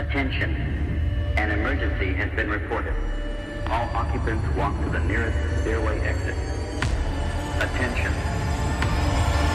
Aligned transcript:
Attention. 0.00 0.56
An 1.36 1.50
emergency 1.50 2.14
has 2.14 2.30
been 2.34 2.48
reported. 2.48 2.94
All 3.68 3.86
occupants 3.94 4.42
walk 4.56 4.72
to 4.82 4.88
the 4.88 4.98
nearest 5.00 5.36
stairway 5.60 6.00
exit. 6.00 6.34
Attention. 7.58 8.10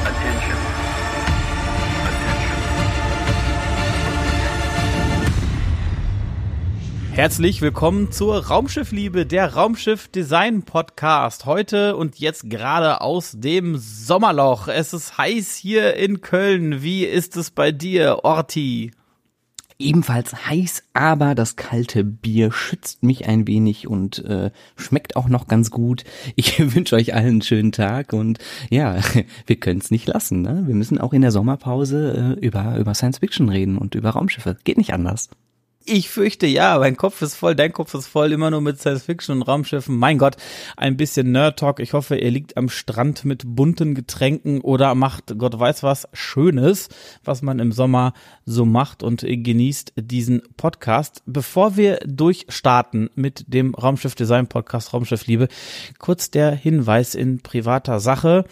Attention. 0.06 0.58
Attention. 2.06 2.58
Herzlich 7.14 7.64
willkommen 7.64 8.12
zur 8.12 8.46
Raumschiffliebe, 8.46 9.26
der 9.26 9.56
Raumschiff 9.56 10.10
Design 10.10 10.62
Podcast. 10.62 11.48
Heute 11.48 11.96
und 11.96 12.20
jetzt 12.20 12.52
gerade 12.52 13.02
aus 13.02 13.32
dem 13.36 13.78
Sommerloch. 13.78 14.68
Es 14.68 14.94
ist 14.94 15.18
heiß 15.18 15.56
hier 15.56 15.96
in 15.96 16.22
Köln. 16.22 16.84
Wie 16.84 17.04
ist 17.04 17.36
es 17.36 17.50
bei 17.50 17.72
dir, 17.72 18.20
Orti? 18.22 18.92
Ebenfalls 19.78 20.48
heiß, 20.48 20.84
aber 20.94 21.36
das 21.36 21.58
kalte 21.58 22.06
Bier 22.06 22.54
schützt 22.54 23.04
mich 23.04 23.28
ein 23.28 23.46
wenig 23.46 23.88
und 23.88 24.24
äh, 24.24 24.52
schmeckt 24.78 25.18
auch 25.18 25.28
noch 25.28 25.48
ganz 25.48 25.70
gut. 25.70 26.06
Ich 26.36 26.60
wünsche 26.76 26.96
euch 26.96 27.14
allen 27.14 27.26
einen 27.26 27.42
schönen 27.42 27.72
Tag 27.74 28.14
und 28.14 28.40
ja, 28.70 29.00
wir 29.46 29.56
können 29.58 29.80
es 29.80 29.92
nicht 29.92 30.08
lassen. 30.08 30.42
Ne? 30.42 30.64
Wir 30.66 30.76
müssen 30.76 30.98
auch 30.98 31.12
in 31.12 31.22
der 31.22 31.32
Sommerpause 31.32 32.38
äh, 32.40 32.46
über, 32.46 32.78
über 32.78 32.94
Science 32.94 33.18
Fiction 33.18 33.50
reden 33.50 33.78
und 33.78 33.96
über 33.96 34.12
Raumschiffe. 34.12 34.58
Geht 34.64 34.78
nicht 34.78 34.94
anders. 34.94 35.30
Ich 35.88 36.10
fürchte 36.10 36.48
ja, 36.48 36.80
mein 36.80 36.98
Kopf 36.98 37.22
ist 37.22 37.36
voll, 37.36 37.54
dein 37.54 37.72
Kopf 37.72 37.94
ist 37.94 38.08
voll, 38.08 38.32
immer 38.32 38.50
nur 38.50 38.62
mit 38.62 38.80
Science 38.80 39.04
Fiction 39.04 39.36
und 39.36 39.44
Raumschiffen. 39.44 39.96
Mein 39.96 40.18
Gott, 40.18 40.36
ein 40.78 40.98
bisschen 40.98 41.32
Nerd 41.32 41.60
Talk. 41.60 41.80
Ich 41.80 41.94
hoffe, 41.94 42.16
ihr 42.16 42.32
liegt 42.32 42.58
am 42.58 42.70
Strand 42.70 43.24
mit 43.24 43.44
bunten 43.46 43.94
Getränken 43.94 44.62
oder 44.62 44.96
macht 44.96 45.38
Gott 45.38 45.60
weiß 45.60 45.84
was 45.84 46.08
Schönes, 46.12 46.90
was 47.24 47.44
man 47.44 47.60
im 47.60 47.72
Sommer 47.72 48.14
so 48.46 48.66
macht 48.66 49.04
und 49.04 49.22
genießt 49.22 49.94
diesen 49.96 50.42
Podcast. 50.58 51.22
Bevor 51.28 51.78
wir 51.78 52.00
durchstarten 52.04 53.12
mit 53.14 53.46
dem 53.48 53.76
Raumschiff 53.76 54.16
Design 54.16 54.48
Podcast 54.48 54.92
Raumschiff 54.92 55.28
Liebe, 55.28 55.50
kurz 56.00 56.32
der 56.32 56.50
Hinweis 56.50 57.14
in 57.14 57.42
privater 57.42 58.00
Sache. 58.00 58.46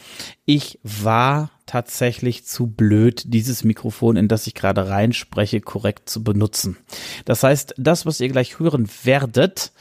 Ich 0.45 0.77
war 0.83 1.49
tatsächlich 1.65 2.45
zu 2.45 2.67
blöd, 2.67 3.23
dieses 3.25 3.63
Mikrofon, 3.63 4.15
in 4.15 4.27
das 4.27 4.47
ich 4.47 4.53
gerade 4.53 4.89
reinspreche, 4.89 5.61
korrekt 5.61 6.09
zu 6.09 6.23
benutzen. 6.23 6.77
Das 7.25 7.43
heißt, 7.43 7.75
das, 7.77 8.05
was 8.05 8.19
ihr 8.19 8.29
gleich 8.29 8.59
hören 8.59 8.89
werdet, 9.03 9.71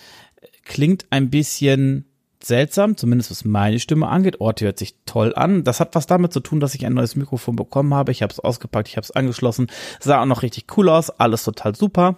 klingt 0.64 1.06
ein 1.10 1.30
bisschen 1.30 2.06
seltsam, 2.42 2.96
zumindest 2.96 3.30
was 3.30 3.44
meine 3.44 3.78
Stimme 3.78 4.08
angeht. 4.08 4.40
Orte 4.40 4.64
hört 4.64 4.78
sich 4.78 4.96
toll 5.06 5.34
an. 5.34 5.64
Das 5.64 5.80
hat 5.80 5.94
was 5.94 6.06
damit 6.06 6.32
zu 6.32 6.40
tun, 6.40 6.60
dass 6.60 6.74
ich 6.74 6.84
ein 6.86 6.94
neues 6.94 7.16
Mikrofon 7.16 7.56
bekommen 7.56 7.94
habe. 7.94 8.12
Ich 8.12 8.22
habe 8.22 8.32
es 8.32 8.40
ausgepackt, 8.40 8.88
ich 8.88 8.96
habe 8.96 9.04
es 9.04 9.10
angeschlossen, 9.10 9.68
sah 10.00 10.20
auch 10.20 10.26
noch 10.26 10.42
richtig 10.42 10.66
cool 10.76 10.88
aus, 10.88 11.10
alles 11.10 11.44
total 11.44 11.74
super. 11.74 12.16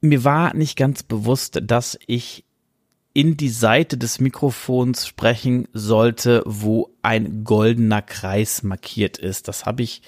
Mir 0.00 0.24
war 0.24 0.54
nicht 0.54 0.76
ganz 0.76 1.02
bewusst, 1.02 1.60
dass 1.62 1.98
ich 2.06 2.43
in 3.14 3.36
die 3.36 3.48
Seite 3.48 3.96
des 3.96 4.20
Mikrofons 4.20 5.06
sprechen 5.06 5.68
sollte, 5.72 6.42
wo 6.44 6.90
ein 7.00 7.44
goldener 7.44 8.02
Kreis 8.02 8.62
markiert 8.64 9.18
ist. 9.18 9.46
Das 9.48 9.64
habe 9.64 9.82
ich 9.82 10.02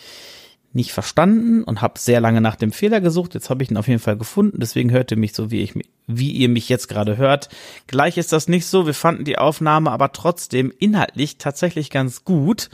nicht 0.72 0.92
verstanden 0.92 1.62
und 1.62 1.80
habe 1.80 1.98
sehr 1.98 2.20
lange 2.20 2.40
nach 2.40 2.56
dem 2.56 2.72
Fehler 2.72 3.00
gesucht. 3.00 3.34
Jetzt 3.34 3.48
habe 3.48 3.62
ich 3.62 3.70
ihn 3.70 3.76
auf 3.76 3.88
jeden 3.88 4.00
Fall 4.00 4.16
gefunden. 4.16 4.58
Deswegen 4.60 4.90
hört 4.90 5.10
ihr 5.10 5.16
mich 5.16 5.32
so, 5.32 5.50
wie 5.50 5.62
ich 5.62 5.74
wie 6.08 6.32
ihr 6.32 6.48
mich 6.48 6.68
jetzt 6.68 6.88
gerade 6.88 7.16
hört. 7.16 7.48
Gleich 7.86 8.18
ist 8.18 8.32
das 8.32 8.48
nicht 8.48 8.66
so. 8.66 8.86
Wir 8.86 8.94
fanden 8.94 9.24
die 9.24 9.38
Aufnahme 9.38 9.90
aber 9.90 10.12
trotzdem 10.12 10.72
inhaltlich 10.78 11.38
tatsächlich 11.38 11.90
ganz 11.90 12.24
gut 12.24 12.68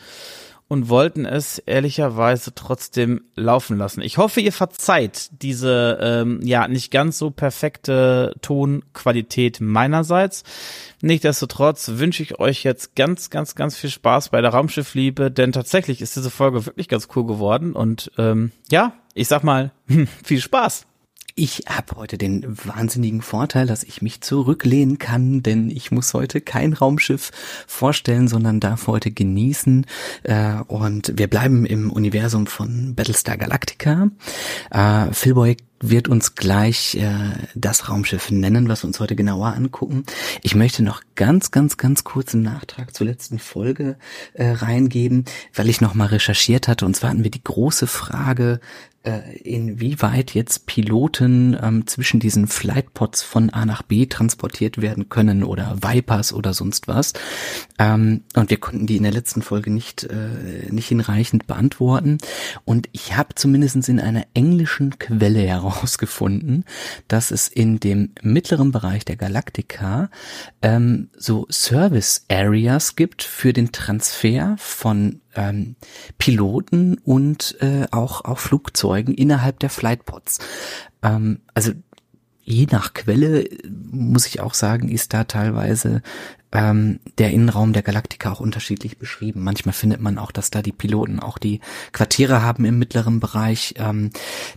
und 0.73 0.89
wollten 0.89 1.27
es 1.27 1.59
ehrlicherweise 1.59 2.55
trotzdem 2.55 3.25
laufen 3.35 3.77
lassen. 3.77 4.01
Ich 4.01 4.17
hoffe, 4.17 4.41
ihr 4.41 4.55
verzeiht 4.55 5.29
diese 5.43 5.99
ähm, 6.01 6.41
ja 6.43 6.67
nicht 6.67 6.91
ganz 6.91 7.19
so 7.19 7.31
perfekte 7.31 8.35
Tonqualität 8.41 9.61
meinerseits. 9.61 10.45
Nichtsdestotrotz 11.03 11.91
wünsche 11.97 12.23
ich 12.23 12.41
euch 12.41 12.65
jetzt 12.65 12.97
ganz, 12.97 13.29
ganz, 13.29 13.55
ganz 13.55 13.77
viel 13.77 13.91
Spaß 13.91 14.31
bei 14.31 14.41
der 14.41 14.53
Raumschiffliebe, 14.53 15.31
denn 15.31 15.53
tatsächlich 15.53 16.01
ist 16.01 16.17
diese 16.17 16.31
Folge 16.31 16.65
wirklich 16.65 16.89
ganz 16.89 17.07
cool 17.15 17.27
geworden 17.27 17.75
und 17.75 18.11
ähm, 18.17 18.51
ja, 18.71 18.95
ich 19.13 19.29
sag 19.29 19.45
mal, 19.45 19.73
viel 20.25 20.41
Spaß. 20.41 20.87
Ich 21.35 21.65
habe 21.67 21.97
heute 21.97 22.19
den 22.19 22.45
wahnsinnigen 22.67 23.23
Vorteil, 23.23 23.67
dass 23.67 23.85
ich 23.85 24.03
mich 24.03 24.21
zurücklehnen 24.21 24.99
kann, 24.99 25.43
denn 25.43 25.71
ich 25.71 25.91
muss 25.91 26.13
heute 26.13 26.43
kein 26.43 26.75
Raumschiff 26.75 27.31
vorstellen, 27.67 28.29
sondern 28.29 28.61
darf 28.61 28.87
heute 28.87 29.11
genießen. 29.11 29.87
Äh, 30.25 30.57
und 30.69 31.17
wir 31.17 31.29
bleiben 31.29 31.65
im 31.65 31.91
Universum 31.91 32.47
von 32.47 32.95
Battlestar 32.95 33.39
Galactica. 33.39 34.11
Äh, 34.71 35.13
Philboy 35.13 35.57
wird 35.83 36.07
uns 36.07 36.37
gleich 36.37 36.95
äh, 36.95 37.11
das 37.55 37.89
Raumschiff 37.89 38.31
nennen, 38.31 38.69
was 38.69 38.83
wir 38.83 38.87
uns 38.87 39.01
heute 39.01 39.17
genauer 39.17 39.49
angucken. 39.49 40.05
Ich 40.43 40.55
möchte 40.55 40.83
noch 40.83 41.03
ganz, 41.17 41.51
ganz, 41.51 41.77
ganz 41.77 42.05
kurz 42.05 42.35
einen 42.35 42.45
Nachtrag 42.45 42.95
zur 42.95 43.07
letzten 43.07 43.39
Folge 43.39 43.97
äh, 44.35 44.51
reingeben, 44.51 45.25
weil 45.55 45.69
ich 45.69 45.81
nochmal 45.81 46.09
recherchiert 46.09 46.69
hatte. 46.69 46.87
Und 46.87 46.95
zwar 46.95 47.11
hatten 47.11 47.25
wir 47.25 47.33
die 47.33 47.43
große 47.43 47.89
Frage, 47.89 48.61
äh, 48.61 48.92
inwieweit 49.43 50.33
jetzt 50.35 50.67
Piloten 50.67 51.57
ähm, 51.61 51.87
zwischen 51.87 52.21
diesen 52.21 52.47
Flightpods 52.47 53.23
von 53.23 53.51
A 53.51 53.67
nach 53.67 53.83
B 53.83 54.07
transportiert 54.07 54.81
werden 54.81 55.09
können 55.09 55.43
oder 55.43 55.77
Vipers 55.83 56.33
oder 56.33 56.55
sonst 56.55 56.87
was. 56.87 57.13
Ähm, 57.79 58.23
und 58.35 58.51
wir 58.51 58.59
konnten 58.59 58.87
die 58.87 58.97
in 58.97 59.03
der 59.03 59.13
letzten 59.13 59.43
Folge 59.43 59.71
nicht, 59.71 60.05
äh, 60.05 60.71
nicht 60.71 60.89
hinreichend 60.89 61.47
beantworten. 61.47 62.19
Und 62.65 62.89
ich 62.93 63.17
habe 63.17 63.35
zumindest 63.35 63.89
in 63.89 63.99
einer 63.99 64.25
englischen 64.35 64.99
Quelle 64.99 65.41
herausgefunden, 65.41 66.65
dass 67.09 67.31
es 67.31 67.49
in 67.49 67.81
dem 67.81 68.11
mittleren 68.23 68.71
Bereich 68.71 69.05
der 69.05 69.17
Galaktika 69.17 70.11
ähm, 70.63 71.09
so 71.17 71.47
Service 71.51 72.25
Areas 72.31 72.95
gibt 72.95 73.23
für 73.23 73.53
den 73.53 73.73
Transfer 73.73 74.55
von 74.59 75.21
ähm, 75.35 75.77
Piloten 76.19 76.99
und 77.05 77.57
äh, 77.61 77.87
auch, 77.91 78.25
auch 78.25 78.39
Flugzeugen 78.39 79.15
innerhalb 79.15 79.59
der 79.61 79.71
Flightpods. 79.71 80.39
Ähm, 81.03 81.41
also 81.55 81.73
je 82.45 82.67
nach 82.71 82.95
Quelle 82.95 83.49
muss 83.91 84.27
ich 84.27 84.41
auch 84.41 84.55
sagen, 84.55 84.89
ist 84.89 85.15
da 85.15 85.25
teilweise 85.25 86.03
ähm, 86.53 87.01
der 87.19 87.31
Innenraum 87.31 87.73
der 87.73 87.83
Galaktika 87.83 88.31
auch 88.31 88.41
unterschiedlich 88.41 88.99
beschrieben. 88.99 89.43
Manchmal 89.43 89.73
findet 89.73 90.01
man 90.01 90.19
auch, 90.19 90.31
dass 90.31 90.51
da 90.51 90.61
die 90.61 90.73
Piloten 90.73 91.19
auch 91.19 91.39
die 91.39 91.61
Quartiere 91.93 92.43
haben 92.43 92.65
im 92.65 92.79
mittleren 92.79 93.21
Bereich. 93.21 93.75
Ähm, 93.79 94.11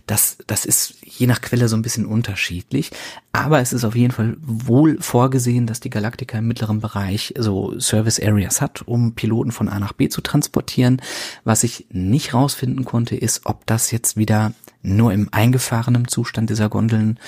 das, 0.06 0.38
das 0.46 0.66
ist 0.66 0.94
je 1.02 1.26
nach 1.26 1.40
Quelle 1.40 1.68
so 1.68 1.76
ein 1.76 1.82
bisschen 1.82 2.06
unterschiedlich. 2.06 2.90
Aber 3.32 3.60
es 3.60 3.72
ist 3.72 3.84
auf 3.84 3.96
jeden 3.96 4.12
Fall 4.12 4.36
wohl 4.40 4.98
vorgesehen, 5.00 5.66
dass 5.66 5.80
die 5.80 5.90
Galaktika 5.90 6.38
im 6.38 6.48
mittleren 6.48 6.80
Bereich 6.80 7.34
so 7.38 7.78
Service 7.78 8.20
Areas 8.20 8.60
hat, 8.60 8.82
um 8.82 9.14
Piloten 9.14 9.52
von 9.52 9.68
A 9.68 9.78
nach 9.78 9.92
B 9.92 10.08
zu 10.08 10.20
transportieren. 10.20 11.00
Was 11.44 11.64
ich 11.64 11.86
nicht 11.90 12.34
rausfinden 12.34 12.84
konnte, 12.84 13.16
ist, 13.16 13.46
ob 13.46 13.66
das 13.66 13.90
jetzt 13.90 14.16
wieder 14.16 14.52
nur 14.82 15.12
im 15.12 15.28
eingefahrenen 15.32 16.08
Zustand 16.08 16.50
dieser 16.50 16.68
Gondeln 16.68 17.18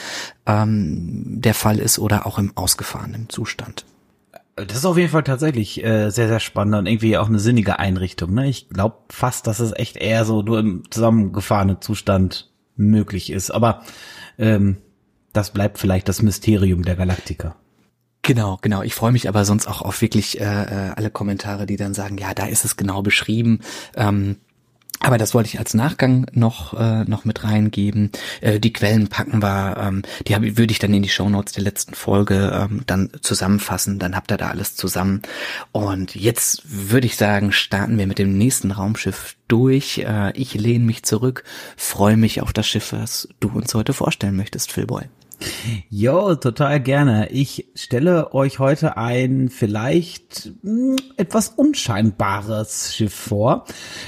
ähm, 0.46 1.40
der 1.40 1.54
Fall 1.54 1.78
ist 1.78 1.98
oder 1.98 2.26
auch 2.26 2.38
im 2.38 2.56
ausgefahrenen 2.56 3.28
Zustand. 3.28 3.84
Das 4.66 4.78
ist 4.78 4.84
auf 4.84 4.96
jeden 4.96 5.10
Fall 5.10 5.22
tatsächlich 5.22 5.84
äh, 5.84 6.10
sehr, 6.10 6.28
sehr 6.28 6.40
spannend 6.40 6.74
und 6.74 6.86
irgendwie 6.86 7.16
auch 7.16 7.28
eine 7.28 7.38
sinnige 7.38 7.78
Einrichtung. 7.78 8.34
Ne? 8.34 8.48
Ich 8.48 8.68
glaube 8.68 8.96
fast, 9.10 9.46
dass 9.46 9.60
es 9.60 9.72
echt 9.72 9.96
eher 9.96 10.24
so 10.24 10.42
nur 10.42 10.58
im 10.58 10.90
zusammengefahrenen 10.90 11.80
Zustand 11.80 12.50
möglich 12.76 13.30
ist. 13.30 13.50
Aber 13.50 13.82
ähm, 14.38 14.78
das 15.32 15.52
bleibt 15.52 15.78
vielleicht 15.78 16.08
das 16.08 16.22
Mysterium 16.22 16.82
der 16.82 16.96
Galaktiker. 16.96 17.56
Genau, 18.22 18.58
genau. 18.60 18.82
Ich 18.82 18.94
freue 18.94 19.12
mich 19.12 19.28
aber 19.28 19.44
sonst 19.44 19.66
auch 19.68 19.80
auf 19.80 20.02
wirklich 20.02 20.40
äh, 20.40 20.44
äh, 20.44 20.92
alle 20.96 21.10
Kommentare, 21.10 21.66
die 21.66 21.76
dann 21.76 21.94
sagen, 21.94 22.18
ja, 22.18 22.34
da 22.34 22.46
ist 22.46 22.64
es 22.64 22.76
genau 22.76 23.02
beschrieben. 23.02 23.60
Ähm, 23.96 24.36
aber 25.00 25.16
das 25.16 25.32
wollte 25.32 25.48
ich 25.48 25.58
als 25.58 25.74
Nachgang 25.74 26.26
noch 26.32 26.74
äh, 26.74 27.04
noch 27.04 27.24
mit 27.24 27.44
reingeben. 27.44 28.10
Äh, 28.40 28.58
die 28.58 28.72
Quellen 28.72 29.08
packen 29.08 29.42
wir, 29.42 29.76
ähm, 29.78 30.02
die 30.26 30.34
hab, 30.34 30.42
würde 30.42 30.72
ich 30.72 30.80
dann 30.80 30.92
in 30.92 31.02
die 31.02 31.08
Shownotes 31.08 31.52
der 31.52 31.62
letzten 31.62 31.94
Folge 31.94 32.50
ähm, 32.52 32.82
dann 32.86 33.10
zusammenfassen. 33.20 33.98
Dann 33.98 34.16
habt 34.16 34.32
ihr 34.32 34.36
da 34.36 34.48
alles 34.48 34.74
zusammen. 34.74 35.22
Und 35.70 36.14
jetzt 36.16 36.62
würde 36.64 37.06
ich 37.06 37.16
sagen, 37.16 37.52
starten 37.52 37.96
wir 37.96 38.06
mit 38.06 38.18
dem 38.18 38.36
nächsten 38.36 38.72
Raumschiff 38.72 39.36
durch. 39.46 39.98
Äh, 39.98 40.32
ich 40.36 40.54
lehne 40.54 40.84
mich 40.84 41.04
zurück, 41.04 41.44
freue 41.76 42.16
mich 42.16 42.42
auf 42.42 42.52
das 42.52 42.66
Schiff, 42.66 42.92
was 42.92 43.28
du 43.38 43.50
uns 43.50 43.74
heute 43.74 43.92
vorstellen 43.92 44.36
möchtest, 44.36 44.72
Philboy. 44.72 45.04
Jo, 45.88 46.34
total 46.34 46.80
gerne. 46.80 47.30
Ich 47.30 47.68
stelle 47.74 48.34
euch 48.34 48.58
heute 48.58 48.96
ein 48.96 49.48
vielleicht 49.48 50.52
hm, 50.62 50.96
etwas 51.16 51.48
unscheinbares 51.50 52.94
Schiff 52.94 53.14
vor, 53.14 53.64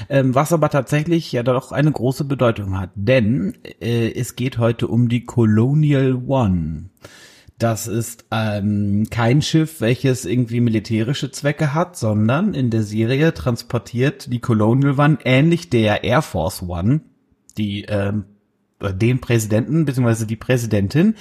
ähm, 0.09 0.35
was 0.35 0.53
aber 0.53 0.69
tatsächlich 0.69 1.31
ja 1.31 1.43
doch 1.43 1.71
eine 1.71 1.91
große 1.91 2.25
Bedeutung 2.25 2.77
hat. 2.77 2.91
Denn 2.95 3.57
äh, 3.79 4.11
es 4.11 4.35
geht 4.35 4.57
heute 4.57 4.87
um 4.87 5.09
die 5.09 5.25
Colonial 5.25 6.15
One. 6.27 6.89
Das 7.57 7.87
ist 7.87 8.25
ähm, 8.31 9.05
kein 9.11 9.43
Schiff, 9.43 9.81
welches 9.81 10.25
irgendwie 10.25 10.61
militärische 10.61 11.31
Zwecke 11.31 11.75
hat, 11.75 11.95
sondern 11.95 12.55
in 12.55 12.71
der 12.71 12.81
Serie 12.81 13.35
transportiert 13.35 14.33
die 14.33 14.39
Colonial 14.39 14.99
One 14.99 15.19
ähnlich 15.25 15.69
der 15.69 16.03
Air 16.03 16.23
Force 16.23 16.63
One, 16.63 17.01
die 17.57 17.83
ähm, 17.83 18.25
den 18.81 19.21
Präsidenten 19.21 19.85
bzw. 19.85 20.25
die 20.25 20.35
Präsidentin 20.35 21.15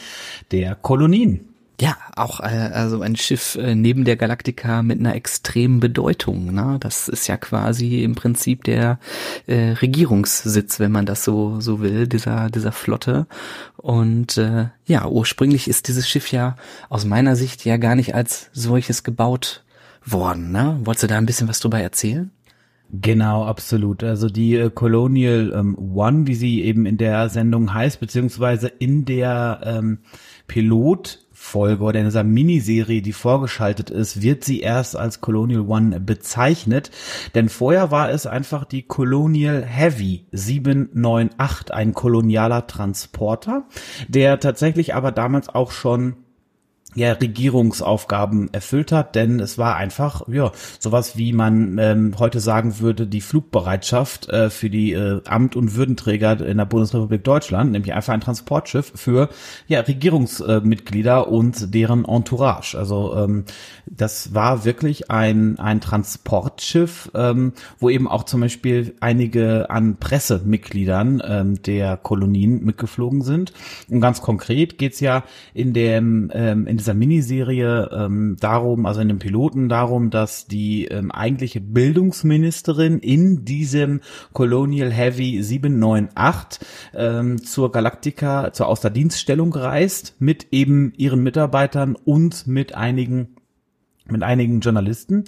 der 0.51 0.75
Kolonien. 0.75 1.51
Ja, 1.81 1.97
auch 2.15 2.41
äh, 2.41 2.71
also 2.75 3.01
ein 3.01 3.17
Schiff 3.17 3.57
äh, 3.57 3.75
neben 3.75 4.05
der 4.05 4.17
Galaktika 4.17 4.83
mit 4.83 5.01
einer 5.01 5.15
extremen 5.15 5.81
Bedeutung. 5.81 6.53
Ne? 6.53 6.77
Das 6.79 7.09
ist 7.09 7.27
ja 7.27 7.39
quasi 7.39 8.03
im 8.05 8.15
Prinzip 8.15 8.65
der 8.65 8.99
äh, 9.47 9.71
Regierungssitz, 9.71 10.79
wenn 10.79 10.93
man 10.93 11.07
das 11.07 11.25
so 11.25 11.59
so 11.61 11.81
will, 11.81 12.07
dieser 12.07 12.51
dieser 12.51 12.73
Flotte. 12.73 13.27
Und 13.79 14.37
äh, 14.37 14.67
ja, 14.85 15.07
ursprünglich 15.07 15.69
ist 15.69 15.89
dieses 15.89 16.07
Schiff 16.07 16.31
ja 16.33 16.57
aus 16.91 17.07
meiner 17.07 17.35
Sicht 17.35 17.65
ja 17.65 17.79
gar 17.79 17.95
nicht 17.95 18.15
als 18.15 18.51
solches 18.53 19.03
gebaut 19.03 19.65
worden. 20.05 20.53
Ne? 20.53 20.79
Wolltest 20.85 21.05
du 21.05 21.07
da 21.07 21.17
ein 21.17 21.27
bisschen 21.27 21.49
was 21.49 21.61
drüber 21.61 21.81
erzählen? 21.81 22.31
Genau, 22.93 23.45
absolut. 23.45 24.03
Also 24.03 24.29
die 24.29 24.57
äh, 24.57 24.71
Colonial 24.71 25.53
ähm, 25.55 25.77
One, 25.79 26.27
wie 26.27 26.35
sie 26.35 26.63
eben 26.63 26.87
in 26.87 26.97
der 26.97 27.29
Sendung 27.29 27.73
heißt, 27.73 28.01
beziehungsweise 28.01 28.67
in 28.67 29.05
der 29.05 29.61
ähm, 29.65 29.99
Pilot 30.49 31.21
Folge 31.31 31.85
oder 31.85 32.01
in 32.01 32.05
dieser 32.05 32.25
Miniserie, 32.25 33.01
die 33.01 33.13
vorgeschaltet 33.13 33.91
ist, 33.91 34.23
wird 34.23 34.45
sie 34.45 34.61
erst 34.61 34.97
als 34.97 35.21
Colonial 35.21 35.63
One 35.63 36.01
bezeichnet. 36.01 36.91
Denn 37.35 37.49
vorher 37.49 37.91
war 37.93 38.11
es 38.11 38.27
einfach 38.27 38.65
die 38.65 38.83
Colonial 38.83 39.63
Heavy 39.65 40.27
798, 40.33 41.73
ein 41.73 41.95
kolonialer 41.95 42.67
Transporter, 42.67 43.65
der 44.09 44.41
tatsächlich 44.41 44.95
aber 44.95 45.13
damals 45.13 45.49
auch 45.49 45.71
schon 45.71 46.17
ja, 46.95 47.13
Regierungsaufgaben 47.13 48.53
erfüllt 48.53 48.91
hat, 48.91 49.15
denn 49.15 49.39
es 49.39 49.59
war 49.59 49.77
einfach, 49.77 50.27
ja, 50.29 50.51
sowas 50.81 51.17
wie 51.17 51.33
man 51.33 51.79
ähm, 51.79 52.15
heute 52.19 52.41
sagen 52.41 52.81
würde, 52.81 53.07
die 53.07 53.21
Flugbereitschaft 53.21 54.29
äh, 54.29 54.51
für 54.51 54.71
die 54.71 54.93
äh, 54.93 55.23
Amt- 55.25 55.55
und 55.55 55.77
Würdenträger 55.77 56.45
in 56.45 56.59
der 56.59 56.65
Bundesrepublik 56.65 57.23
Deutschland, 57.23 57.73
nämlich 57.73 57.95
einfach 57.95 58.13
ein 58.13 58.21
Transportschiff 58.21 58.93
für 58.97 59.29
ja, 59.69 59.81
Regierungsmitglieder 59.81 61.27
äh, 61.27 61.31
und 61.31 61.73
deren 61.75 62.05
Entourage. 62.05 62.77
Also 62.77 63.15
ähm, 63.17 63.45
das 63.87 64.35
war 64.35 64.65
wirklich 64.65 65.11
ein, 65.13 65.61
ein 65.61 65.81
Transportschiff, 65.81 67.11
ähm, 67.15 67.53
wo 67.79 67.89
eben 67.89 68.09
auch 68.09 68.25
zum 68.25 68.41
Beispiel 68.41 68.97
einige 68.99 69.71
an 69.71 69.99
Pressemitgliedern 69.99 71.23
ähm, 71.25 71.63
der 71.63 71.97
Kolonien 71.97 72.65
mitgeflogen 72.65 73.23
sind. 73.23 73.53
Und 73.89 74.01
ganz 74.01 74.21
konkret 74.23 74.77
geht's 74.79 74.99
ja 74.99 75.23
in 75.55 75.73
dem 75.73 76.31
ähm, 76.35 76.67
in 76.67 76.80
dieser 76.81 76.95
Miniserie 76.95 77.91
ähm, 77.93 78.37
darum, 78.41 78.87
also 78.87 79.01
in 79.01 79.09
dem 79.09 79.19
Piloten 79.19 79.69
darum, 79.69 80.11
dass 80.11 80.47
die 80.47 80.87
ähm, 80.87 81.11
eigentliche 81.11 81.61
Bildungsministerin 81.61 82.99
in 82.99 83.45
diesem 83.45 84.01
Colonial 84.33 84.91
Heavy 84.91 85.43
798 85.43 86.67
ähm, 86.95 87.45
zur 87.45 87.71
Galactica, 87.71 88.53
zur 88.53 88.69
Außerdienststellung 88.69 89.53
reist, 89.53 90.17
mit 90.19 90.49
eben 90.53 90.93
ihren 90.97 91.23
Mitarbeitern 91.23 91.97
und 91.97 92.47
mit 92.47 92.75
einigen, 92.75 93.37
mit 94.09 94.23
einigen 94.23 94.61
Journalisten. 94.61 95.25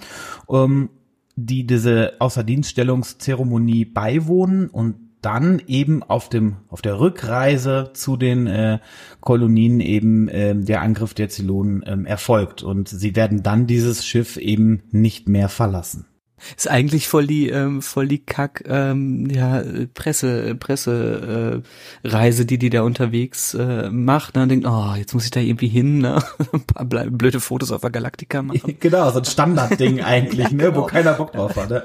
Ähm, 0.50 0.88
die 1.34 1.66
diese 1.66 2.12
Außerdienststellungszeremonie 2.19 3.87
beiwohnen 3.87 4.69
und 4.69 4.96
dann 5.22 5.62
eben 5.66 6.02
auf 6.02 6.28
dem 6.28 6.56
auf 6.69 6.82
der 6.82 7.00
Rückreise 7.00 7.90
zu 7.94 8.16
den 8.16 8.46
äh, 8.46 8.78
Kolonien 9.20 9.80
eben 9.80 10.28
äh, 10.28 10.54
der 10.54 10.82
Angriff 10.82 11.14
der 11.14 11.28
Zylonen 11.28 11.82
äh, 11.82 11.96
erfolgt 12.08 12.62
und 12.62 12.88
sie 12.88 13.16
werden 13.16 13.42
dann 13.42 13.66
dieses 13.66 14.04
Schiff 14.04 14.36
eben 14.36 14.82
nicht 14.90 15.28
mehr 15.28 15.48
verlassen. 15.48 16.06
Ist 16.56 16.68
eigentlich 16.68 17.08
voll 17.08 17.26
die 17.26 17.48
ähm, 17.48 17.82
voll 17.82 18.08
die 18.08 18.18
Kack 18.18 18.64
ähm, 18.66 19.28
ja 19.30 19.62
Presse 19.94 20.54
Presse 20.54 21.62
äh, 22.04 22.08
Reise, 22.08 22.46
die 22.46 22.58
die 22.58 22.70
da 22.70 22.82
unterwegs 22.82 23.54
äh, 23.54 23.90
macht. 23.90 24.36
Ne? 24.36 24.42
Und 24.42 24.48
denkt, 24.48 24.66
oh, 24.66 24.94
jetzt 24.96 25.14
muss 25.14 25.24
ich 25.24 25.30
da 25.30 25.40
irgendwie 25.40 25.68
hin, 25.68 25.98
ne? 25.98 26.22
ein 26.52 26.62
paar 26.62 26.84
blöde 26.84 27.40
Fotos 27.40 27.72
auf 27.72 27.80
der 27.80 27.90
Galaktika 27.90 28.42
machen. 28.42 28.76
genau, 28.80 29.10
so 29.10 29.18
ein 29.18 29.24
Standardding 29.24 30.00
eigentlich, 30.02 30.50
ja, 30.50 30.50
ne, 30.50 30.64
genau. 30.64 30.76
wo 30.76 30.82
keiner 30.86 31.14
Bock 31.14 31.32
drauf 31.32 31.56
hat. 31.56 31.70
Ne? 31.70 31.84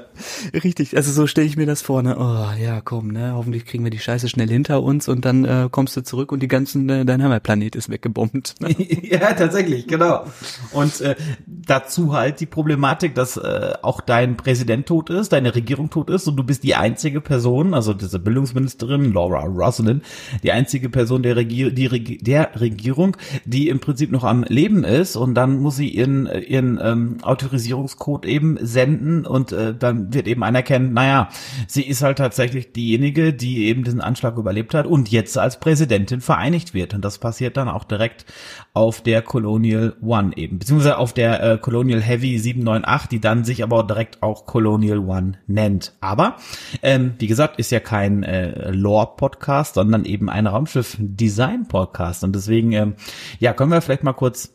Richtig, 0.64 0.96
also 0.96 1.12
so 1.12 1.26
stelle 1.26 1.46
ich 1.46 1.56
mir 1.56 1.66
das 1.66 1.82
vor, 1.82 2.02
ne? 2.02 2.16
Oh, 2.18 2.62
ja, 2.62 2.80
komm, 2.80 3.08
ne? 3.08 3.32
Hoffentlich 3.34 3.64
kriegen 3.66 3.84
wir 3.84 3.90
die 3.90 3.98
Scheiße 3.98 4.28
schnell 4.28 4.48
hinter 4.48 4.82
uns 4.82 5.08
und 5.08 5.24
dann 5.24 5.44
äh, 5.44 5.68
kommst 5.70 5.96
du 5.96 6.02
zurück 6.02 6.32
und 6.32 6.40
die 6.40 6.48
ganzen 6.48 6.88
äh, 6.88 7.04
dein 7.04 7.22
Heimatplanet 7.22 7.76
ist 7.76 7.88
weggebombt. 7.88 8.54
Ne? 8.60 8.74
ja, 8.78 9.32
tatsächlich, 9.34 9.86
genau. 9.86 10.24
Und 10.72 11.00
äh, 11.00 11.16
dazu 11.46 12.14
halt 12.14 12.40
die 12.40 12.46
Problematik, 12.46 13.14
dass 13.14 13.36
äh, 13.36 13.74
auch 13.82 14.00
dein 14.00 14.36
Präsident 14.48 14.86
tot 14.86 15.10
ist, 15.10 15.34
deine 15.34 15.54
Regierung 15.54 15.90
tot 15.90 16.08
ist 16.08 16.26
und 16.26 16.36
du 16.36 16.42
bist 16.42 16.62
die 16.62 16.74
einzige 16.74 17.20
Person, 17.20 17.74
also 17.74 17.92
diese 17.92 18.18
Bildungsministerin 18.18 19.12
Laura 19.12 19.44
Roslin, 19.44 20.00
die 20.42 20.52
einzige 20.52 20.88
Person 20.88 21.22
der, 21.22 21.36
Regier 21.36 21.70
die 21.70 21.84
Reg 21.84 22.24
der 22.24 22.58
Regierung, 22.58 23.18
die 23.44 23.68
im 23.68 23.78
Prinzip 23.78 24.10
noch 24.10 24.24
am 24.24 24.44
Leben 24.44 24.84
ist 24.84 25.16
und 25.16 25.34
dann 25.34 25.58
muss 25.58 25.76
sie 25.76 25.90
ihren, 25.90 26.24
ihren 26.24 26.80
ähm, 26.82 27.18
Autorisierungscode 27.20 28.24
eben 28.24 28.56
senden 28.62 29.26
und 29.26 29.52
äh, 29.52 29.74
dann 29.78 30.14
wird 30.14 30.26
eben 30.26 30.42
anerkennen, 30.42 30.94
naja, 30.94 31.28
sie 31.66 31.82
ist 31.82 32.00
halt 32.00 32.16
tatsächlich 32.16 32.72
diejenige, 32.72 33.34
die 33.34 33.66
eben 33.66 33.84
diesen 33.84 34.00
Anschlag 34.00 34.38
überlebt 34.38 34.72
hat 34.72 34.86
und 34.86 35.10
jetzt 35.10 35.36
als 35.36 35.60
Präsidentin 35.60 36.22
vereinigt 36.22 36.72
wird. 36.72 36.94
Und 36.94 37.04
das 37.04 37.18
passiert 37.18 37.58
dann 37.58 37.68
auch 37.68 37.84
direkt 37.84 38.24
auf 38.72 39.02
der 39.02 39.20
Colonial 39.20 39.94
One 40.00 40.34
eben, 40.36 40.58
beziehungsweise 40.58 40.96
auf 40.96 41.12
der 41.12 41.42
äh, 41.42 41.58
Colonial 41.58 42.00
Heavy 42.00 42.38
798, 42.38 43.08
die 43.10 43.20
dann 43.20 43.44
sich 43.44 43.62
aber 43.62 43.84
direkt 43.84 44.22
auch 44.22 44.37
Colonial 44.46 44.98
One 44.98 45.32
nennt. 45.46 45.94
Aber, 46.00 46.36
ähm, 46.82 47.14
wie 47.18 47.26
gesagt, 47.26 47.58
ist 47.58 47.70
ja 47.70 47.80
kein 47.80 48.22
äh, 48.22 48.70
Lore-Podcast, 48.70 49.74
sondern 49.74 50.04
eben 50.04 50.28
ein 50.28 50.46
Raumschiff-Design-Podcast. 50.46 52.24
Und 52.24 52.34
deswegen, 52.34 52.72
ähm, 52.72 52.94
ja, 53.38 53.52
können 53.52 53.70
wir 53.70 53.80
vielleicht 53.80 54.04
mal 54.04 54.12
kurz 54.12 54.54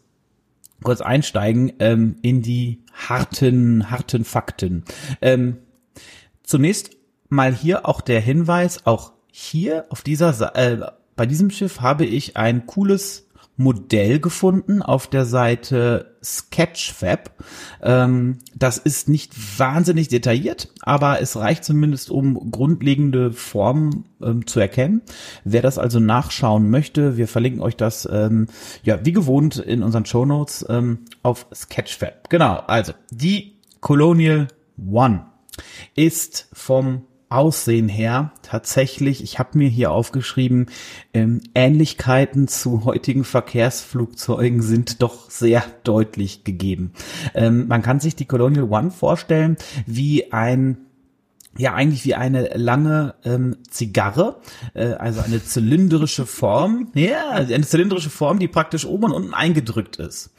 kurz 0.83 1.01
einsteigen 1.01 1.74
ähm, 1.80 2.18
in 2.21 2.41
die 2.41 2.83
harten, 2.94 3.89
harten 3.89 4.25
Fakten. 4.25 4.83
Ähm, 5.21 5.57
zunächst 6.44 6.91
mal 7.29 7.53
hier 7.53 7.88
auch 7.88 8.01
der 8.01 8.19
Hinweis, 8.19 8.86
auch 8.86 9.13
hier 9.31 9.86
auf 9.89 10.01
dieser, 10.03 10.56
äh, 10.56 10.79
bei 11.15 11.25
diesem 11.25 11.50
Schiff 11.50 11.81
habe 11.81 12.06
ich 12.06 12.38
ein 12.38 12.65
cooles 12.68 13.23
Modell 13.55 14.19
gefunden 14.19 14.81
auf 14.81 15.07
der 15.07 15.25
Seite 15.25 16.15
Sketchfab. 16.23 17.31
Ähm, 17.81 18.39
das 18.55 18.77
ist 18.77 19.09
nicht 19.09 19.59
wahnsinnig 19.59 20.07
detailliert, 20.07 20.69
aber 20.81 21.21
es 21.21 21.35
reicht 21.35 21.63
zumindest, 21.63 22.09
um 22.09 22.51
grundlegende 22.51 23.31
Formen 23.31 24.05
ähm, 24.21 24.47
zu 24.47 24.59
erkennen. 24.59 25.01
Wer 25.44 25.61
das 25.61 25.77
also 25.77 26.00
nachschauen 26.00 26.69
möchte, 26.69 27.17
wir 27.17 27.27
verlinken 27.27 27.62
euch 27.62 27.75
das 27.75 28.07
ähm, 28.12 28.48
ja 28.83 29.05
wie 29.05 29.13
gewohnt 29.13 29.57
in 29.57 29.83
unseren 29.83 30.05
Show 30.05 30.25
Notes 30.25 30.65
ähm, 30.69 31.00
auf 31.22 31.45
Sketchfab. 31.53 32.29
Genau, 32.29 32.55
also 32.67 32.93
die 33.12 33.60
Colonial 33.81 34.48
One 34.77 35.25
ist 35.95 36.48
vom 36.53 37.03
Aussehen 37.34 37.90
her 37.90 38.32
tatsächlich, 38.44 39.24
ich 39.24 39.40
habe 39.40 39.58
mir 39.58 39.68
hier 39.68 39.92
aufgeschrieben, 39.92 40.68
ähm, 41.13 41.42
Ähnlichkeiten 41.56 42.48
zu 42.48 42.86
heutigen 42.86 43.24
Verkehrsflugzeugen 43.24 44.62
sind 44.62 45.02
doch 45.02 45.30
sehr 45.32 45.63
deutlich 45.84 46.44
gegeben. 46.44 46.94
Ähm, 47.34 47.68
man 47.68 47.82
kann 47.82 48.00
sich 48.00 48.16
die 48.16 48.25
Colonial 48.25 48.70
One 48.70 48.92
vorstellen 48.92 49.58
wie 49.88 50.32
ein 50.32 50.78
ja 51.57 51.74
eigentlich 51.74 52.03
wie 52.05 52.15
eine 52.15 52.50
lange 52.55 53.15
ähm, 53.24 53.57
Zigarre, 53.69 54.38
äh, 54.74 54.93
also 54.93 55.22
eine 55.22 55.43
zylindrische 55.43 56.25
Form, 56.25 56.88
ja, 56.95 57.29
eine 57.31 57.62
zylindrische 57.62 58.10
Form, 58.10 58.39
die 58.39 58.48
praktisch 58.48 58.86
oben 58.86 59.05
und 59.05 59.12
unten 59.13 59.33
eingedrückt 59.33 59.98
ist. 59.98 60.31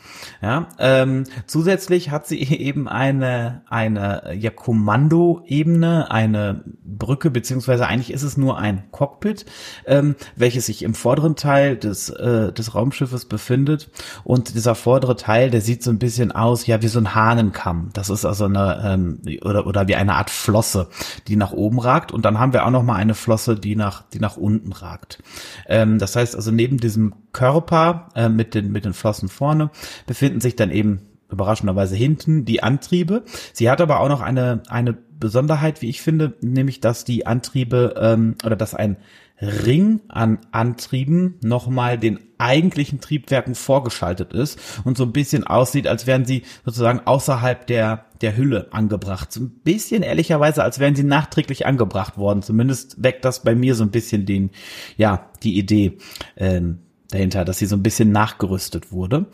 Ja, 0.42 0.68
ähm, 0.78 1.24
zusätzlich 1.46 2.10
hat 2.10 2.26
sie 2.26 2.42
eben 2.42 2.88
eine 2.88 3.62
eine 3.68 4.34
ja 4.34 4.50
Kommandoebene, 4.50 6.10
eine 6.10 6.64
Brücke 6.84 7.30
beziehungsweise 7.30 7.86
eigentlich 7.86 8.12
ist 8.12 8.22
es 8.22 8.36
nur 8.36 8.58
ein 8.58 8.84
Cockpit, 8.90 9.46
ähm, 9.86 10.16
welches 10.36 10.66
sich 10.66 10.82
im 10.82 10.94
vorderen 10.94 11.36
Teil 11.36 11.76
des 11.76 12.08
äh, 12.10 12.52
des 12.52 12.74
Raumschiffes 12.74 13.26
befindet 13.26 13.90
und 14.24 14.54
dieser 14.54 14.74
vordere 14.74 15.16
Teil, 15.16 15.50
der 15.50 15.60
sieht 15.60 15.82
so 15.82 15.90
ein 15.90 15.98
bisschen 15.98 16.32
aus, 16.32 16.66
ja 16.66 16.82
wie 16.82 16.88
so 16.88 16.98
ein 16.98 17.14
Hahnenkamm. 17.14 17.90
Das 17.92 18.10
ist 18.10 18.24
also 18.24 18.46
eine 18.46 18.82
ähm, 18.84 19.20
oder 19.42 19.66
oder 19.66 19.86
wie 19.86 19.94
eine 19.94 20.14
Art 20.14 20.30
Flosse 20.30 20.88
die 21.28 21.36
nach 21.36 21.52
oben 21.52 21.78
ragt. 21.78 22.12
Und 22.12 22.24
dann 22.24 22.38
haben 22.38 22.52
wir 22.52 22.66
auch 22.66 22.70
noch 22.70 22.82
mal 22.82 22.96
eine 22.96 23.14
Flosse, 23.14 23.56
die 23.56 23.76
nach, 23.76 24.02
die 24.10 24.20
nach 24.20 24.36
unten 24.36 24.72
ragt. 24.72 25.22
Ähm, 25.66 25.98
das 25.98 26.16
heißt 26.16 26.36
also 26.36 26.50
neben 26.50 26.78
diesem 26.78 27.14
Körper 27.32 28.08
äh, 28.14 28.28
mit 28.28 28.54
den, 28.54 28.72
mit 28.72 28.84
den 28.84 28.94
Flossen 28.94 29.28
vorne 29.28 29.70
befinden 30.06 30.40
sich 30.40 30.56
dann 30.56 30.70
eben 30.70 31.00
überraschenderweise 31.30 31.96
hinten 31.96 32.44
die 32.44 32.62
Antriebe. 32.62 33.24
Sie 33.52 33.70
hat 33.70 33.80
aber 33.80 34.00
auch 34.00 34.08
noch 34.08 34.20
eine, 34.20 34.62
eine 34.68 34.92
Besonderheit, 34.92 35.82
wie 35.82 35.88
ich 35.88 36.02
finde, 36.02 36.34
nämlich 36.40 36.80
dass 36.80 37.04
die 37.04 37.26
Antriebe 37.26 37.94
ähm, 37.98 38.36
oder 38.44 38.56
dass 38.56 38.74
ein 38.74 38.96
Ring 39.40 40.00
an 40.08 40.38
Antrieben 40.52 41.38
nochmal 41.42 41.98
den 41.98 42.20
eigentlichen 42.38 43.00
Triebwerken 43.00 43.54
vorgeschaltet 43.54 44.32
ist 44.32 44.58
und 44.84 44.96
so 44.96 45.04
ein 45.04 45.12
bisschen 45.12 45.44
aussieht, 45.44 45.86
als 45.86 46.06
wären 46.06 46.24
sie 46.24 46.42
sozusagen 46.64 47.00
außerhalb 47.04 47.66
der, 47.66 48.04
der 48.20 48.36
Hülle 48.36 48.68
angebracht. 48.70 49.32
So 49.32 49.40
ein 49.40 49.50
bisschen 49.50 50.02
ehrlicherweise, 50.02 50.62
als 50.62 50.78
wären 50.78 50.94
sie 50.94 51.04
nachträglich 51.04 51.66
angebracht 51.66 52.16
worden. 52.16 52.42
Zumindest 52.42 53.02
weckt 53.02 53.24
das 53.24 53.42
bei 53.42 53.54
mir 53.54 53.74
so 53.74 53.84
ein 53.84 53.90
bisschen 53.90 54.26
den, 54.26 54.50
ja, 54.96 55.30
die 55.42 55.58
Idee 55.58 55.98
ähm, 56.36 56.78
dahinter, 57.10 57.44
dass 57.44 57.58
sie 57.58 57.66
so 57.66 57.76
ein 57.76 57.82
bisschen 57.82 58.12
nachgerüstet 58.12 58.92
wurde. 58.92 59.26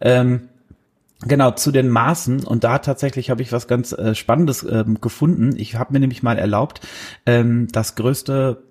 Ähm, 0.00 0.48
Genau, 1.22 1.50
zu 1.50 1.70
den 1.70 1.90
Maßen. 1.90 2.44
Und 2.44 2.64
da 2.64 2.78
tatsächlich 2.78 3.28
habe 3.28 3.42
ich 3.42 3.52
was 3.52 3.68
ganz 3.68 3.92
äh, 3.92 4.14
Spannendes 4.14 4.62
ähm, 4.62 5.02
gefunden. 5.02 5.54
Ich 5.54 5.74
habe 5.74 5.92
mir 5.92 6.00
nämlich 6.00 6.22
mal 6.22 6.38
erlaubt, 6.38 6.80
ähm, 7.26 7.68
das 7.72 7.94
größte 7.94 8.62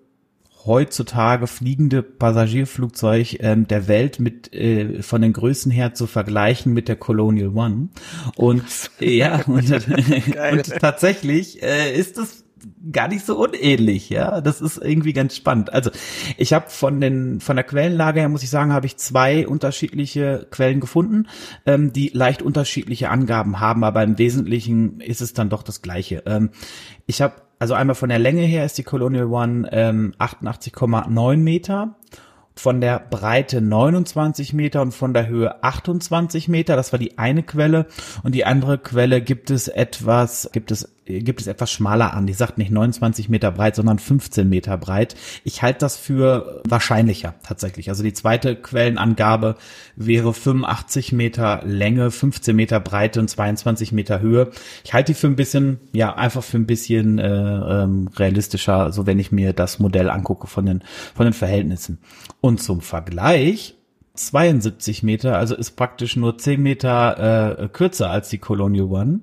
heutzutage 0.66 1.48
fliegende 1.48 2.04
Passagierflugzeug 2.04 3.38
ähm, 3.40 3.68
der 3.68 3.88
Welt 3.88 4.20
mit 4.20 4.54
äh, 4.54 5.02
von 5.02 5.22
den 5.22 5.34
Größen 5.34 5.72
her 5.72 5.94
zu 5.94 6.08
vergleichen 6.08 6.74
mit 6.74 6.88
der 6.88 6.96
Colonial 6.96 7.50
One. 7.56 7.90
Und 8.36 8.64
ja, 9.00 9.42
und, 9.48 9.72
und 9.72 10.80
tatsächlich 10.80 11.64
äh, 11.64 11.98
ist 11.98 12.18
es 12.18 12.44
gar 12.92 13.08
nicht 13.08 13.26
so 13.26 13.38
unähnlich, 13.38 14.10
ja. 14.10 14.42
Das 14.42 14.62
ist 14.62 14.78
irgendwie 14.78 15.14
ganz 15.14 15.36
spannend. 15.36 15.72
Also 15.72 15.92
ich 16.38 16.54
habe 16.54 16.70
von 16.70 17.00
den 17.00 17.40
von 17.40 17.56
der 17.56 17.64
Quellenlage 17.64 18.20
her 18.20 18.30
muss 18.30 18.44
ich 18.44 18.50
sagen, 18.50 18.74
habe 18.74 18.86
ich 18.86 18.98
zwei 18.98 19.48
unterschiedliche 19.48 20.48
Quellen 20.52 20.80
gefunden, 20.80 21.28
ähm, 21.66 21.94
die 21.94 22.10
leicht 22.14 22.42
unterschiedliche 22.42 23.10
Angaben 23.10 23.60
haben, 23.60 23.84
aber 23.84 24.04
im 24.04 24.18
Wesentlichen 24.18 25.00
ist 25.00 25.22
es 25.22 25.34
dann 25.34 25.50
doch 25.50 25.64
das 25.64 25.82
Gleiche. 25.82 26.24
Ähm, 26.26 26.50
ich 27.06 27.22
habe 27.22 27.36
also 27.60 27.74
einmal 27.74 27.96
von 27.96 28.10
der 28.10 28.20
Länge 28.20 28.42
her 28.42 28.66
ist 28.66 28.78
die 28.78 28.84
Colonial 28.84 29.26
One 29.26 29.70
ähm, 29.72 30.14
88,9 30.18 31.38
Meter 31.38 31.96
von 32.56 32.82
der 32.82 33.00
Breite 33.00 33.62
29 33.62 34.54
Meter 34.54 34.82
und 34.82 34.94
von 34.94 35.14
der 35.14 35.28
Höhe 35.28 35.64
28 35.64 36.50
Meter. 36.50 36.76
Das 36.76 36.92
war 36.92 37.00
die 37.00 37.18
eine 37.18 37.44
Quelle. 37.44 37.86
Und 38.24 38.36
die 38.36 38.46
andere 38.46 38.78
Quelle 38.78 39.22
gibt 39.22 39.50
es 39.50 39.68
etwas, 39.68 40.50
gibt 40.52 40.72
es 40.72 40.94
gibt 41.10 41.42
es 41.42 41.48
etwas 41.48 41.72
schmaler 41.72 42.14
an. 42.14 42.28
Die 42.28 42.34
sagt 42.34 42.58
nicht 42.58 42.72
29 42.72 43.30
Meter 43.30 43.52
breit, 43.52 43.76
sondern 43.76 44.00
15 44.00 44.48
Meter 44.48 44.78
breit. 44.78 45.16
Ich 45.44 45.62
halte 45.62 45.80
das 45.80 45.98
für 45.98 46.62
wahrscheinlicher 46.68 47.36
tatsächlich. 47.44 47.90
Also 47.90 48.04
die 48.04 48.14
zweite 48.14 48.56
Quellenangabe 48.56 49.56
wäre 49.96 50.34
85 50.34 51.12
Meter 51.12 51.62
Länge, 51.66 52.12
15 52.12 52.56
Meter 52.56 52.80
Breite 52.80 53.20
und 53.20 53.30
22 53.30 53.92
Meter 53.92 54.22
Höhe. 54.22 54.52
Ich 54.84 54.94
halte 54.94 55.14
die 55.14 55.20
für 55.20 55.28
ein 55.28 55.36
bisschen, 55.36 55.80
ja, 55.92 56.16
einfach 56.16 56.44
für 56.44 56.58
ein 56.58 56.68
bisschen 56.68 57.18
äh, 57.18 57.28
ähm, 57.28 58.10
realistischer, 58.16 58.92
so 58.92 59.08
wenn 59.08 59.20
ich 59.20 59.32
mir 59.32 59.54
das 59.54 59.80
Modell 59.80 60.10
angucke 60.10 60.48
von 60.48 60.66
den, 60.66 60.84
von 61.16 61.26
den 61.26 61.34
Verhältnissen. 61.34 62.00
Und 62.42 62.62
zum 62.62 62.82
Vergleich 62.82 63.79
72 64.28 65.04
Meter, 65.04 65.38
also 65.38 65.56
ist 65.56 65.72
praktisch 65.76 66.16
nur 66.16 66.38
10 66.38 66.62
Meter 66.62 67.60
äh, 67.60 67.68
kürzer 67.70 68.10
als 68.10 68.30
die 68.30 68.38
Colonial 68.38 68.88
One, 68.88 69.20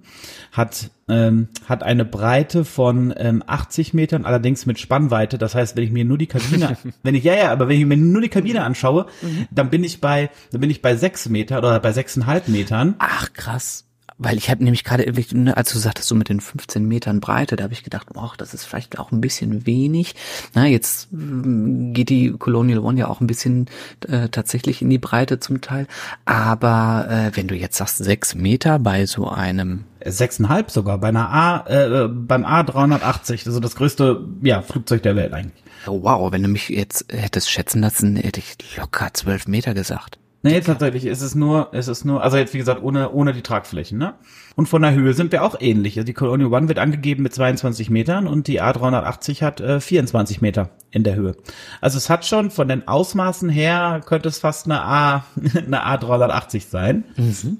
hat 0.52 0.90
ähm, 1.08 1.48
hat 1.68 1.82
eine 1.82 2.04
Breite 2.04 2.64
von 2.64 3.14
ähm, 3.16 3.42
80 3.46 3.94
Metern, 3.94 4.24
allerdings 4.24 4.66
mit 4.66 4.80
Spannweite. 4.80 5.38
Das 5.38 5.54
heißt, 5.54 5.76
wenn 5.76 5.84
ich 5.84 5.92
mir 5.92 6.04
nur 6.04 6.18
die 6.18 6.26
Kabine, 6.26 6.76
wenn 7.02 7.14
ich 7.14 7.24
ja 7.24 7.34
ja, 7.34 7.52
aber 7.52 7.68
wenn 7.68 7.78
ich 7.78 7.86
mir 7.86 7.96
nur 7.96 8.20
die 8.20 8.28
Kabine 8.28 8.64
anschaue, 8.64 9.06
mhm. 9.22 9.46
dann 9.50 9.70
bin 9.70 9.84
ich 9.84 10.00
bei, 10.00 10.30
dann 10.50 10.60
bin 10.60 10.70
ich 10.70 10.82
bei 10.82 10.96
6 10.96 11.28
Meter 11.28 11.58
oder 11.58 11.78
bei 11.78 11.90
6,5 11.90 12.50
Metern. 12.50 12.96
Ach 12.98 13.32
krass. 13.32 13.85
Weil 14.18 14.38
ich 14.38 14.48
habe 14.48 14.64
nämlich 14.64 14.82
gerade, 14.82 15.12
ne, 15.32 15.56
als 15.56 15.72
du 15.72 15.78
sagtest, 15.78 16.08
so 16.08 16.14
mit 16.14 16.30
den 16.30 16.40
15 16.40 16.86
Metern 16.86 17.20
Breite, 17.20 17.56
da 17.56 17.64
habe 17.64 17.74
ich 17.74 17.84
gedacht, 17.84 18.08
oh, 18.14 18.30
das 18.38 18.54
ist 18.54 18.64
vielleicht 18.64 18.98
auch 18.98 19.12
ein 19.12 19.20
bisschen 19.20 19.66
wenig. 19.66 20.14
Na, 20.54 20.66
jetzt 20.66 21.08
mm, 21.12 21.92
geht 21.92 22.08
die 22.08 22.32
Colonial 22.32 22.78
One 22.78 22.98
ja 22.98 23.08
auch 23.08 23.20
ein 23.20 23.26
bisschen 23.26 23.66
äh, 24.08 24.30
tatsächlich 24.30 24.80
in 24.80 24.88
die 24.88 24.98
Breite 24.98 25.38
zum 25.38 25.60
Teil. 25.60 25.86
Aber 26.24 27.06
äh, 27.10 27.36
wenn 27.36 27.46
du 27.46 27.54
jetzt 27.54 27.76
sagst, 27.76 27.98
sechs 27.98 28.34
Meter 28.34 28.78
bei 28.78 29.04
so 29.04 29.28
einem 29.28 29.84
sechseinhalb 30.02 30.70
sogar 30.70 30.98
bei 30.98 31.08
einer 31.08 31.30
A 31.30 31.66
äh, 31.66 32.08
beim 32.08 32.44
A380, 32.44 33.46
also 33.46 33.60
das 33.60 33.76
größte 33.76 34.24
ja 34.42 34.62
Flugzeug 34.62 35.02
der 35.02 35.16
Welt 35.16 35.34
eigentlich. 35.34 35.62
Oh, 35.86 36.02
wow, 36.02 36.32
wenn 36.32 36.42
du 36.42 36.48
mich 36.48 36.68
jetzt 36.68 37.06
hättest 37.12 37.50
schätzen 37.50 37.80
lassen, 37.80 38.16
hätte 38.16 38.40
ich 38.40 38.76
locker 38.76 39.10
zwölf 39.12 39.46
Meter 39.46 39.74
gesagt. 39.74 40.18
Nee, 40.46 40.60
tatsächlich 40.60 41.06
ist 41.06 41.22
es 41.22 41.34
nur, 41.34 41.72
ist 41.72 41.88
es 41.88 42.04
nur, 42.04 42.22
also 42.22 42.36
jetzt 42.36 42.54
wie 42.54 42.58
gesagt, 42.58 42.82
ohne, 42.82 43.10
ohne 43.10 43.32
die 43.32 43.42
Tragflächen, 43.42 43.98
ne? 43.98 44.14
Und 44.54 44.68
von 44.68 44.80
der 44.80 44.94
Höhe 44.94 45.12
sind 45.12 45.32
wir 45.32 45.42
auch 45.42 45.60
ähnlich. 45.60 45.98
Also 45.98 46.06
die 46.06 46.12
Colonial 46.12 46.52
One 46.52 46.68
wird 46.68 46.78
angegeben 46.78 47.24
mit 47.24 47.34
22 47.34 47.90
Metern 47.90 48.26
und 48.26 48.46
die 48.46 48.62
A380 48.62 49.42
hat 49.42 49.60
äh, 49.60 49.80
24 49.80 50.40
Meter 50.40 50.70
in 50.90 51.02
der 51.02 51.16
Höhe. 51.16 51.36
Also 51.80 51.98
es 51.98 52.08
hat 52.08 52.24
schon 52.24 52.50
von 52.50 52.68
den 52.68 52.86
Ausmaßen 52.86 53.48
her, 53.48 54.00
könnte 54.06 54.28
es 54.28 54.38
fast 54.38 54.66
eine 54.66 54.82
A, 54.82 55.24
eine 55.54 55.84
A380 55.84 56.68
sein. 56.68 57.04
Mhm. 57.16 57.58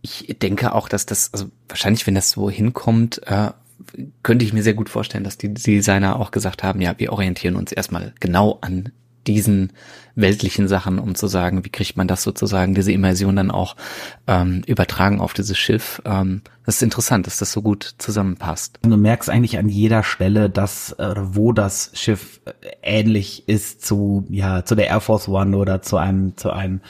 Ich 0.00 0.36
denke 0.40 0.74
auch, 0.74 0.88
dass 0.88 1.06
das, 1.06 1.32
also 1.32 1.50
wahrscheinlich, 1.68 2.06
wenn 2.06 2.14
das 2.14 2.30
so 2.30 2.50
hinkommt, 2.50 3.20
äh, 3.26 3.50
könnte 4.22 4.44
ich 4.44 4.52
mir 4.52 4.62
sehr 4.62 4.74
gut 4.74 4.88
vorstellen, 4.88 5.24
dass 5.24 5.38
die 5.38 5.52
Designer 5.52 6.18
auch 6.18 6.30
gesagt 6.30 6.62
haben, 6.62 6.80
ja, 6.80 6.94
wir 6.98 7.12
orientieren 7.12 7.56
uns 7.56 7.72
erstmal 7.72 8.14
genau 8.20 8.58
an 8.62 8.90
diesen 9.26 9.72
weltlichen 10.14 10.68
Sachen, 10.68 10.98
um 10.98 11.14
zu 11.14 11.26
sagen, 11.26 11.64
wie 11.64 11.70
kriegt 11.70 11.96
man 11.96 12.08
das 12.08 12.22
sozusagen, 12.22 12.74
diese 12.74 12.92
Immersion 12.92 13.36
dann 13.36 13.50
auch 13.50 13.76
ähm, 14.26 14.62
übertragen 14.66 15.20
auf 15.20 15.32
dieses 15.32 15.58
Schiff. 15.58 16.02
Ähm, 16.04 16.42
das 16.66 16.76
ist 16.76 16.82
interessant, 16.82 17.26
dass 17.26 17.38
das 17.38 17.52
so 17.52 17.62
gut 17.62 17.94
zusammenpasst. 17.98 18.78
Du 18.82 18.96
merkst 18.96 19.30
eigentlich 19.30 19.58
an 19.58 19.68
jeder 19.68 20.02
Stelle, 20.02 20.50
dass 20.50 20.92
äh, 20.92 21.14
wo 21.16 21.52
das 21.52 21.90
Schiff 21.94 22.40
äh, 22.44 22.52
ähnlich 22.82 23.48
ist 23.48 23.84
zu 23.84 24.26
ja 24.28 24.64
zu 24.64 24.74
der 24.74 24.88
Air 24.88 25.00
Force 25.00 25.28
One 25.28 25.56
oder 25.56 25.82
zu 25.82 25.96
einem 25.96 26.36
zu 26.36 26.50
einem 26.50 26.80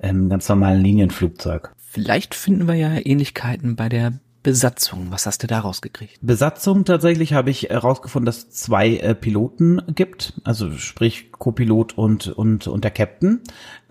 ähm, 0.00 0.28
ganz 0.28 0.48
normalen 0.48 0.82
Linienflugzeug. 0.82 1.72
Vielleicht 1.76 2.34
finden 2.34 2.68
wir 2.68 2.74
ja 2.74 2.90
Ähnlichkeiten 3.04 3.76
bei 3.76 3.88
der 3.88 4.12
Besatzung. 4.42 5.08
Was 5.10 5.26
hast 5.26 5.42
du 5.42 5.46
da 5.46 5.60
rausgekriegt? 5.60 6.18
Besatzung 6.22 6.84
tatsächlich 6.84 7.34
habe 7.34 7.50
ich 7.50 7.64
herausgefunden, 7.64 8.26
dass 8.26 8.38
es 8.38 8.50
zwei 8.50 8.96
äh, 8.96 9.14
Piloten 9.14 9.82
gibt, 9.94 10.40
also 10.44 10.70
sprich 10.72 11.30
Co-Pilot 11.32 11.98
und, 11.98 12.28
und, 12.28 12.66
und 12.66 12.84
der 12.84 12.90
Captain. 12.90 13.40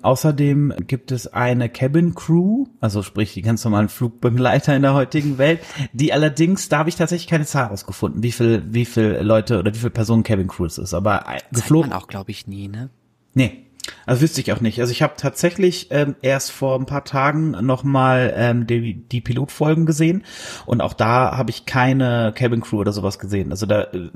Außerdem 0.01 0.74
gibt 0.88 1.12
es 1.12 1.27
eine 1.27 1.70
Cabin 1.70 2.15
Crew, 2.15 2.65
also 2.79 3.03
sprich 3.03 3.34
die 3.34 3.41
ganz 3.41 3.63
normalen 3.63 3.89
Flugbegleiter 3.89 4.75
in 4.75 4.82
der 4.82 4.94
heutigen 4.94 5.38
Welt, 5.38 5.60
die 5.94 6.13
allerdings, 6.13 6.70
da 6.70 6.79
habe 6.79 6.89
ich 6.89 6.96
tatsächlich 6.96 7.27
keine 7.27 7.46
Zahl 7.46 7.65
rausgefunden, 7.65 8.24
wie 8.24 8.32
viel, 8.32 8.63
wie 8.70 8.86
viel 8.86 9.20
Leute 9.22 9.60
oder 9.60 9.74
wie 9.74 9.77
viele 9.77 9.91
Personen 9.91 10.24
Cabin 10.24 10.48
Crew 10.48 10.65
es 10.65 10.77
ist, 10.77 10.94
aber 10.94 11.25
äh, 11.27 11.39
geflogen. 11.51 11.89
man 11.89 12.00
auch, 12.00 12.08
glaube 12.08 12.32
ich, 12.32 12.48
nie, 12.48 12.70
ne? 12.70 12.89
Nee, 13.34 13.69
also 14.05 14.22
wüsste 14.22 14.41
ich 14.41 14.51
auch 14.51 14.62
nicht. 14.62 14.79
Also 14.79 14.91
ich 14.91 15.01
habe 15.01 15.13
tatsächlich 15.17 15.88
ähm, 15.91 16.15
erst 16.22 16.51
vor 16.51 16.79
ein 16.79 16.86
paar 16.86 17.03
Tagen 17.03 17.51
nochmal 17.51 18.34
ähm, 18.36 18.67
die, 18.67 18.96
die 18.96 19.22
Pilotfolgen 19.22 19.86
gesehen 19.86 20.24
und 20.65 20.81
auch 20.81 20.93
da 20.93 21.38
habe 21.38 21.50
ich 21.50 21.65
keine 21.65 22.34
Cabin 22.36 22.62
Crew 22.62 22.79
oder 22.79 22.91
sowas 22.91 23.19
gesehen. 23.19 23.51
Also 23.51 23.65
da 23.65 23.84
äh, 23.84 24.10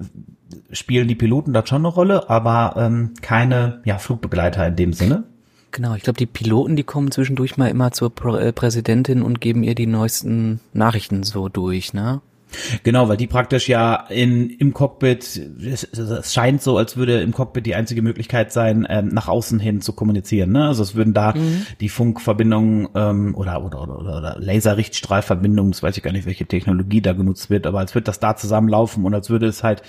spielen 0.71 1.07
die 1.07 1.15
Piloten 1.15 1.53
da 1.53 1.65
schon 1.65 1.85
eine 1.85 1.87
Rolle, 1.87 2.29
aber 2.29 2.75
ähm, 2.77 3.13
keine 3.21 3.81
ja, 3.85 3.97
Flugbegleiter 3.97 4.67
in 4.67 4.75
dem 4.75 4.93
Sinne. 4.93 5.23
Genau, 5.71 5.95
ich 5.95 6.03
glaube, 6.03 6.17
die 6.17 6.27
Piloten, 6.27 6.75
die 6.75 6.83
kommen 6.83 7.11
zwischendurch 7.11 7.57
mal 7.57 7.67
immer 7.67 7.91
zur 7.91 8.13
Pr 8.13 8.39
äh, 8.39 8.53
Präsidentin 8.53 9.23
und 9.23 9.41
geben 9.41 9.63
ihr 9.63 9.73
die 9.73 9.87
neuesten 9.87 10.59
Nachrichten 10.71 11.23
so 11.23 11.49
durch, 11.49 11.93
ne? 11.93 12.21
Genau, 12.83 13.09
weil 13.09 13.17
die 13.17 13.27
praktisch 13.27 13.67
ja 13.67 13.95
in, 14.09 14.49
im 14.49 14.73
Cockpit, 14.73 15.41
es, 15.61 15.83
es 15.83 16.33
scheint 16.33 16.61
so, 16.61 16.77
als 16.77 16.97
würde 16.97 17.21
im 17.21 17.31
Cockpit 17.31 17.65
die 17.65 17.75
einzige 17.75 18.01
Möglichkeit 18.01 18.51
sein, 18.51 18.85
ähm, 18.89 19.09
nach 19.09 19.27
außen 19.27 19.59
hin 19.59 19.81
zu 19.81 19.93
kommunizieren. 19.93 20.51
Ne? 20.51 20.67
Also 20.67 20.83
es 20.83 20.95
würden 20.95 21.13
da 21.13 21.33
mhm. 21.33 21.65
die 21.79 21.89
Funkverbindungen 21.89 22.89
ähm, 22.95 23.35
oder, 23.35 23.63
oder, 23.63 23.81
oder, 23.81 24.17
oder 24.17 24.35
Laserrichtstrahlverbindungen, 24.39 25.71
das 25.71 25.83
weiß 25.83 25.97
ich 25.97 26.03
gar 26.03 26.11
nicht, 26.11 26.25
welche 26.25 26.45
Technologie 26.45 27.01
da 27.01 27.13
genutzt 27.13 27.49
wird, 27.49 27.67
aber 27.67 27.79
als 27.79 27.93
würde 27.95 28.05
das 28.05 28.19
da 28.19 28.35
zusammenlaufen 28.35 29.05
und 29.05 29.13
als 29.13 29.29
würde 29.29 29.47
es 29.47 29.63
halt 29.63 29.81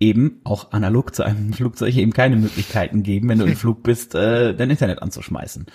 eben 0.00 0.40
auch 0.44 0.72
analog 0.72 1.14
zu 1.14 1.22
einem 1.22 1.52
Flugzeug 1.54 1.96
eben 1.96 2.12
keine 2.12 2.36
Möglichkeiten 2.36 3.02
geben, 3.02 3.28
wenn 3.28 3.38
du 3.38 3.46
im 3.46 3.56
Flug 3.56 3.82
bist, 3.82 4.14
äh, 4.14 4.54
dein 4.54 4.70
Internet 4.70 5.02
anzuschmeißen. 5.02 5.66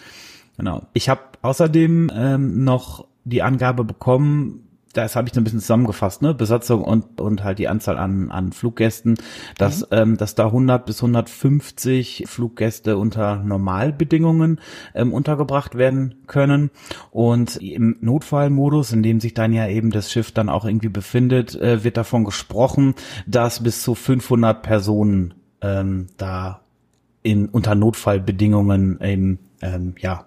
Genau. 0.58 0.88
Ich 0.94 1.08
habe 1.08 1.22
außerdem 1.42 2.12
ähm, 2.14 2.64
noch 2.64 3.08
die 3.24 3.42
Angabe 3.42 3.84
bekommen, 3.84 4.69
das 4.94 5.16
habe 5.16 5.28
ich 5.28 5.34
so 5.34 5.40
ein 5.40 5.44
bisschen 5.44 5.60
zusammengefasst, 5.60 6.22
ne? 6.22 6.34
Besatzung 6.34 6.84
und 6.84 7.22
und 7.22 7.44
halt 7.44 7.60
die 7.60 7.68
Anzahl 7.68 7.98
an 7.98 8.32
an 8.32 8.52
Fluggästen, 8.52 9.16
dass 9.58 9.82
mhm. 9.82 9.88
ähm, 9.92 10.18
dass 10.18 10.36
da 10.36 10.48
100 10.48 10.86
bis 10.86 11.02
150 11.02 12.26
Fluggäste 12.28 12.98
unter 12.98 13.38
Normalbedingungen 13.38 14.60
ähm, 14.96 15.14
untergebracht 15.14 15.76
werden 15.76 16.16
können 16.28 16.72
und 17.12 17.58
im 17.58 17.98
Notfallmodus, 18.02 18.92
in 18.92 19.04
dem 19.04 19.20
sich 19.20 19.34
dann 19.34 19.54
ja 19.54 19.68
eben 19.68 19.92
das 19.92 20.12
Schiff 20.12 20.32
dann 20.32 20.50
auch 20.50 20.66
irgendwie 20.66 20.90
befindet, 20.90 21.56
äh, 21.56 21.84
wird 21.84 21.98
davon 21.98 22.24
gesprochen, 22.24 22.96
dass 23.28 23.62
bis 23.62 23.84
zu 23.84 23.94
500 23.94 24.64
Personen 24.64 25.36
ähm, 25.62 26.08
da 26.18 26.62
in 27.22 27.48
unter 27.48 27.76
Notfallbedingungen 27.76 29.00
eben 29.02 29.40
ähm, 29.62 29.96
ja 30.00 30.26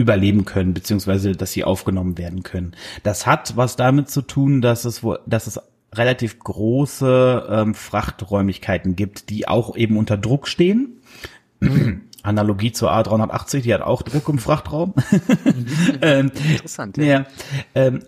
überleben 0.00 0.46
können, 0.46 0.72
beziehungsweise 0.72 1.32
dass 1.32 1.52
sie 1.52 1.62
aufgenommen 1.62 2.16
werden 2.16 2.42
können. 2.42 2.74
Das 3.02 3.26
hat 3.26 3.56
was 3.56 3.76
damit 3.76 4.08
zu 4.08 4.22
tun, 4.22 4.62
dass 4.62 4.84
es, 4.84 5.02
dass 5.26 5.46
es 5.46 5.60
relativ 5.94 6.38
große 6.38 7.48
ähm, 7.50 7.74
Frachträumlichkeiten 7.74 8.96
gibt, 8.96 9.28
die 9.28 9.46
auch 9.46 9.76
eben 9.76 9.96
unter 9.96 10.16
Druck 10.16 10.48
stehen. 10.48 11.00
Analogie 12.22 12.72
zur 12.72 12.92
A380, 12.92 13.62
die 13.62 13.74
hat 13.74 13.82
auch 13.82 14.02
Druck 14.02 14.28
im 14.28 14.38
Frachtraum. 14.38 14.94
ähm, 16.02 16.30
Interessant. 16.50 16.96
Ja. 16.96 17.04
ja 17.04 17.26
ähm, 17.74 18.00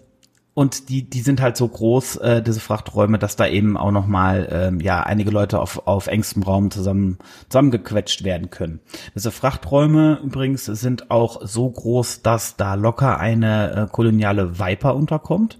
und 0.54 0.90
die 0.90 1.08
die 1.08 1.20
sind 1.20 1.40
halt 1.40 1.56
so 1.56 1.66
groß 1.66 2.16
äh, 2.16 2.42
diese 2.42 2.60
Frachträume, 2.60 3.18
dass 3.18 3.36
da 3.36 3.46
eben 3.46 3.76
auch 3.76 3.90
noch 3.90 4.06
mal 4.06 4.48
ähm, 4.50 4.80
ja 4.80 5.02
einige 5.02 5.30
Leute 5.30 5.58
auf 5.60 5.86
auf 5.86 6.08
engstem 6.08 6.42
Raum 6.42 6.70
zusammen 6.70 7.18
zusammengequetscht 7.48 8.24
werden 8.24 8.50
können. 8.50 8.80
Diese 9.14 9.30
Frachträume 9.30 10.20
übrigens 10.22 10.66
sind 10.66 11.10
auch 11.10 11.40
so 11.42 11.70
groß, 11.70 12.22
dass 12.22 12.56
da 12.56 12.74
locker 12.74 13.18
eine 13.18 13.72
äh, 13.72 13.86
koloniale 13.90 14.58
Viper 14.58 14.94
unterkommt. 14.94 15.58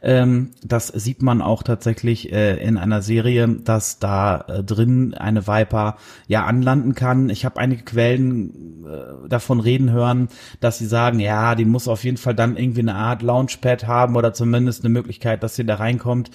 Ähm, 0.00 0.52
das 0.62 0.86
sieht 0.88 1.22
man 1.22 1.42
auch 1.42 1.62
tatsächlich 1.64 2.32
äh, 2.32 2.56
in 2.62 2.76
einer 2.76 3.02
Serie, 3.02 3.48
dass 3.48 3.98
da 3.98 4.44
äh, 4.46 4.62
drin 4.62 5.14
eine 5.14 5.48
Viper 5.48 5.96
ja 6.28 6.44
anlanden 6.44 6.94
kann. 6.94 7.30
Ich 7.30 7.44
habe 7.44 7.58
einige 7.58 7.82
Quellen 7.82 8.84
äh, 8.86 9.28
davon 9.28 9.58
reden 9.58 9.90
hören, 9.90 10.28
dass 10.60 10.78
sie 10.78 10.86
sagen, 10.86 11.18
ja, 11.18 11.56
die 11.56 11.64
muss 11.64 11.88
auf 11.88 12.04
jeden 12.04 12.16
Fall 12.16 12.34
dann 12.36 12.56
irgendwie 12.56 12.80
eine 12.80 12.94
Art 12.94 13.22
Launchpad 13.22 13.88
haben 13.88 14.14
oder 14.14 14.27
zumindest 14.32 14.84
eine 14.84 14.92
Möglichkeit, 14.92 15.42
dass 15.42 15.56
sie 15.56 15.64
da 15.64 15.76
reinkommt. 15.76 16.30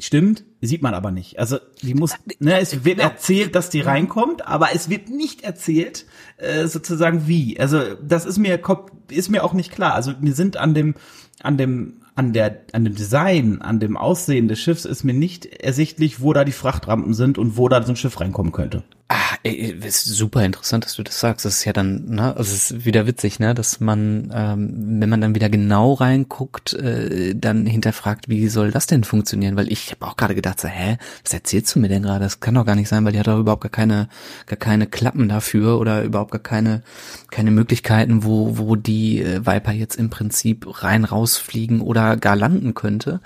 Stimmt, 0.00 0.44
sieht 0.60 0.82
man 0.82 0.92
aber 0.92 1.12
nicht. 1.12 1.38
Also 1.38 1.58
die 1.82 1.94
muss, 1.94 2.14
ne, 2.40 2.58
es 2.58 2.84
wird 2.84 2.98
erzählt, 2.98 3.54
dass 3.54 3.70
die 3.70 3.80
reinkommt, 3.80 4.46
aber 4.46 4.74
es 4.74 4.90
wird 4.90 5.08
nicht 5.08 5.42
erzählt, 5.42 6.06
äh, 6.36 6.66
sozusagen 6.66 7.28
wie. 7.28 7.60
Also 7.60 7.94
das 8.02 8.26
ist 8.26 8.38
mir 8.38 8.60
ist 9.08 9.30
mir 9.30 9.44
auch 9.44 9.52
nicht 9.52 9.70
klar. 9.70 9.94
Also 9.94 10.14
wir 10.20 10.34
sind 10.34 10.56
an 10.56 10.74
dem 10.74 10.94
an 11.42 11.56
dem 11.56 12.00
an 12.14 12.32
der, 12.32 12.60
an 12.72 12.84
dem 12.84 12.94
Design, 12.94 13.60
an 13.60 13.80
dem 13.80 13.96
Aussehen 13.96 14.48
des 14.48 14.60
Schiffs 14.60 14.84
ist 14.84 15.04
mir 15.04 15.14
nicht 15.14 15.46
ersichtlich, 15.46 16.20
wo 16.20 16.32
da 16.32 16.44
die 16.44 16.52
Frachtrampen 16.52 17.12
sind 17.12 17.38
und 17.38 17.56
wo 17.56 17.68
da 17.68 17.82
so 17.82 17.92
ein 17.92 17.96
Schiff 17.96 18.20
reinkommen 18.20 18.52
könnte. 18.52 18.84
Ah, 19.08 19.36
ey, 19.42 19.76
ist 19.84 20.06
super 20.06 20.42
interessant, 20.44 20.86
dass 20.86 20.94
du 20.96 21.02
das 21.02 21.20
sagst. 21.20 21.44
Das 21.44 21.58
ist 21.58 21.64
ja 21.66 21.74
dann, 21.74 22.06
ne, 22.06 22.34
also 22.36 22.54
es 22.54 22.70
ist 22.70 22.84
wieder 22.86 23.06
witzig, 23.06 23.38
ne, 23.38 23.54
dass 23.54 23.78
man, 23.78 24.32
ähm, 24.34 25.00
wenn 25.00 25.10
man 25.10 25.20
dann 25.20 25.34
wieder 25.34 25.50
genau 25.50 25.92
reinguckt, 25.92 26.72
äh, 26.72 27.34
dann 27.34 27.66
hinterfragt, 27.66 28.30
wie 28.30 28.48
soll 28.48 28.70
das 28.70 28.86
denn 28.86 29.04
funktionieren? 29.04 29.56
Weil 29.56 29.70
ich 29.70 29.90
habe 29.90 30.06
auch 30.06 30.16
gerade 30.16 30.34
gedacht, 30.34 30.58
so, 30.58 30.68
hä, 30.68 30.96
was 31.22 31.34
erzählst 31.34 31.74
du 31.74 31.80
mir 31.80 31.88
denn 31.88 32.02
gerade? 32.02 32.24
Das 32.24 32.40
kann 32.40 32.54
doch 32.54 32.64
gar 32.64 32.76
nicht 32.76 32.88
sein, 32.88 33.04
weil 33.04 33.12
die 33.12 33.18
hat 33.18 33.26
doch 33.26 33.38
überhaupt 33.38 33.60
gar 33.62 33.70
keine, 33.70 34.08
gar 34.46 34.56
keine 34.56 34.86
Klappen 34.86 35.28
dafür 35.28 35.78
oder 35.78 36.02
überhaupt 36.02 36.30
gar 36.30 36.42
keine, 36.42 36.82
keine 37.30 37.50
Möglichkeiten, 37.50 38.24
wo, 38.24 38.56
wo 38.56 38.74
die 38.74 39.20
äh, 39.20 39.44
Viper 39.44 39.72
jetzt 39.72 39.96
im 39.96 40.08
Prinzip 40.08 40.82
rein 40.82 41.04
rausfliegen 41.04 41.82
oder 41.82 42.16
gar 42.16 42.36
landen 42.36 42.72
könnte. 42.72 43.20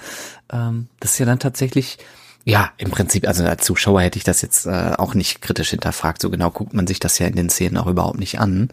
Ähm, 0.53 0.89
das 0.99 1.13
ist 1.13 1.19
ja 1.21 1.27
dann 1.27 1.39
tatsächlich 1.39 1.99
ja, 2.49 2.71
im 2.79 2.91
Prinzip, 2.91 3.29
also 3.29 3.45
als 3.45 3.63
Zuschauer 3.63 4.01
hätte 4.01 4.17
ich 4.17 4.25
das 4.25 4.41
jetzt 4.41 4.65
äh, 4.65 4.95
auch 4.97 5.13
nicht 5.13 5.43
kritisch 5.43 5.69
hinterfragt. 5.69 6.23
So 6.23 6.31
genau 6.31 6.51
guckt 6.51 6.73
man 6.73 6.87
sich 6.87 6.99
das 6.99 7.19
ja 7.19 7.27
in 7.27 7.37
den 7.37 7.51
Szenen 7.51 7.77
auch 7.77 7.87
überhaupt 7.87 8.19
nicht 8.19 8.41
an. 8.41 8.71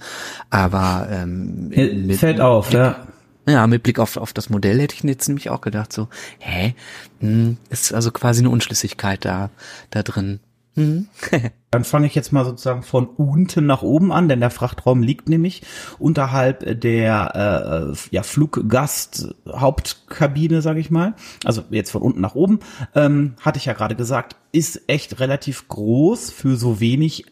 Aber 0.50 1.10
ähm, 1.12 1.68
mit, 1.68 2.18
fällt 2.18 2.40
auf, 2.40 2.70
Blick, 2.70 2.80
ja. 2.80 3.06
Ja, 3.46 3.68
mit 3.68 3.84
Blick 3.84 4.00
auf, 4.00 4.16
auf 4.16 4.32
das 4.32 4.50
Modell 4.50 4.80
hätte 4.80 4.96
ich 4.96 5.04
jetzt 5.04 5.28
nämlich 5.28 5.50
auch 5.50 5.60
gedacht, 5.60 5.92
so, 5.92 6.08
hä? 6.40 6.74
Hm, 7.20 7.58
ist 7.70 7.94
also 7.94 8.12
quasi 8.12 8.40
eine 8.40 8.50
Unschlüssigkeit 8.50 9.26
da, 9.26 9.50
da 9.90 10.04
drin. 10.04 10.40
Mhm. 10.76 11.08
Dann 11.72 11.84
fange 11.84 12.06
ich 12.08 12.16
jetzt 12.16 12.32
mal 12.32 12.46
sozusagen 12.46 12.84
von 12.84 13.08
unten 13.08 13.66
nach 13.66 13.82
oben 13.82 14.14
an, 14.14 14.30
denn 14.30 14.40
der 14.40 14.50
Frachtraum 14.50 15.02
liegt 15.02 15.28
nämlich 15.28 15.62
unterhalb 16.00 16.80
der 16.82 17.92
äh, 17.94 17.98
ja, 18.12 18.24
Fluggast-Hauptkabine, 18.24 20.62
sage 20.62 20.80
ich 20.80 20.90
mal. 20.90 21.16
Also 21.44 21.64
jetzt 21.70 21.92
von 21.92 22.02
unten 22.02 22.22
nach 22.22 22.36
oben. 22.36 22.60
Ähm, 22.94 23.34
hatte 23.42 23.58
ich 23.58 23.66
ja 23.66 23.74
gerade 23.74 23.96
gesagt, 23.96 24.38
ist 24.54 24.84
echt 24.88 25.20
relativ 25.20 25.68
groß 25.68 26.32
für 26.32 26.56
so 26.56 26.80
wenig 26.80 27.26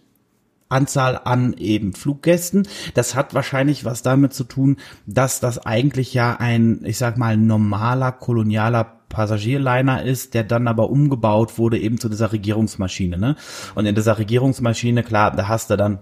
Anzahl 0.74 1.22
an 1.24 1.54
eben 1.54 1.94
Fluggästen. 1.94 2.68
Das 2.96 3.16
hat 3.16 3.34
wahrscheinlich 3.34 3.86
was 3.86 4.02
damit 4.02 4.34
zu 4.34 4.44
tun, 4.44 4.78
dass 5.06 5.40
das 5.40 5.66
eigentlich 5.66 6.14
ja 6.14 6.36
ein, 6.38 6.82
ich 6.84 6.98
sag 6.98 7.18
mal, 7.18 7.38
normaler 7.38 8.12
kolonialer 8.12 9.00
Passagierliner 9.14 10.04
ist, 10.04 10.34
der 10.34 10.44
dann 10.44 10.68
aber 10.68 10.90
umgebaut 10.90 11.58
wurde 11.58 11.80
eben 11.80 12.00
zu 12.00 12.10
dieser 12.10 12.34
Regierungsmaschine. 12.34 13.18
Ne? 13.18 13.36
Und 13.76 13.86
in 13.86 13.96
dieser 13.96 14.18
Regierungsmaschine, 14.18 15.04
klar, 15.04 15.32
da 15.32 15.48
hast 15.48 15.70
du 15.70 15.78
dann 15.78 16.00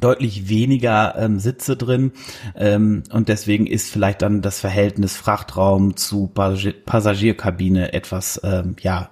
deutlich 0.00 0.48
weniger 0.48 1.14
ähm, 1.18 1.38
Sitze 1.38 1.76
drin 1.76 2.12
ähm, 2.54 3.02
und 3.10 3.28
deswegen 3.28 3.66
ist 3.66 3.90
vielleicht 3.90 4.22
dann 4.22 4.42
das 4.42 4.60
Verhältnis 4.60 5.16
Frachtraum 5.16 5.96
zu 5.96 6.26
Passagier 6.28 6.74
Passagierkabine 6.84 7.92
etwas 7.92 8.40
ähm, 8.44 8.76
ja 8.80 9.08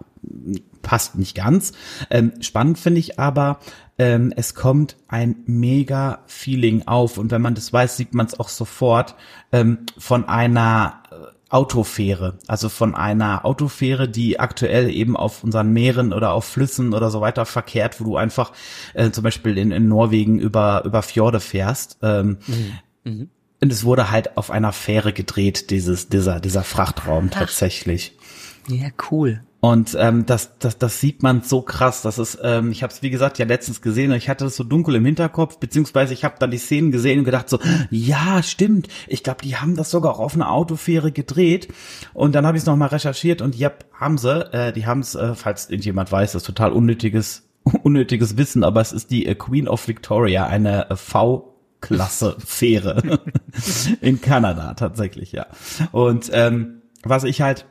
passt 0.82 1.16
nicht 1.16 1.34
ganz. 1.34 1.72
Ähm, 2.10 2.32
spannend 2.40 2.78
finde 2.78 3.00
ich 3.00 3.18
aber, 3.18 3.58
ähm, 3.98 4.32
es 4.36 4.54
kommt 4.54 4.96
ein 5.08 5.36
mega 5.46 6.20
Feeling 6.26 6.86
auf 6.86 7.18
und 7.18 7.30
wenn 7.30 7.42
man 7.42 7.54
das 7.54 7.72
weiß, 7.72 7.96
sieht 7.96 8.14
man 8.14 8.26
es 8.26 8.38
auch 8.38 8.48
sofort 8.48 9.16
ähm, 9.52 9.78
von 9.98 10.28
einer 10.28 11.02
Autofähre, 11.48 12.38
also 12.48 12.68
von 12.68 12.96
einer 12.96 13.44
Autofähre, 13.44 14.08
die 14.08 14.40
aktuell 14.40 14.90
eben 14.90 15.16
auf 15.16 15.44
unseren 15.44 15.72
Meeren 15.72 16.12
oder 16.12 16.32
auf 16.32 16.44
Flüssen 16.44 16.92
oder 16.92 17.08
so 17.10 17.20
weiter 17.20 17.46
verkehrt, 17.46 18.00
wo 18.00 18.04
du 18.04 18.16
einfach 18.16 18.52
äh, 18.94 19.10
zum 19.10 19.22
Beispiel 19.22 19.56
in, 19.56 19.70
in 19.70 19.88
Norwegen 19.88 20.40
über, 20.40 20.82
über 20.84 21.02
Fjorde 21.02 21.38
fährst. 21.38 21.98
Ähm, 22.02 22.38
mhm. 22.46 22.78
Mhm. 23.04 23.30
Und 23.60 23.72
es 23.72 23.84
wurde 23.84 24.10
halt 24.10 24.36
auf 24.36 24.50
einer 24.50 24.72
Fähre 24.72 25.12
gedreht, 25.12 25.70
dieses, 25.70 26.08
dieser, 26.08 26.40
dieser 26.40 26.64
Frachtraum 26.64 27.30
tatsächlich. 27.30 28.16
Ja, 28.68 28.88
cool. 29.10 29.42
Und 29.60 29.96
ähm, 29.98 30.26
das, 30.26 30.58
das, 30.58 30.78
das 30.78 31.00
sieht 31.00 31.22
man 31.22 31.42
so 31.42 31.62
krass. 31.62 32.02
Das 32.02 32.18
ist, 32.18 32.38
ähm, 32.42 32.70
ich 32.70 32.82
habe 32.82 32.92
es 32.92 33.02
wie 33.02 33.10
gesagt 33.10 33.38
ja 33.38 33.46
letztens 33.46 33.80
gesehen 33.80 34.12
und 34.12 34.18
ich 34.18 34.28
hatte 34.28 34.44
es 34.44 34.56
so 34.56 34.64
dunkel 34.64 34.94
im 34.96 35.04
Hinterkopf, 35.04 35.58
beziehungsweise 35.58 36.12
ich 36.12 36.24
habe 36.24 36.36
dann 36.38 36.50
die 36.50 36.58
Szenen 36.58 36.92
gesehen 36.92 37.20
und 37.20 37.24
gedacht 37.24 37.48
so, 37.48 37.58
ja, 37.90 38.42
stimmt. 38.42 38.88
Ich 39.06 39.22
glaube, 39.22 39.42
die 39.42 39.56
haben 39.56 39.74
das 39.74 39.90
sogar 39.90 40.18
auf 40.18 40.34
einer 40.34 40.52
Autofähre 40.52 41.10
gedreht. 41.10 41.68
Und 42.12 42.34
dann 42.34 42.46
habe 42.46 42.56
ich 42.56 42.62
es 42.62 42.66
nochmal 42.66 42.88
recherchiert 42.88 43.40
und 43.40 43.56
ja, 43.56 43.72
haben 43.92 44.18
sie. 44.18 44.52
Äh, 44.52 44.72
die 44.72 44.86
haben 44.86 45.00
es, 45.00 45.14
äh, 45.14 45.34
falls 45.34 45.70
irgendjemand 45.70 46.12
weiß, 46.12 46.32
das 46.32 46.42
ist 46.42 46.46
total 46.46 46.72
unnötiges, 46.72 47.48
unnötiges 47.82 48.36
Wissen, 48.36 48.62
aber 48.62 48.82
es 48.82 48.92
ist 48.92 49.10
die 49.10 49.26
äh, 49.26 49.34
Queen 49.34 49.68
of 49.68 49.88
Victoria, 49.88 50.46
eine 50.46 50.90
äh, 50.90 50.96
V 50.96 51.54
Klasse 51.80 52.36
Fähre 52.44 53.20
in 54.00 54.20
Kanada 54.20 54.74
tatsächlich, 54.74 55.32
ja. 55.32 55.46
Und 55.92 56.30
ähm, 56.32 56.82
was 57.02 57.24
ich 57.24 57.40
halt 57.40 57.66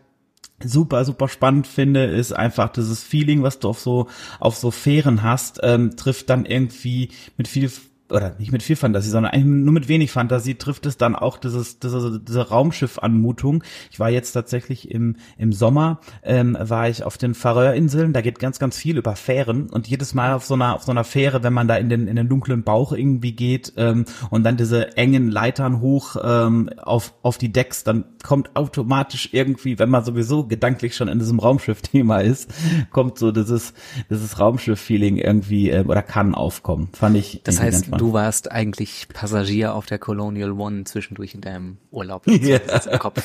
super, 0.64 1.04
super 1.06 1.28
spannend 1.28 1.68
finde, 1.68 2.06
ist 2.06 2.32
einfach 2.32 2.70
dieses 2.70 3.04
Feeling, 3.04 3.44
was 3.44 3.60
du 3.60 3.70
auf 3.70 3.80
so, 3.80 4.08
auf 4.40 4.56
so 4.56 4.72
Fähren 4.72 5.24
hast, 5.24 5.60
ähm, 5.64 5.96
trifft 5.96 6.30
dann 6.30 6.46
irgendwie 6.46 7.10
mit 7.38 7.48
viel 7.48 7.70
oder 8.10 8.36
nicht 8.38 8.52
mit 8.52 8.62
viel 8.62 8.76
Fantasie, 8.76 9.10
sondern 9.10 9.34
eigentlich 9.34 9.46
nur 9.46 9.74
mit 9.74 9.88
wenig 9.88 10.12
Fantasie 10.12 10.56
trifft 10.56 10.86
es 10.86 10.98
dann 10.98 11.16
auch 11.16 11.38
dieses, 11.38 11.80
diese, 11.80 12.20
diese 12.20 12.50
Raumschiff-Anmutung. 12.50 13.64
Ich 13.92 14.00
war 14.00 14.10
jetzt 14.10 14.32
tatsächlich 14.34 14.92
im, 14.92 15.16
im 15.38 15.52
Sommer, 15.54 16.00
ähm, 16.24 16.56
war 16.60 16.88
ich 16.88 17.04
auf 17.04 17.18
den 17.18 17.34
Färöerinseln, 17.34 18.14
da 18.14 18.22
geht 18.22 18.38
ganz, 18.38 18.60
ganz 18.60 18.78
viel 18.78 18.98
über 18.98 19.16
Fähren 19.16 19.70
und 19.70 19.88
jedes 19.88 20.14
Mal 20.14 20.34
auf 20.34 20.46
so 20.46 20.54
einer, 20.54 20.76
auf 20.76 20.84
so 20.84 20.92
einer 20.92 21.04
Fähre, 21.04 21.42
wenn 21.42 21.54
man 21.54 21.68
da 21.68 21.78
in 21.78 21.90
den, 21.90 22.08
in 22.08 22.16
den 22.16 22.30
dunklen 22.30 22.64
Bauch 22.64 22.92
irgendwie 22.92 23.32
geht 23.32 23.74
ähm, 23.78 24.06
und 24.30 24.44
dann 24.44 24.58
diese 24.58 24.96
engen 24.98 25.32
Leitern 25.32 25.82
hoch 25.82 26.16
ähm, 26.24 26.70
auf, 26.78 27.14
auf 27.24 27.40
die 27.40 27.52
Decks, 27.52 27.84
dann 27.84 28.06
kommt 28.24 28.56
automatisch 28.56 29.30
irgendwie, 29.32 29.80
wenn 29.80 29.90
man 29.90 30.06
sowieso 30.06 30.46
gedanklich 30.46 30.96
schon 30.96 31.08
in 31.08 31.18
diesem 31.18 31.40
Raumschiff-Thema 31.40 32.20
ist, 32.20 32.54
kommt 32.92 33.18
so 33.18 33.32
dieses, 33.32 33.74
dieses 34.12 34.40
Raumschiff-Feeling 34.40 35.18
irgendwie 35.18 35.72
äh, 35.72 35.84
oder 35.86 36.04
kann 36.04 36.36
aufkommen. 36.36 36.90
Fand 36.94 37.18
ich. 37.18 37.42
Das 37.44 37.60
heißt, 37.60 37.95
Du 37.98 38.14
warst 38.14 38.52
eigentlich 38.52 39.08
Passagier 39.14 39.74
auf 39.74 39.86
der 39.86 40.00
Colonial 40.00 40.52
One 40.52 40.84
zwischendurch 40.84 41.34
in 41.34 41.42
deinem 41.42 41.78
Urlaub. 41.92 42.24
Ja. 42.46 42.58
Im 42.92 43.00
Kopf. 43.00 43.24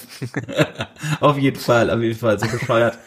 auf 1.20 1.36
jeden 1.36 1.58
Fall, 1.58 1.90
auf 1.90 2.00
jeden 2.00 2.18
Fall. 2.18 2.38
So 2.38 2.46
bescheuert. 2.46 2.98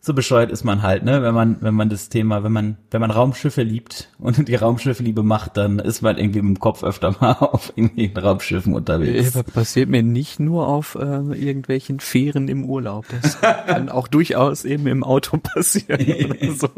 so 0.00 0.14
bescheuert 0.14 0.52
ist 0.52 0.62
man 0.62 0.82
halt, 0.82 1.02
ne? 1.02 1.22
Wenn 1.22 1.34
man, 1.34 1.56
wenn 1.60 1.74
man 1.74 1.88
das 1.88 2.08
Thema, 2.08 2.44
wenn 2.44 2.52
man, 2.52 2.76
wenn 2.90 3.00
man 3.00 3.10
Raumschiffe 3.10 3.62
liebt 3.62 4.10
und 4.18 4.46
die 4.46 4.54
Raumschiffe-Liebe 4.54 5.22
macht, 5.22 5.56
dann 5.56 5.78
ist 5.78 6.02
man 6.02 6.18
irgendwie 6.18 6.38
im 6.38 6.60
Kopf 6.60 6.84
öfter 6.84 7.16
mal 7.20 7.32
auf 7.40 7.72
irgendwelchen 7.74 8.16
Raumschiffen 8.18 8.74
unterwegs. 8.74 9.32
Das 9.32 9.42
passiert 9.44 9.88
mir 9.88 10.02
nicht 10.02 10.38
nur 10.38 10.68
auf 10.68 10.94
äh, 10.94 11.00
irgendwelchen 11.00 11.98
Fähren 12.00 12.48
im 12.48 12.64
Urlaub. 12.64 13.06
Das 13.22 13.40
kann 13.40 13.88
auch 13.88 14.06
durchaus 14.06 14.64
eben 14.64 14.86
im 14.86 15.02
Auto 15.02 15.38
passieren 15.38 16.30
oder 16.30 16.52
so. 16.52 16.68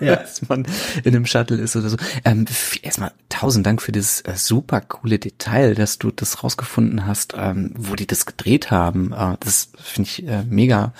ja. 0.00 0.16
Dass 0.16 0.48
man 0.48 0.66
in 1.02 1.16
einem 1.16 1.26
Shuttle 1.26 1.56
ist 1.56 1.74
oder 1.74 1.88
so. 1.88 1.96
Ähm, 2.24 2.44
erstmal 2.82 3.12
tausend 3.28 3.66
Dank 3.66 3.80
für 3.80 3.92
dieses 3.92 4.20
äh, 4.22 4.34
super 4.36 4.80
coole 4.80 5.18
Detail, 5.18 5.74
dass 5.74 5.98
du 5.98 6.10
das 6.10 6.44
rausgefunden 6.44 7.06
hast, 7.06 7.34
ähm, 7.36 7.72
wo 7.76 7.94
die 7.94 8.06
das 8.06 8.26
gedreht 8.26 8.70
haben. 8.70 9.12
Äh, 9.12 9.36
das 9.40 9.70
finde 9.76 10.08
ich 10.10 10.26
äh, 10.26 10.42
mega 10.44 10.92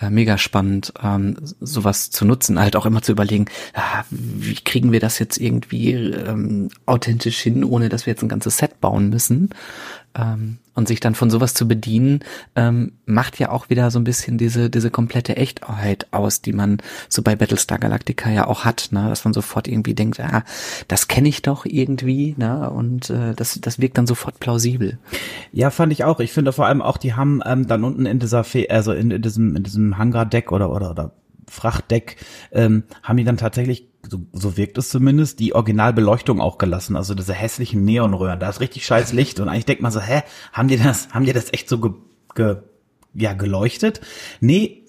äh, 0.00 0.10
mega 0.10 0.38
spannend, 0.38 0.92
ähm, 1.02 1.36
sowas 1.60 2.10
zu 2.10 2.24
nutzen, 2.24 2.58
halt 2.58 2.76
auch 2.76 2.86
immer 2.86 3.02
zu 3.02 3.12
überlegen, 3.12 3.46
ah, 3.74 4.04
wie 4.10 4.54
kriegen 4.54 4.92
wir 4.92 5.00
das 5.00 5.18
jetzt 5.18 5.38
irgendwie 5.38 5.92
ähm, 5.92 6.70
authentisch 6.86 7.40
hin, 7.40 7.64
ohne 7.64 7.88
dass 7.88 8.06
wir 8.06 8.12
jetzt 8.12 8.22
ein 8.22 8.28
ganzes 8.28 8.58
Set 8.58 8.80
bauen 8.80 9.08
müssen. 9.08 9.50
Ähm, 10.14 10.58
und 10.78 10.86
sich 10.86 11.00
dann 11.00 11.16
von 11.16 11.28
sowas 11.28 11.54
zu 11.54 11.66
bedienen, 11.66 12.20
ähm, 12.54 12.92
macht 13.04 13.40
ja 13.40 13.50
auch 13.50 13.68
wieder 13.68 13.90
so 13.90 13.98
ein 13.98 14.04
bisschen 14.04 14.38
diese, 14.38 14.70
diese 14.70 14.92
komplette 14.92 15.36
Echtheit 15.36 16.06
aus, 16.12 16.40
die 16.40 16.52
man 16.52 16.78
so 17.08 17.22
bei 17.22 17.34
Battlestar 17.34 17.80
Galactica 17.80 18.30
ja 18.30 18.46
auch 18.46 18.64
hat, 18.64 18.90
ne? 18.92 19.08
dass 19.08 19.24
man 19.24 19.34
sofort 19.34 19.66
irgendwie 19.66 19.94
denkt, 19.94 20.20
ah, 20.20 20.44
das 20.86 21.08
kenne 21.08 21.28
ich 21.28 21.42
doch 21.42 21.64
irgendwie, 21.64 22.36
ne? 22.38 22.70
und 22.70 23.10
äh, 23.10 23.34
das, 23.34 23.60
das 23.60 23.80
wirkt 23.80 23.98
dann 23.98 24.06
sofort 24.06 24.38
plausibel. 24.38 24.98
Ja, 25.50 25.70
fand 25.70 25.92
ich 25.92 26.04
auch. 26.04 26.20
Ich 26.20 26.32
finde 26.32 26.52
vor 26.52 26.66
allem 26.66 26.80
auch, 26.80 26.96
die 26.96 27.14
haben 27.14 27.42
ähm, 27.44 27.66
dann 27.66 27.82
unten 27.82 28.06
in 28.06 28.20
dieser, 28.20 28.44
Fe 28.44 28.68
also 28.70 28.92
in, 28.92 29.10
in 29.10 29.20
diesem, 29.20 29.56
in 29.56 29.64
diesem 29.64 29.98
Hangar-Deck 29.98 30.52
oder, 30.52 30.70
oder, 30.70 30.92
oder 30.92 31.12
Frachtdeck 31.50 32.16
ähm, 32.52 32.84
haben 33.02 33.16
die 33.16 33.24
dann 33.24 33.36
tatsächlich, 33.36 33.88
so, 34.08 34.20
so 34.32 34.56
wirkt 34.56 34.78
es 34.78 34.88
zumindest, 34.90 35.38
die 35.40 35.54
Originalbeleuchtung 35.54 36.40
auch 36.40 36.58
gelassen. 36.58 36.96
Also 36.96 37.14
diese 37.14 37.34
hässlichen 37.34 37.84
Neonröhren. 37.84 38.40
Da 38.40 38.48
ist 38.48 38.60
richtig 38.60 38.86
scheiß 38.86 39.12
Licht 39.12 39.40
und 39.40 39.48
eigentlich 39.48 39.66
denkt 39.66 39.82
man 39.82 39.92
so, 39.92 40.00
hä, 40.00 40.22
haben 40.52 40.68
die 40.68 40.76
das, 40.76 41.10
haben 41.10 41.24
die 41.24 41.32
das 41.32 41.52
echt 41.52 41.68
so 41.68 41.78
ge, 41.78 41.90
ge, 42.34 42.56
ja, 43.14 43.32
geleuchtet? 43.32 44.00
Nee, 44.40 44.84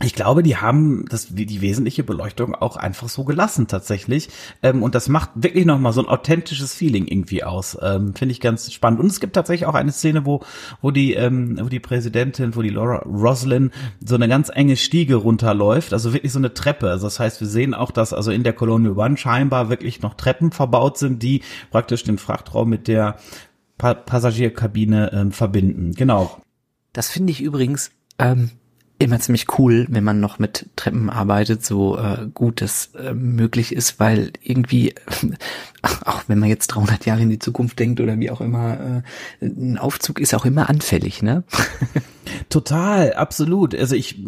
ich 0.00 0.14
glaube, 0.14 0.44
die 0.44 0.56
haben 0.56 1.06
das, 1.08 1.34
die, 1.34 1.44
die 1.44 1.60
wesentliche 1.60 2.04
Beleuchtung 2.04 2.54
auch 2.54 2.76
einfach 2.76 3.08
so 3.08 3.24
gelassen 3.24 3.66
tatsächlich. 3.66 4.28
Ähm, 4.62 4.84
und 4.84 4.94
das 4.94 5.08
macht 5.08 5.30
wirklich 5.34 5.66
nochmal 5.66 5.92
so 5.92 6.00
ein 6.00 6.08
authentisches 6.08 6.72
Feeling 6.72 7.08
irgendwie 7.08 7.42
aus. 7.42 7.76
Ähm, 7.82 8.14
Finde 8.14 8.32
ich 8.32 8.40
ganz 8.40 8.72
spannend. 8.72 9.00
Und 9.00 9.06
es 9.06 9.18
gibt 9.18 9.34
tatsächlich 9.34 9.66
auch 9.66 9.74
eine 9.74 9.90
Szene, 9.90 10.24
wo, 10.24 10.40
wo 10.80 10.92
die, 10.92 11.14
ähm, 11.14 11.58
wo 11.60 11.68
die 11.68 11.80
Präsidentin, 11.80 12.54
wo 12.54 12.62
die 12.62 12.68
Laura 12.68 12.98
Roslin 12.98 13.72
so 14.04 14.14
eine 14.14 14.28
ganz 14.28 14.50
enge 14.54 14.76
Stiege 14.76 15.16
runterläuft, 15.16 15.92
also 15.92 16.12
wirklich 16.12 16.32
so 16.32 16.38
eine 16.38 16.54
Treppe. 16.54 16.90
Also 16.90 17.08
das 17.08 17.18
heißt, 17.18 17.40
wir 17.40 17.48
sehen 17.48 17.74
auch, 17.74 17.90
dass 17.90 18.12
also 18.12 18.30
in 18.30 18.44
der 18.44 18.52
Colonial 18.52 18.96
One 18.96 19.16
scheinbar 19.16 19.68
wirklich 19.68 20.00
noch 20.00 20.14
Treppen 20.14 20.52
verbaut 20.52 20.96
sind, 20.98 21.24
die 21.24 21.42
praktisch 21.72 22.04
den 22.04 22.18
Frachtraum 22.18 22.68
mit 22.68 22.86
der 22.86 23.16
pa 23.78 23.94
Passagierkabine 23.94 25.12
ähm, 25.12 25.32
verbinden. 25.32 25.92
Genau. 25.94 26.40
Das 26.92 27.10
finde 27.10 27.32
ich 27.32 27.40
übrigens 27.40 27.90
ähm, 28.18 28.50
immer 28.98 29.20
ziemlich 29.20 29.58
cool, 29.58 29.86
wenn 29.88 30.02
man 30.02 30.18
noch 30.18 30.38
mit 30.38 30.66
Treppen 30.74 31.08
arbeitet, 31.08 31.64
so 31.64 31.96
äh, 31.96 32.26
gut 32.34 32.62
es 32.62 32.94
äh, 32.94 33.14
möglich 33.14 33.72
ist, 33.72 34.00
weil 34.00 34.32
irgendwie, 34.42 34.94
auch 36.04 36.24
wenn 36.26 36.38
man 36.38 36.48
jetzt 36.48 36.68
300 36.68 37.06
Jahre 37.06 37.22
in 37.22 37.30
die 37.30 37.38
Zukunft 37.38 37.78
denkt 37.78 38.00
oder 38.00 38.18
wie 38.18 38.30
auch 38.30 38.40
immer, 38.40 39.02
äh, 39.40 39.46
ein 39.46 39.78
Aufzug 39.78 40.20
ist 40.20 40.34
auch 40.34 40.44
immer 40.44 40.68
anfällig, 40.68 41.22
ne? 41.22 41.44
Total, 42.48 43.14
absolut. 43.14 43.74
Also 43.74 43.94
ich 43.94 44.20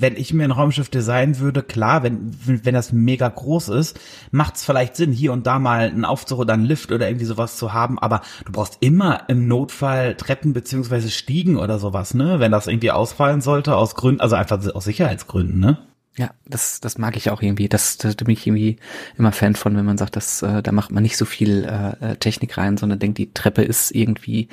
wenn 0.00 0.16
ich 0.16 0.32
mir 0.32 0.44
ein 0.44 0.50
Raumschiff 0.50 0.88
designen 0.88 1.38
würde, 1.38 1.62
klar, 1.62 2.02
wenn, 2.02 2.32
wenn 2.44 2.74
das 2.74 2.92
mega 2.92 3.28
groß 3.28 3.68
ist, 3.68 3.98
macht 4.30 4.56
es 4.56 4.64
vielleicht 4.64 4.96
Sinn, 4.96 5.12
hier 5.12 5.32
und 5.32 5.46
da 5.46 5.58
mal 5.58 5.88
einen 5.88 6.04
Aufzug 6.04 6.38
oder 6.38 6.54
einen 6.54 6.64
Lift 6.64 6.90
oder 6.90 7.08
irgendwie 7.08 7.26
sowas 7.26 7.56
zu 7.56 7.72
haben, 7.72 7.98
aber 7.98 8.22
du 8.44 8.52
brauchst 8.52 8.78
immer 8.80 9.24
im 9.28 9.46
Notfall 9.46 10.14
Treppen 10.14 10.52
beziehungsweise 10.52 11.10
Stiegen 11.10 11.56
oder 11.56 11.78
sowas, 11.78 12.14
ne? 12.14 12.40
Wenn 12.40 12.52
das 12.52 12.66
irgendwie 12.66 12.90
ausfallen 12.90 13.40
sollte, 13.40 13.76
aus 13.76 13.94
Gründen, 13.94 14.20
also 14.20 14.36
einfach 14.36 14.64
aus 14.74 14.84
Sicherheitsgründen, 14.84 15.60
ne? 15.60 15.78
Ja, 16.16 16.30
das, 16.44 16.80
das 16.80 16.98
mag 16.98 17.16
ich 17.16 17.30
auch 17.30 17.40
irgendwie. 17.40 17.68
Das, 17.68 17.96
da 17.96 18.10
bin 18.10 18.30
ich 18.30 18.46
irgendwie 18.46 18.76
immer 19.16 19.32
Fan 19.32 19.54
von, 19.54 19.76
wenn 19.76 19.84
man 19.84 19.96
sagt, 19.96 20.16
dass 20.16 20.42
äh, 20.42 20.62
da 20.62 20.72
macht 20.72 20.90
man 20.90 21.02
nicht 21.02 21.16
so 21.16 21.24
viel 21.24 21.64
äh, 21.64 22.16
Technik 22.16 22.58
rein, 22.58 22.76
sondern 22.76 22.98
denkt, 22.98 23.18
die 23.18 23.32
Treppe 23.32 23.62
ist 23.62 23.92
irgendwie 23.92 24.48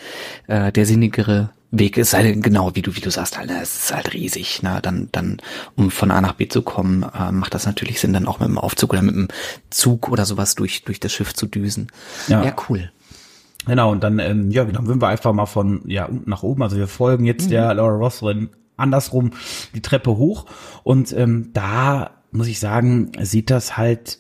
äh, 0.47 0.71
der 0.71 0.85
sinnigere 0.85 1.49
Weg 1.69 1.97
ist 1.97 2.13
halt 2.13 2.41
genau 2.41 2.75
wie 2.75 2.81
du 2.81 2.95
wie 2.95 3.01
du 3.01 3.11
sagst 3.11 3.37
halt, 3.37 3.51
es 3.51 3.75
ist 3.75 3.93
halt 3.93 4.13
riesig, 4.13 4.63
ne? 4.63 4.79
Dann 4.81 5.09
dann 5.11 5.37
um 5.75 5.91
von 5.91 6.11
A 6.11 6.21
nach 6.21 6.33
B 6.33 6.47
zu 6.47 6.61
kommen, 6.61 7.03
äh, 7.03 7.31
macht 7.31 7.53
das 7.53 7.65
natürlich 7.65 7.99
Sinn, 7.99 8.13
dann 8.13 8.27
auch 8.27 8.39
mit 8.39 8.47
dem 8.47 8.57
Aufzug 8.57 8.93
oder 8.93 9.01
mit 9.01 9.15
dem 9.15 9.27
Zug 9.69 10.09
oder 10.09 10.25
sowas 10.25 10.55
durch 10.55 10.83
durch 10.85 11.01
das 11.01 11.11
Schiff 11.11 11.33
zu 11.33 11.45
düsen. 11.45 11.87
Ja, 12.29 12.43
ja 12.43 12.55
cool. 12.69 12.89
Genau 13.65 13.91
und 13.91 14.01
dann 14.01 14.19
ähm, 14.19 14.49
ja, 14.49 14.63
dann 14.63 14.87
würden 14.87 15.01
wir 15.01 15.09
einfach 15.09 15.33
mal 15.33 15.45
von 15.45 15.81
ja 15.87 16.05
unten 16.05 16.29
nach 16.29 16.43
oben, 16.43 16.63
also 16.63 16.77
wir 16.77 16.87
folgen 16.87 17.25
jetzt 17.25 17.47
mhm. 17.47 17.51
der 17.51 17.73
Laura 17.73 17.95
Roslin 17.95 18.49
andersrum 18.77 19.31
die 19.75 19.81
Treppe 19.81 20.17
hoch 20.17 20.45
und 20.83 21.11
ähm, 21.13 21.49
da 21.53 22.11
muss 22.31 22.47
ich 22.47 22.59
sagen, 22.59 23.11
sieht 23.21 23.49
das 23.49 23.77
halt 23.77 24.19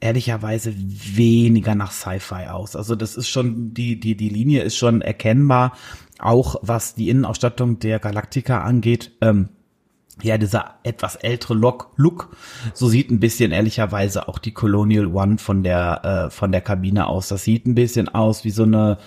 ehrlicherweise 0.00 0.74
weniger 0.76 1.74
nach 1.74 1.90
Sci-Fi 1.90 2.46
aus. 2.50 2.76
Also 2.76 2.94
das 2.94 3.16
ist 3.16 3.28
schon, 3.28 3.74
die, 3.74 3.98
die, 3.98 4.16
die 4.16 4.28
Linie 4.28 4.62
ist 4.62 4.76
schon 4.76 5.02
erkennbar, 5.02 5.72
auch 6.18 6.56
was 6.62 6.94
die 6.94 7.08
Innenausstattung 7.08 7.78
der 7.80 7.98
Galactica 7.98 8.62
angeht. 8.62 9.12
Ähm, 9.20 9.48
ja, 10.22 10.36
dieser 10.36 10.76
etwas 10.82 11.16
ältere 11.16 11.54
Look, 11.54 11.92
Look, 11.96 12.36
so 12.74 12.88
sieht 12.88 13.10
ein 13.10 13.20
bisschen 13.20 13.52
ehrlicherweise 13.52 14.28
auch 14.28 14.38
die 14.38 14.52
Colonial 14.52 15.06
One 15.06 15.38
von 15.38 15.62
der, 15.62 16.26
äh, 16.26 16.30
von 16.30 16.50
der 16.50 16.60
Kabine 16.60 17.06
aus. 17.06 17.28
Das 17.28 17.44
sieht 17.44 17.66
ein 17.66 17.74
bisschen 17.74 18.08
aus 18.08 18.44
wie 18.44 18.50
so 18.50 18.64
eine, 18.64 18.98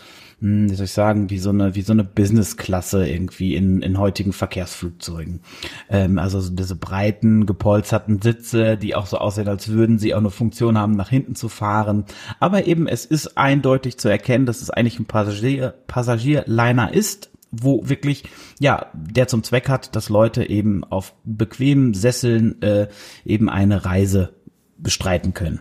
wie 0.41 0.75
soll 0.75 0.85
ich 0.85 0.91
sagen, 0.91 1.29
wie 1.29 1.37
so 1.37 1.51
eine, 1.51 1.75
wie 1.75 1.83
so 1.83 1.93
eine 1.93 2.03
Business-Klasse 2.03 3.07
irgendwie 3.07 3.55
in, 3.55 3.83
in 3.83 3.99
heutigen 3.99 4.33
Verkehrsflugzeugen. 4.33 5.41
Ähm, 5.87 6.17
also 6.17 6.41
so 6.41 6.51
diese 6.51 6.75
breiten, 6.75 7.45
gepolsterten 7.45 8.21
Sitze, 8.21 8.75
die 8.75 8.95
auch 8.95 9.05
so 9.05 9.19
aussehen, 9.19 9.47
als 9.47 9.67
würden 9.67 9.99
sie 9.99 10.15
auch 10.15 10.19
eine 10.19 10.31
Funktion 10.31 10.79
haben, 10.79 10.95
nach 10.95 11.09
hinten 11.09 11.35
zu 11.35 11.47
fahren. 11.47 12.05
Aber 12.39 12.65
eben, 12.65 12.87
es 12.87 13.05
ist 13.05 13.37
eindeutig 13.37 13.99
zu 13.99 14.09
erkennen, 14.09 14.47
dass 14.47 14.63
es 14.63 14.71
eigentlich 14.71 14.99
ein 14.99 15.05
Passagier, 15.05 15.75
Passagierliner 15.85 16.91
ist, 16.91 17.29
wo 17.51 17.87
wirklich, 17.87 18.23
ja, 18.59 18.87
der 18.93 19.27
zum 19.27 19.43
Zweck 19.43 19.69
hat, 19.69 19.95
dass 19.95 20.09
Leute 20.09 20.49
eben 20.49 20.83
auf 20.83 21.13
bequemen 21.23 21.93
Sesseln 21.93 22.59
äh, 22.63 22.87
eben 23.25 23.47
eine 23.47 23.85
Reise 23.85 24.33
bestreiten 24.77 25.35
können. 25.35 25.59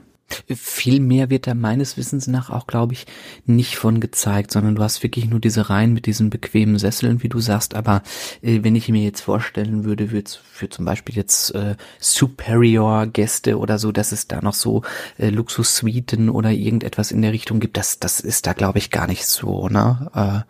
Viel 0.49 1.01
mehr 1.01 1.31
wird 1.31 1.47
da 1.47 1.55
meines 1.55 1.97
Wissens 1.97 2.27
nach 2.27 2.51
auch, 2.51 2.67
glaube 2.67 2.93
ich, 2.93 3.07
nicht 3.47 3.77
von 3.77 4.01
gezeigt, 4.01 4.51
sondern 4.53 4.75
du 4.75 4.83
hast 4.83 5.03
wirklich 5.03 5.29
nur 5.29 5.41
diese 5.41 5.71
Reihen 5.71 5.93
mit 5.93 6.07
diesen 6.07 6.31
bequemen 6.31 6.79
Sesseln, 6.79 7.23
wie 7.23 7.29
du 7.29 7.41
sagst. 7.41 7.75
Aber 7.75 8.03
äh, 8.43 8.61
wenn 8.63 8.77
ich 8.77 8.89
mir 8.89 9.03
jetzt 9.03 9.21
vorstellen 9.21 9.85
würde, 9.85 10.09
für, 10.09 10.23
für 10.53 10.69
zum 10.69 10.85
Beispiel 10.85 11.17
jetzt 11.17 11.55
äh, 11.55 11.77
Superior-Gäste 11.99 13.59
oder 13.59 13.79
so, 13.79 13.93
dass 13.93 14.13
es 14.13 14.29
da 14.29 14.41
noch 14.41 14.55
so 14.55 14.83
äh, 15.19 15.31
Luxus-Suiten 15.31 16.31
oder 16.31 16.51
irgendetwas 16.51 17.13
in 17.13 17.23
der 17.23 17.33
Richtung 17.33 17.61
gibt, 17.61 17.77
das, 17.77 17.99
das 17.99 18.21
ist 18.21 18.47
da, 18.47 18.53
glaube 18.53 18.79
ich, 18.79 18.91
gar 18.91 19.07
nicht 19.07 19.27
so, 19.27 19.69
ne? 19.69 20.11
Äh, 20.15 20.41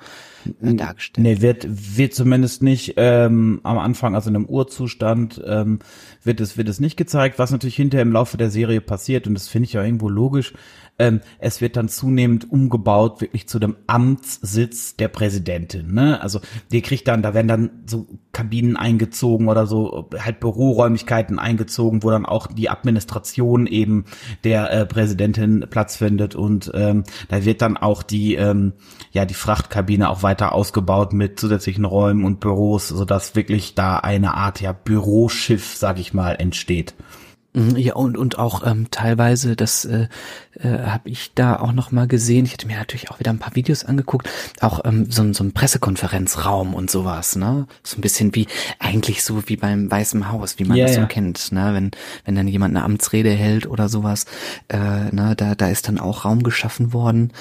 dargestellt. 0.60 1.22
Nee, 1.22 1.40
wird, 1.42 1.66
wird 1.68 2.14
zumindest 2.14 2.62
nicht 2.62 2.94
ähm, 2.96 3.60
am 3.62 3.78
Anfang, 3.78 4.14
also 4.14 4.30
in 4.30 4.36
einem 4.36 4.46
Urzustand, 4.46 5.40
ähm, 5.44 5.80
wird 6.22 6.40
es, 6.40 6.56
wird 6.56 6.68
es 6.68 6.80
nicht 6.80 6.96
gezeigt, 6.96 7.38
was 7.38 7.50
natürlich 7.50 7.76
hinterher 7.76 8.02
im 8.02 8.12
Laufe 8.12 8.36
der 8.36 8.50
Serie 8.50 8.80
passiert 8.80 9.26
und 9.26 9.34
das 9.34 9.48
finde 9.48 9.66
ich 9.66 9.72
ja 9.72 9.84
irgendwo 9.84 10.08
logisch. 10.08 10.52
Ähm, 11.00 11.20
es 11.38 11.62
wird 11.62 11.76
dann 11.76 11.88
zunehmend 11.88 12.52
umgebaut, 12.52 13.22
wirklich 13.22 13.48
zu 13.48 13.58
dem 13.58 13.76
Amtssitz 13.86 14.96
der 14.96 15.08
Präsidentin. 15.08 15.94
Ne? 15.94 16.20
Also 16.20 16.40
die 16.70 16.82
kriegt 16.82 17.08
dann, 17.08 17.22
da 17.22 17.32
werden 17.32 17.48
dann 17.48 17.70
so 17.86 18.06
Kabinen 18.32 18.76
eingezogen 18.76 19.48
oder 19.48 19.66
so, 19.66 20.10
halt 20.18 20.40
Büroräumlichkeiten 20.40 21.38
eingezogen, 21.38 22.02
wo 22.02 22.10
dann 22.10 22.26
auch 22.26 22.46
die 22.48 22.68
Administration 22.68 23.66
eben 23.66 24.04
der 24.44 24.70
äh, 24.70 24.86
Präsidentin 24.86 25.66
Platz 25.70 25.96
findet 25.96 26.34
und 26.34 26.70
ähm, 26.74 27.04
da 27.28 27.44
wird 27.46 27.62
dann 27.62 27.78
auch 27.78 28.02
die, 28.02 28.34
ähm, 28.34 28.74
ja, 29.12 29.24
die 29.24 29.34
Frachtkabine 29.34 30.10
auch 30.10 30.22
weiter 30.22 30.52
ausgebaut 30.52 31.14
mit 31.14 31.40
zusätzlichen 31.40 31.86
Räumen 31.86 32.24
und 32.24 32.40
Büros, 32.40 32.88
sodass 32.88 33.34
wirklich 33.34 33.74
da 33.74 33.96
eine 33.96 34.34
Art 34.34 34.60
ja 34.60 34.72
Büroschiff, 34.72 35.74
sag 35.76 35.98
ich 35.98 36.12
mal, 36.12 36.32
entsteht. 36.34 36.94
Mhm, 37.52 37.76
ja, 37.76 37.94
und, 37.94 38.16
und 38.16 38.38
auch 38.38 38.64
ähm, 38.64 38.88
teilweise, 38.92 39.56
das 39.56 39.84
äh, 39.84 40.06
äh, 40.54 40.68
habe 40.68 41.08
ich 41.08 41.32
da 41.34 41.56
auch 41.56 41.72
noch 41.72 41.90
mal 41.90 42.06
gesehen. 42.06 42.44
Ich 42.44 42.52
hatte 42.52 42.66
mir 42.68 42.76
natürlich 42.76 43.10
auch 43.10 43.18
wieder 43.18 43.32
ein 43.32 43.40
paar 43.40 43.56
Videos 43.56 43.84
angeguckt, 43.84 44.28
auch 44.60 44.84
ähm, 44.84 45.10
so, 45.10 45.32
so 45.32 45.42
ein 45.42 45.52
Pressekonferenzraum 45.52 46.74
und 46.74 46.90
sowas, 46.90 47.34
ne? 47.34 47.66
So 47.82 47.98
ein 47.98 48.02
bisschen 48.02 48.34
wie, 48.36 48.46
eigentlich 48.78 49.24
so 49.24 49.48
wie 49.48 49.56
beim 49.56 49.90
Weißen 49.90 50.30
Haus, 50.30 50.58
wie 50.58 50.64
man 50.64 50.76
yeah, 50.76 50.86
das 50.86 50.94
so 50.94 51.00
ja. 51.00 51.06
kennt, 51.06 51.50
ne? 51.50 51.70
Wenn, 51.74 51.90
wenn 52.24 52.36
dann 52.36 52.46
jemand 52.46 52.76
eine 52.76 52.84
Amtsrede 52.84 53.30
hält 53.30 53.66
oder 53.66 53.88
sowas, 53.88 54.26
äh, 54.68 54.78
ne? 55.10 55.34
da, 55.36 55.56
da 55.56 55.68
ist 55.68 55.88
dann 55.88 55.98
auch 55.98 56.24
Raum 56.24 56.44
geschaffen 56.44 56.92
worden. 56.92 57.32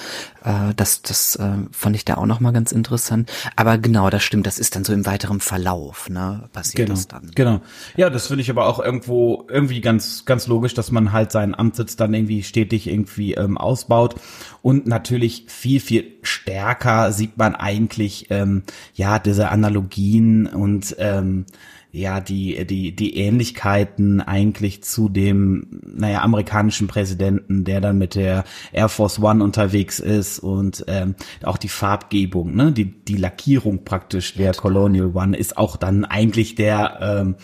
Äh, 0.43 0.73
das 0.75 1.01
das 1.01 1.35
äh, 1.35 1.51
fand 1.71 1.95
ich 1.95 2.05
da 2.05 2.15
auch 2.15 2.25
noch 2.25 2.39
mal 2.39 2.51
ganz 2.51 2.71
interessant. 2.71 3.31
Aber 3.55 3.77
genau, 3.77 4.09
das 4.09 4.23
stimmt, 4.23 4.47
das 4.47 4.57
ist 4.57 4.75
dann 4.75 4.83
so 4.83 4.93
im 4.93 5.05
weiteren 5.05 5.39
Verlauf, 5.39 6.09
ne? 6.09 6.49
Passiert 6.53 6.87
genau, 6.87 6.95
das 6.95 7.07
dann. 7.07 7.31
Genau. 7.35 7.61
Ja, 7.95 8.09
das 8.09 8.27
finde 8.27 8.41
ich 8.41 8.49
aber 8.49 8.65
auch 8.65 8.79
irgendwo 8.79 9.45
irgendwie 9.49 9.81
ganz 9.81 9.98
ganz, 9.99 10.23
ganz 10.23 10.47
logisch, 10.47 10.73
dass 10.73 10.91
man 10.91 11.11
halt 11.11 11.33
seinen 11.33 11.53
Amtssitz 11.53 11.97
dann 11.97 12.13
irgendwie 12.13 12.43
stetig 12.43 12.87
irgendwie 12.87 13.33
ähm, 13.33 13.57
ausbaut. 13.57 14.15
Und 14.61 14.87
natürlich 14.87 15.45
viel, 15.47 15.81
viel 15.81 16.13
stärker 16.21 17.11
sieht 17.11 17.37
man 17.37 17.53
eigentlich, 17.53 18.27
ähm, 18.29 18.63
ja, 18.93 19.19
diese 19.19 19.49
Analogien 19.49 20.47
und, 20.47 20.95
ähm, 20.99 21.45
ja, 21.91 22.21
die, 22.21 22.65
die, 22.67 22.95
die 22.95 23.17
Ähnlichkeiten 23.17 24.21
eigentlich 24.21 24.83
zu 24.83 25.09
dem, 25.09 25.81
naja, 25.83 26.21
amerikanischen 26.21 26.87
Präsidenten, 26.87 27.63
der 27.63 27.81
dann 27.81 27.97
mit 27.97 28.13
der 28.13 28.43
Air 28.71 28.89
Force 28.89 29.19
One 29.19 29.43
unterwegs 29.43 29.99
ist 29.99 30.37
und 30.37 30.85
ähm, 30.87 31.15
auch 31.43 31.57
die 31.57 31.67
Farbgebung, 31.67 32.55
ne, 32.55 32.71
die, 32.71 32.85
die 32.85 33.17
Lackierung 33.17 33.85
praktisch 33.85 34.35
der 34.35 34.53
Colonial 34.53 35.15
One 35.15 35.35
ist 35.35 35.57
auch 35.57 35.77
dann 35.77 36.05
eigentlich 36.05 36.53
der, 36.53 36.99
ähm, 37.01 37.35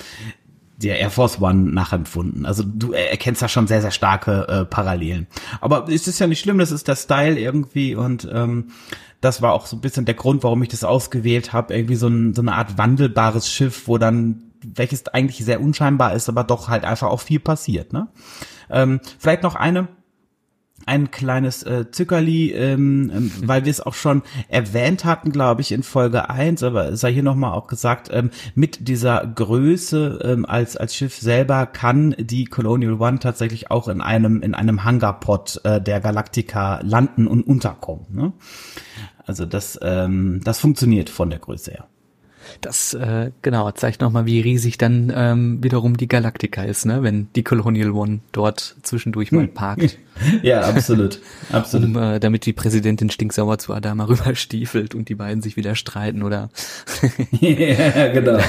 der 0.78 1.00
Air 1.00 1.10
Force 1.10 1.42
One 1.42 1.72
nachempfunden. 1.72 2.46
Also 2.46 2.64
du 2.66 2.92
erkennst 2.92 3.42
da 3.42 3.48
schon 3.48 3.68
sehr, 3.68 3.82
sehr 3.82 3.92
starke 3.92 4.48
äh, 4.48 4.66
Parallelen. 4.66 5.28
Aber 5.62 5.88
es 5.90 6.08
ist 6.08 6.20
ja 6.20 6.28
nicht 6.28 6.42
schlimm, 6.42 6.58
das 6.58 6.72
ist 6.72 6.88
der 6.88 6.96
Style 6.96 7.40
irgendwie 7.40 7.96
und 7.96 8.28
ähm, 8.32 8.72
das 9.22 9.42
war 9.42 9.54
auch 9.54 9.66
so 9.66 9.78
ein 9.78 9.82
bisschen 9.82 10.06
der 10.06 10.16
Grund, 10.16 10.44
warum 10.44 10.62
ich 10.64 10.70
das 10.70 10.84
ausgewählt 10.84 11.54
habe. 11.54 11.74
Irgendwie 11.74 11.96
so, 11.96 12.08
ein, 12.08 12.34
so 12.34 12.42
eine 12.42 12.54
Art 12.54 12.78
wandelbares 12.78 13.50
Schiff, 13.50 13.88
wo 13.88 13.98
dann, 13.98 14.52
welches 14.64 15.08
eigentlich 15.08 15.44
sehr 15.44 15.62
unscheinbar 15.62 16.14
ist, 16.14 16.30
aber 16.30 16.44
doch 16.44 16.68
halt 16.68 16.84
einfach 16.84 17.08
auch 17.08 17.22
viel 17.22 17.40
passiert. 17.40 17.94
Ne? 17.94 18.08
Ähm, 18.70 19.00
vielleicht 19.18 19.44
noch 19.44 19.56
eine 19.56 19.88
ein 20.86 21.12
kleines 21.12 21.64
äh, 21.64 21.90
Zückerli, 21.92 22.52
ähm, 22.52 23.12
ähm, 23.14 23.32
weil 23.44 23.66
wir 23.66 23.72
es 23.72 23.82
auch 23.82 23.94
schon 23.94 24.22
erwähnt 24.48 25.06
hatten, 25.06 25.32
glaube 25.32 25.62
ich, 25.62 25.72
in 25.72 25.84
Folge 25.84 26.30
eins, 26.30 26.64
aber 26.64 26.90
es 26.90 27.02
sei 27.02 27.14
hier 27.14 27.24
nochmal 27.24 27.54
auch 27.54 27.68
gesagt, 27.68 28.10
ähm, 28.12 28.30
mit 28.54 28.88
dieser 28.88 29.26
Größe 29.26 30.20
ähm, 30.24 30.46
als, 30.46 30.78
als 30.78 30.96
Schiff 30.96 31.18
selber 31.18 31.66
kann 31.66 32.16
die 32.20 32.46
Colonial 32.46 33.02
One 33.02 33.20
tatsächlich 33.20 33.72
auch 33.72 33.88
in 33.88 34.02
einem, 34.02 34.42
in 34.42 34.54
einem 34.54 34.84
Hangarpod 34.84 35.62
äh, 35.64 35.82
der 35.82 36.00
Galactica 36.00 36.80
landen 36.84 37.28
und 37.28 37.46
unterkommen. 37.48 38.06
Ne? 38.12 38.34
Also 39.26 39.46
das, 39.46 39.80
ähm, 39.82 40.42
das 40.44 40.60
funktioniert 40.60 41.10
von 41.10 41.30
der 41.30 41.40
Größe 41.40 41.72
her. 41.72 41.88
Das 42.62 42.94
äh, 42.94 43.32
genau 43.42 43.72
zeigt 43.72 44.02
nochmal, 44.02 44.26
wie 44.26 44.40
riesig 44.40 44.78
dann 44.78 45.12
ähm, 45.16 45.64
wiederum 45.64 45.98
die 45.98 46.08
Galaktika 46.08 46.64
ist, 46.64 46.86
ne? 46.86 47.04
wenn 47.04 47.28
die 47.36 47.44
Colonial 47.44 47.92
One 47.92 48.20
dort 48.32 48.76
zwischendurch 48.82 49.32
mal 49.32 49.48
parkt. 49.48 49.98
ja, 50.42 50.62
absolut, 50.62 51.20
absolut. 51.52 51.96
Um, 51.96 52.02
äh, 52.02 52.20
damit 52.20 52.46
die 52.46 52.54
Präsidentin 52.54 53.10
stinksauer 53.10 53.58
zu 53.58 53.74
Adama 53.74 54.06
rüberstiefelt 54.08 54.96
und 54.96 55.10
die 55.10 55.16
beiden 55.16 55.42
sich 55.42 55.58
wieder 55.58 55.76
streiten 55.76 56.24
oder 56.24 56.50
ja, 57.40 58.08
genau. 58.10 58.40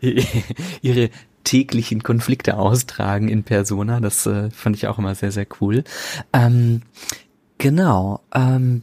ihre 0.82 1.10
täglichen 1.44 2.02
Konflikte 2.02 2.56
austragen 2.56 3.28
in 3.28 3.44
Persona. 3.44 4.00
Das 4.00 4.26
äh, 4.26 4.50
fand 4.50 4.76
ich 4.76 4.86
auch 4.86 4.98
immer 4.98 5.14
sehr, 5.14 5.30
sehr 5.30 5.46
cool. 5.60 5.84
Ähm, 6.32 6.82
genau. 7.58 8.20
Ähm, 8.34 8.82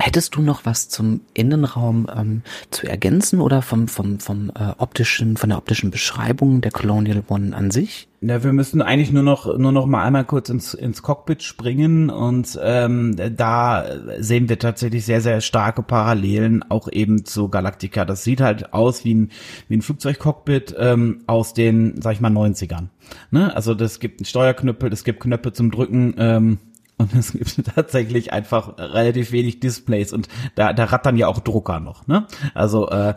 Hättest 0.00 0.34
du 0.34 0.42
noch 0.42 0.64
was 0.64 0.88
zum 0.88 1.20
Innenraum 1.34 2.08
ähm, 2.14 2.42
zu 2.70 2.86
ergänzen 2.88 3.40
oder 3.40 3.62
vom 3.62 3.86
vom 3.86 4.18
vom 4.18 4.50
äh, 4.50 4.72
optischen 4.78 5.36
von 5.36 5.50
der 5.50 5.58
optischen 5.58 5.92
Beschreibung 5.92 6.60
der 6.60 6.72
Colonial 6.72 7.22
One 7.28 7.54
an 7.56 7.70
sich? 7.70 8.08
Ja, 8.20 8.42
wir 8.42 8.52
müssen 8.52 8.82
eigentlich 8.82 9.12
nur 9.12 9.22
noch 9.22 9.56
nur 9.56 9.70
noch 9.70 9.86
mal 9.86 10.02
einmal 10.02 10.24
kurz 10.24 10.48
ins 10.48 10.74
ins 10.74 11.02
Cockpit 11.02 11.44
springen 11.44 12.10
und 12.10 12.58
ähm, 12.60 13.14
da 13.36 13.84
sehen 14.18 14.48
wir 14.48 14.58
tatsächlich 14.58 15.04
sehr 15.04 15.20
sehr 15.20 15.40
starke 15.40 15.82
Parallelen 15.82 16.64
auch 16.68 16.88
eben 16.90 17.24
zu 17.24 17.48
Galactica. 17.48 18.04
Das 18.04 18.24
sieht 18.24 18.40
halt 18.40 18.72
aus 18.72 19.04
wie 19.04 19.14
ein 19.14 19.30
wie 19.68 19.76
ein 19.76 19.82
Flugzeugcockpit 19.82 20.74
ähm, 20.76 21.22
aus 21.28 21.54
den 21.54 22.02
sag 22.02 22.14
ich 22.14 22.20
mal 22.20 22.32
90ern. 22.32 22.88
Ne? 23.30 23.54
Also 23.54 23.74
das 23.74 24.00
gibt 24.00 24.18
einen 24.20 24.26
Steuerknüppel, 24.26 24.92
es 24.92 25.04
gibt 25.04 25.20
Knöpfe 25.20 25.52
zum 25.52 25.70
Drücken. 25.70 26.14
Ähm, 26.18 26.58
und 26.96 27.14
es 27.14 27.32
gibt 27.32 27.64
tatsächlich 27.74 28.32
einfach 28.32 28.78
relativ 28.78 29.32
wenig 29.32 29.60
Displays 29.60 30.12
und 30.12 30.28
da, 30.54 30.72
da 30.72 30.84
rattern 30.84 31.16
ja 31.16 31.26
auch 31.26 31.40
Drucker 31.40 31.80
noch, 31.80 32.06
ne? 32.06 32.26
Also 32.54 32.88
äh, 32.88 33.14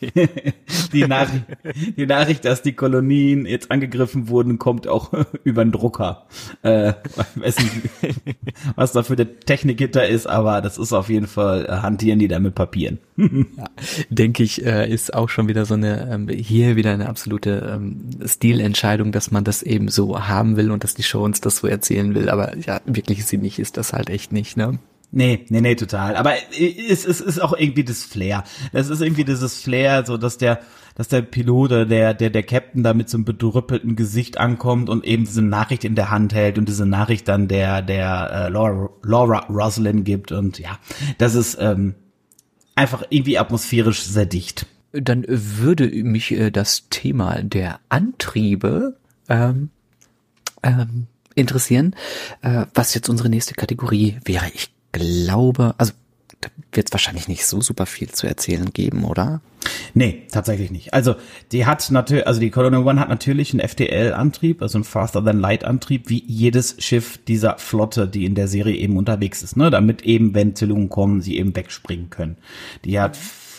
die, 0.92 1.06
Nachricht, 1.06 1.44
die 1.96 2.06
Nachricht, 2.06 2.44
dass 2.44 2.62
die 2.62 2.72
Kolonien 2.72 3.46
jetzt 3.46 3.70
angegriffen 3.70 4.28
wurden, 4.28 4.58
kommt 4.58 4.88
auch 4.88 5.12
über 5.44 5.62
einen 5.62 5.72
Drucker. 5.72 6.26
Äh, 6.62 6.90
ich 6.90 7.42
weiß 7.42 7.58
nicht, 7.58 7.72
was 8.74 8.92
da 8.92 9.02
für 9.02 9.14
eine 9.14 9.38
Technik 9.40 9.78
hinter 9.78 10.06
ist, 10.06 10.26
aber 10.26 10.60
das 10.60 10.78
ist 10.78 10.92
auf 10.92 11.08
jeden 11.08 11.26
Fall, 11.26 11.82
hantieren 11.82 12.18
die 12.18 12.28
da 12.28 12.38
mit 12.40 12.54
Papieren. 12.54 12.98
ja, 13.56 13.70
denke 14.10 14.42
ich, 14.42 14.64
äh, 14.64 14.92
ist 14.92 15.14
auch 15.14 15.28
schon 15.28 15.48
wieder 15.48 15.64
so 15.64 15.74
eine, 15.74 16.10
ähm, 16.10 16.28
hier 16.28 16.76
wieder 16.76 16.92
eine 16.92 17.08
absolute 17.08 17.72
ähm, 17.74 18.10
Stilentscheidung, 18.24 19.12
dass 19.12 19.30
man 19.30 19.44
das 19.44 19.62
eben 19.62 19.88
so 19.88 20.26
haben 20.26 20.56
will 20.56 20.70
und 20.70 20.84
dass 20.84 20.94
die 20.94 21.02
Show 21.02 21.24
uns 21.24 21.40
das 21.40 21.58
so 21.58 21.66
erzählen 21.66 22.14
will, 22.14 22.28
aber 22.28 22.56
ja, 22.58 22.80
wirklich 22.84 23.26
sinnig 23.26 23.58
ist 23.58 23.76
das 23.76 23.92
halt 23.92 24.10
echt 24.10 24.32
nicht, 24.32 24.56
ne? 24.56 24.78
Nee, 25.14 25.44
nee, 25.50 25.60
nee, 25.60 25.74
total. 25.74 26.16
Aber 26.16 26.32
es, 26.58 27.04
es 27.04 27.20
ist 27.20 27.38
auch 27.38 27.52
irgendwie 27.52 27.84
das 27.84 28.02
Flair. 28.02 28.44
Das 28.72 28.88
ist 28.88 29.02
irgendwie 29.02 29.24
dieses 29.24 29.60
Flair, 29.60 30.06
so 30.06 30.16
dass 30.16 30.38
der, 30.38 30.60
dass 30.94 31.08
der 31.08 31.20
Pilot 31.20 31.72
oder 31.72 31.84
der, 31.84 32.14
der, 32.14 32.30
der 32.30 32.42
Captain 32.42 32.82
da 32.82 32.94
mit 32.94 33.10
so 33.10 33.18
einem 33.18 33.26
bedrüppelten 33.26 33.94
Gesicht 33.94 34.38
ankommt 34.38 34.88
und 34.88 35.04
eben 35.04 35.24
diese 35.24 35.42
Nachricht 35.42 35.84
in 35.84 35.96
der 35.96 36.10
Hand 36.10 36.32
hält 36.32 36.56
und 36.56 36.66
diese 36.66 36.86
Nachricht 36.86 37.28
dann 37.28 37.46
der, 37.46 37.82
der 37.82 38.30
äh, 38.32 38.48
Laura, 38.48 38.88
Laura 39.02 39.40
Roslin 39.50 40.04
gibt 40.04 40.32
und 40.32 40.58
ja, 40.58 40.78
das 41.18 41.34
ist 41.34 41.58
ähm, 41.60 41.94
einfach 42.74 43.04
irgendwie 43.10 43.38
atmosphärisch 43.38 44.02
sehr 44.02 44.26
dicht. 44.26 44.66
Dann 44.92 45.24
würde 45.28 45.88
mich 45.88 46.32
äh, 46.32 46.50
das 46.50 46.88
Thema 46.90 47.42
der 47.42 47.80
Antriebe 47.88 48.96
ähm, 49.28 49.70
ähm, 50.62 51.06
interessieren, 51.34 51.94
äh, 52.42 52.66
was 52.74 52.94
jetzt 52.94 53.08
unsere 53.08 53.28
nächste 53.28 53.54
Kategorie 53.54 54.18
wäre. 54.24 54.46
Ich 54.54 54.70
glaube, 54.92 55.74
also 55.78 55.92
da 56.40 56.48
wird 56.72 56.88
es 56.88 56.92
wahrscheinlich 56.92 57.28
nicht 57.28 57.46
so 57.46 57.60
super 57.60 57.86
viel 57.86 58.10
zu 58.10 58.26
erzählen 58.26 58.72
geben, 58.72 59.04
oder? 59.04 59.40
Nee, 59.94 60.22
tatsächlich 60.30 60.70
nicht. 60.70 60.94
Also 60.94 61.16
die 61.52 61.66
hat 61.66 61.90
natürlich, 61.90 62.26
also 62.26 62.40
die 62.40 62.50
Colonial 62.50 62.86
One 62.86 63.00
hat 63.00 63.08
natürlich 63.08 63.52
einen 63.52 63.66
FTL-Antrieb, 63.66 64.62
also 64.62 64.78
einen 64.78 64.84
Faster 64.84 65.24
Than 65.24 65.38
Light-Antrieb, 65.38 66.08
wie 66.08 66.22
jedes 66.26 66.76
Schiff 66.78 67.18
dieser 67.18 67.58
Flotte, 67.58 68.08
die 68.08 68.24
in 68.24 68.34
der 68.34 68.48
Serie 68.48 68.76
eben 68.76 68.96
unterwegs 68.96 69.42
ist, 69.42 69.56
ne, 69.56 69.70
damit 69.70 70.02
eben, 70.02 70.34
wenn 70.34 70.56
Zillungen 70.56 70.88
kommen, 70.88 71.20
sie 71.20 71.38
eben 71.38 71.54
wegspringen 71.54 72.10
können. 72.10 72.36
Die 72.84 72.98
hat 72.98 73.18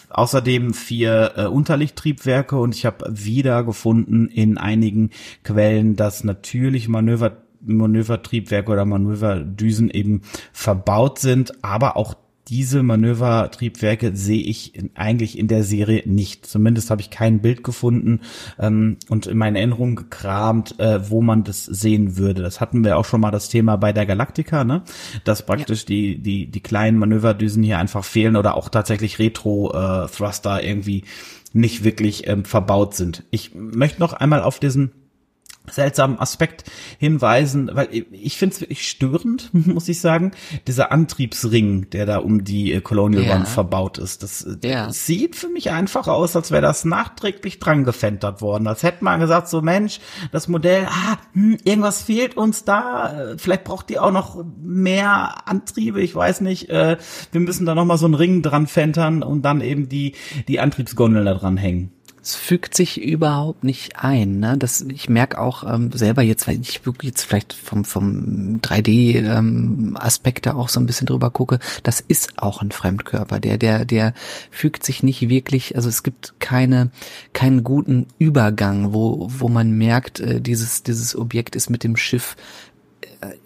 außerdem 0.10 0.74
vier 0.74 1.34
äh, 1.36 1.46
Unterlichttriebwerke 1.46 2.58
und 2.58 2.76
ich 2.76 2.86
habe 2.86 3.06
wieder 3.10 3.64
gefunden 3.64 4.28
in 4.28 4.58
einigen 4.58 5.10
Quellen, 5.44 5.96
dass 5.96 6.24
natürlich 6.24 6.88
Manöver 6.88 7.38
Manövertriebwerke 7.66 8.74
oder 8.74 8.84
Manöverdüsen 8.84 9.90
eben 9.90 10.24
verbaut 10.52 11.20
sind, 11.20 11.64
aber 11.64 11.96
auch 11.96 12.14
diese 12.48 12.84
Manövertriebwerke 12.84 14.16
sehe 14.16 14.42
ich 14.42 14.76
in, 14.76 14.92
eigentlich 14.96 15.38
in 15.38 15.48
der 15.48 15.64
Serie 15.64 16.04
nicht. 16.06 16.46
Zumindest 16.46 16.90
habe 16.90 17.02
ich 17.02 17.10
kein 17.10 17.42
Bild 17.42 17.64
gefunden 17.64 18.22
ähm, 18.60 18.98
und 19.10 19.28
in 19.28 19.38
meinen 19.38 19.56
Erinnerungen 19.56 19.96
gekramt, 19.96 20.80
äh, 20.80 21.10
wo 21.10 21.22
man 21.22 21.44
das 21.44 21.66
sehen 21.66 22.18
würde. 22.18 22.42
Das 22.42 22.60
hatten 22.60 22.84
wir 22.84 22.98
auch 22.98 23.06
schon 23.06 23.22
mal 23.22 23.32
das 23.32 23.50
Thema 23.50 23.78
bei 23.78 23.94
der 23.94 24.06
Galactica, 24.06 24.64
ne? 24.64 24.84
Dass 25.24 25.46
praktisch 25.46 25.82
ja. 25.82 25.88
die 25.88 26.18
die 26.18 26.48
die 26.48 26.62
kleinen 26.62 26.98
Manöverdüsen 26.98 27.64
hier 27.64 27.80
einfach 27.80 28.04
fehlen 28.04 28.36
oder 28.36 28.56
auch 28.56 28.70
tatsächlich 28.70 29.20
Retro 29.20 29.72
äh, 29.74 30.08
Thruster 30.08 30.64
irgendwie 30.64 31.06
nicht 31.54 31.84
wirklich 31.84 32.28
ähm, 32.28 32.46
verbaut 32.46 32.96
sind. 32.96 33.24
Ich 33.32 33.54
möchte 33.56 34.00
noch 34.00 34.14
einmal 34.14 34.42
auf 34.42 34.60
diesen 34.60 34.92
seltsamen 35.72 36.20
Aspekt 36.20 36.66
hinweisen, 37.00 37.70
weil 37.74 37.88
ich 38.12 38.38
finde 38.38 38.56
es 38.56 38.62
wirklich 38.62 38.88
störend, 38.88 39.50
muss 39.54 39.88
ich 39.88 40.02
sagen, 40.02 40.32
dieser 40.68 40.92
Antriebsring, 40.92 41.90
der 41.90 42.06
da 42.06 42.18
um 42.18 42.44
die 42.44 42.74
äh, 42.74 42.82
Colonial 42.82 43.24
ja. 43.24 43.36
One 43.36 43.46
verbaut 43.46 43.98
ist. 43.98 44.24
Das, 44.24 44.44
äh, 44.44 44.68
ja. 44.68 44.88
das, 44.88 45.06
sieht 45.06 45.36
für 45.36 45.48
mich 45.48 45.72
einfach 45.72 46.08
aus, 46.08 46.36
als 46.36 46.52
wäre 46.52 46.62
das 46.62 46.84
nachträglich 46.84 47.60
dran 47.60 47.86
gefentert 47.86 48.42
worden. 48.42 48.68
Als 48.68 48.84
hätte 48.84 49.04
man 49.04 49.20
gesagt, 49.20 49.48
so 49.48 49.62
Mensch, 49.62 50.00
das 50.32 50.48
Modell, 50.48 50.86
ah, 50.86 51.18
hm, 51.34 51.58
irgendwas 51.64 52.04
fehlt 52.04 52.36
uns 52.36 52.66
da, 52.66 53.32
äh, 53.32 53.38
vielleicht 53.38 53.64
braucht 53.64 53.90
die 53.90 54.00
auch 54.00 54.12
noch 54.12 54.44
mehr 54.62 55.48
Antriebe, 55.48 56.02
ich 56.02 56.14
weiß 56.14 56.42
nicht, 56.42 56.70
äh, 56.70 56.98
wir 57.32 57.42
müssen 57.42 57.66
da 57.66 57.74
nochmal 57.74 57.98
so 57.98 58.06
einen 58.06 58.16
Ring 58.16 58.42
dran 58.42 58.68
fentern 58.68 59.24
und 59.24 59.44
dann 59.44 59.62
eben 59.62 59.88
die, 59.88 60.16
die 60.48 60.60
Antriebsgondel 60.60 61.24
da 61.24 61.34
dran 61.36 61.58
hängen 61.58 61.93
es 62.24 62.36
fügt 62.36 62.74
sich 62.74 63.02
überhaupt 63.04 63.66
nicht 63.66 63.98
ein. 63.98 64.40
Ne? 64.40 64.58
Das, 64.58 64.80
ich 64.82 65.10
merke 65.10 65.40
auch 65.40 65.64
ähm, 65.70 65.92
selber 65.92 66.22
jetzt, 66.22 66.48
weil 66.48 66.62
ich 66.62 66.80
jetzt 67.02 67.24
vielleicht 67.24 67.52
vom, 67.52 67.84
vom 67.84 68.62
3D-Aspekt 68.62 70.48
ähm, 70.48 70.54
da 70.54 70.58
auch 70.58 70.70
so 70.70 70.80
ein 70.80 70.86
bisschen 70.86 71.06
drüber 71.06 71.32
gucke, 71.32 71.60
das 71.84 72.00
ist 72.00 72.40
auch 72.42 72.62
ein 72.62 72.72
Fremdkörper. 72.72 73.42
Der, 73.42 73.58
der, 73.58 73.84
der 73.84 74.14
fügt 74.52 74.86
sich 74.86 75.04
nicht 75.04 75.28
wirklich, 75.28 75.76
also 75.76 75.90
es 75.90 76.02
gibt 76.02 76.36
keine, 76.40 76.92
keinen 77.34 77.66
guten 77.66 78.08
Übergang, 78.20 78.94
wo, 78.94 79.28
wo 79.30 79.50
man 79.50 79.72
merkt, 79.72 80.22
äh, 80.22 80.40
dieses, 80.40 80.84
dieses 80.84 81.18
Objekt 81.18 81.58
ist 81.58 81.70
mit 81.70 81.84
dem 81.84 81.98
Schiff 81.98 82.38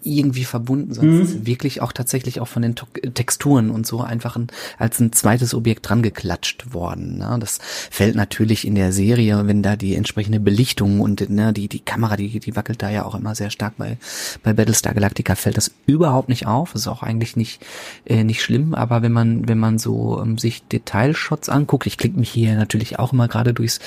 irgendwie 0.02 0.44
verbunden, 0.44 0.94
sonst 0.94 1.34
mhm. 1.34 1.46
wirklich 1.46 1.80
auch 1.80 1.92
tatsächlich 1.92 2.40
auch 2.40 2.48
von 2.48 2.62
den 2.62 2.74
Texturen 3.14 3.70
und 3.70 3.86
so 3.86 4.00
einfach 4.00 4.36
ein, 4.36 4.48
als 4.78 5.00
ein 5.00 5.12
zweites 5.12 5.54
Objekt 5.54 5.88
dran 5.88 6.02
geklatscht 6.02 6.72
worden. 6.72 7.18
Ne? 7.18 7.36
Das 7.40 7.58
fällt 7.90 8.14
natürlich 8.14 8.66
in 8.66 8.74
der 8.74 8.92
Serie, 8.92 9.46
wenn 9.46 9.62
da 9.62 9.76
die 9.76 9.94
entsprechende 9.94 10.40
Belichtung 10.40 11.00
und 11.00 11.28
ne, 11.30 11.52
die, 11.52 11.68
die 11.68 11.80
Kamera, 11.80 12.16
die, 12.16 12.40
die 12.40 12.56
wackelt 12.56 12.82
da 12.82 12.90
ja 12.90 13.04
auch 13.04 13.14
immer 13.14 13.34
sehr 13.34 13.50
stark 13.50 13.74
bei, 13.76 13.98
bei 14.42 14.52
Battlestar 14.52 14.94
Galactica, 14.94 15.34
fällt 15.34 15.56
das 15.56 15.72
überhaupt 15.86 16.28
nicht 16.28 16.46
auf. 16.46 16.72
Das 16.72 16.82
ist 16.82 16.88
auch 16.88 17.02
eigentlich 17.02 17.36
nicht, 17.36 17.64
äh, 18.06 18.24
nicht 18.24 18.42
schlimm, 18.42 18.74
aber 18.74 19.02
wenn 19.02 19.12
man, 19.12 19.48
wenn 19.48 19.58
man 19.58 19.78
so 19.78 20.20
ähm, 20.22 20.38
sich 20.38 20.62
Detailshots 20.68 21.48
anguckt, 21.48 21.86
ich 21.86 21.98
klicke 21.98 22.18
mich 22.18 22.30
hier 22.30 22.54
natürlich 22.56 22.98
auch 22.98 23.12
immer 23.12 23.28
gerade 23.28 23.54
durchs, 23.54 23.80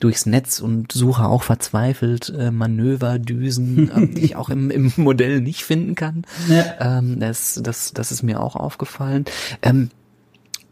durchs 0.00 0.26
Netz 0.26 0.60
und 0.60 0.92
suche 0.92 1.24
auch 1.26 1.42
verzweifelt 1.42 2.32
äh, 2.36 2.50
Manöverdüsen, 2.50 3.90
äh, 3.94 4.06
die 4.08 4.22
ich 4.22 4.36
auch 4.36 4.48
im, 4.48 4.70
im 4.70 4.92
Modell 4.96 5.29
nicht 5.38 5.62
finden 5.62 5.94
kann. 5.94 6.24
Ja. 6.48 6.98
Ähm, 6.98 7.20
das, 7.20 7.60
das, 7.62 7.92
das 7.92 8.10
ist 8.10 8.22
mir 8.22 8.40
auch 8.40 8.56
aufgefallen. 8.56 9.24
Ähm, 9.62 9.90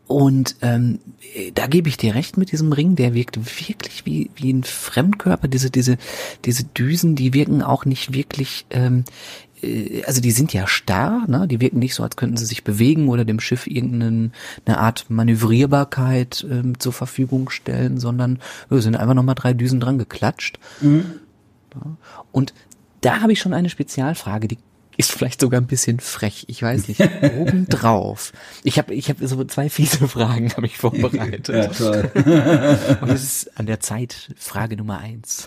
und 0.08 0.56
ähm, 0.62 1.00
da 1.52 1.66
gebe 1.66 1.90
ich 1.90 1.98
dir 1.98 2.14
recht 2.14 2.38
mit 2.38 2.50
diesem 2.50 2.72
Ring, 2.72 2.96
der 2.96 3.12
wirkt 3.12 3.36
wirklich 3.36 4.06
wie, 4.06 4.30
wie 4.36 4.50
ein 4.50 4.64
Fremdkörper. 4.64 5.48
Diese, 5.48 5.70
diese, 5.70 5.98
diese 6.46 6.64
Düsen, 6.64 7.14
die 7.14 7.34
wirken 7.34 7.62
auch 7.62 7.84
nicht 7.84 8.14
wirklich, 8.14 8.64
ähm, 8.70 9.04
äh, 9.62 10.02
also 10.04 10.22
die 10.22 10.30
sind 10.30 10.54
ja 10.54 10.66
starr, 10.66 11.26
ne? 11.28 11.46
die 11.46 11.60
wirken 11.60 11.78
nicht 11.78 11.94
so, 11.94 12.02
als 12.02 12.16
könnten 12.16 12.38
sie 12.38 12.46
sich 12.46 12.64
bewegen 12.64 13.08
oder 13.08 13.26
dem 13.26 13.38
Schiff 13.38 13.66
irgendeine 13.66 14.32
Art 14.66 15.10
Manövrierbarkeit 15.10 16.46
ähm, 16.50 16.80
zur 16.80 16.94
Verfügung 16.94 17.50
stellen, 17.50 18.00
sondern 18.00 18.38
äh, 18.70 18.78
sind 18.78 18.96
einfach 18.96 19.14
nochmal 19.14 19.34
drei 19.34 19.52
Düsen 19.52 19.78
dran 19.78 19.98
geklatscht. 19.98 20.58
Mhm. 20.80 21.04
Und 22.32 22.54
da 23.00 23.20
habe 23.20 23.32
ich 23.32 23.40
schon 23.40 23.54
eine 23.54 23.70
Spezialfrage, 23.70 24.48
die 24.48 24.58
ist 24.98 25.12
vielleicht 25.12 25.40
sogar 25.40 25.60
ein 25.60 25.68
bisschen 25.68 26.00
frech, 26.00 26.44
ich 26.48 26.60
weiß 26.60 26.88
nicht. 26.88 27.00
Obendrauf. 27.38 28.32
Ich 28.64 28.78
habe 28.78 28.92
ich 28.94 29.08
hab 29.08 29.18
so 29.20 29.44
zwei 29.44 29.70
fiese 29.70 30.08
Fragen 30.08 30.52
habe 30.54 30.66
ich 30.66 30.76
vorbereitet. 30.78 31.48
ja, 31.48 31.66
toll. 31.68 32.10
Und 33.00 33.10
es 33.10 33.22
ist 33.22 33.58
an 33.58 33.66
der 33.66 33.78
Zeit 33.78 34.34
Frage 34.36 34.76
Nummer 34.76 34.98
eins. 34.98 35.46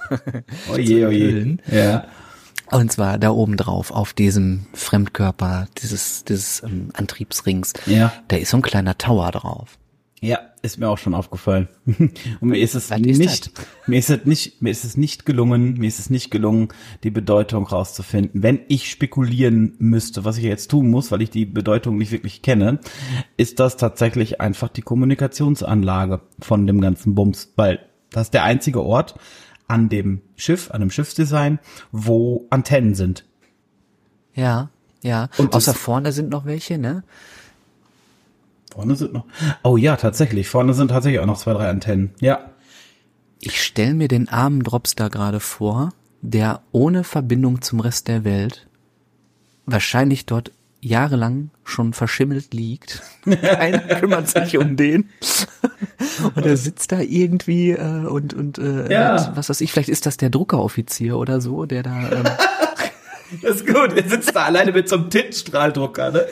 Oje, 0.72 1.08
oje. 1.08 1.58
Ja. 1.70 2.08
Und 2.72 2.94
zwar 2.94 3.18
da 3.18 3.32
oben 3.32 3.58
drauf 3.58 3.92
auf 3.92 4.14
diesem 4.14 4.68
Fremdkörper 4.74 5.68
dieses 5.82 6.24
dieses 6.24 6.64
ähm, 6.64 6.90
Antriebsrings. 6.94 7.74
Ja. 7.86 8.14
Da 8.30 8.38
ist 8.38 8.52
so 8.52 8.58
ein 8.58 8.64
kleiner 8.64 8.98
Tower 8.98 9.32
drauf. 9.32 9.78
Ja, 10.24 10.38
ist 10.62 10.78
mir 10.78 10.88
auch 10.88 11.00
schon 11.00 11.16
aufgefallen. 11.16 11.68
Und 11.86 12.50
mir 12.50 12.60
ist 12.60 12.76
es 12.76 12.92
Was 12.92 13.00
nicht, 13.00 13.20
ist 13.20 13.52
mir 13.88 13.98
ist 13.98 14.12
es 14.12 14.24
nicht, 14.26 14.62
mir 14.62 14.70
ist 14.70 14.84
es 14.84 14.96
nicht 14.96 15.26
gelungen, 15.26 15.74
mir 15.80 15.88
ist 15.88 15.98
es 15.98 16.12
nicht 16.12 16.30
gelungen, 16.30 16.68
die 17.04 17.10
Bedeutung 17.10 17.66
rauszufinden. 17.66 18.44
Wenn 18.44 18.60
ich 18.68 18.92
spekulieren 18.92 19.74
müsste, 19.80 20.24
was 20.24 20.38
ich 20.38 20.44
jetzt 20.44 20.70
tun 20.70 20.92
muss, 20.92 21.12
weil 21.12 21.24
ich 21.24 21.32
die 21.32 21.48
Bedeutung 21.48 21.98
nicht 21.98 22.12
wirklich 22.12 22.44
kenne, 22.44 22.80
ist 23.36 23.60
das 23.60 23.78
tatsächlich 23.78 24.40
einfach 24.40 24.70
die 24.70 24.84
Kommunikationsanlage 24.84 26.22
von 26.40 26.68
dem 26.68 26.82
ganzen 26.82 27.16
Bums, 27.16 27.54
weil 27.56 27.80
das 28.12 28.28
ist 28.28 28.36
der 28.36 28.44
einzige 28.44 28.84
Ort 28.84 29.16
an 29.68 29.90
dem 29.90 30.22
Schiff, 30.36 30.70
an 30.70 30.82
dem 30.82 30.92
Schiffsdesign, 30.92 31.58
wo 31.92 32.46
Antennen 32.52 32.94
sind. 32.94 33.26
Ja, 34.36 34.70
ja. 35.02 35.30
Und 35.40 35.56
außer 35.56 35.74
vorne 35.74 36.12
sind 36.12 36.30
noch 36.30 36.46
welche, 36.46 36.78
ne? 36.78 37.04
Vorne 38.72 38.96
sind 38.96 39.14
noch. 39.14 39.26
Oh 39.64 39.78
ja, 39.78 39.98
tatsächlich. 39.98 40.48
Vorne 40.48 40.74
sind 40.74 40.90
tatsächlich 40.90 41.20
auch 41.20 41.26
noch 41.26 41.38
zwei, 41.38 41.54
drei 41.54 41.70
Antennen. 41.70 42.12
Ja. 42.20 42.52
Ich 43.40 43.62
stelle 43.62 43.94
mir 43.94 44.08
den 44.08 44.30
armen 44.30 44.64
Drops 44.64 44.96
da 44.96 45.10
gerade 45.10 45.40
vor, 45.40 45.94
der 46.22 46.62
ohne 46.72 47.04
Verbindung 47.04 47.62
zum 47.62 47.80
Rest 47.80 48.08
der 48.08 48.24
Welt 48.24 48.68
wahrscheinlich 49.66 50.26
dort 50.26 50.52
jahrelang 50.80 51.52
schon 51.64 51.94
verschimmelt 51.94 52.54
liegt. 52.54 53.02
Keiner 53.26 53.80
kümmert 53.80 54.30
sich 54.30 54.58
um 54.58 54.76
den. 54.76 55.10
und 56.36 56.46
er 56.46 56.58
sitzt 56.58 56.92
da 56.92 57.00
irgendwie 57.00 57.72
äh, 57.72 58.06
und 58.06 58.34
und 58.34 58.58
äh, 58.58 58.92
ja. 58.92 59.32
was 59.36 59.50
weiß 59.50 59.62
ich, 59.62 59.72
vielleicht 59.72 59.90
ist 59.90 60.06
das 60.06 60.18
der 60.18 60.30
Druckeroffizier 60.30 61.18
oder 61.18 61.42
so, 61.42 61.66
der 61.66 61.84
da. 61.84 62.12
Ähm, 62.12 62.24
das 63.42 63.58
ist 63.58 63.68
gut. 63.68 63.94
Er 63.96 64.10
sitzt 64.10 64.36
da 64.36 64.46
alleine 64.46 64.72
mit 64.72 64.90
so 64.90 64.96
einem 64.96 65.10
Tintenstrahldrucker, 65.10 66.12
ne? 66.12 66.26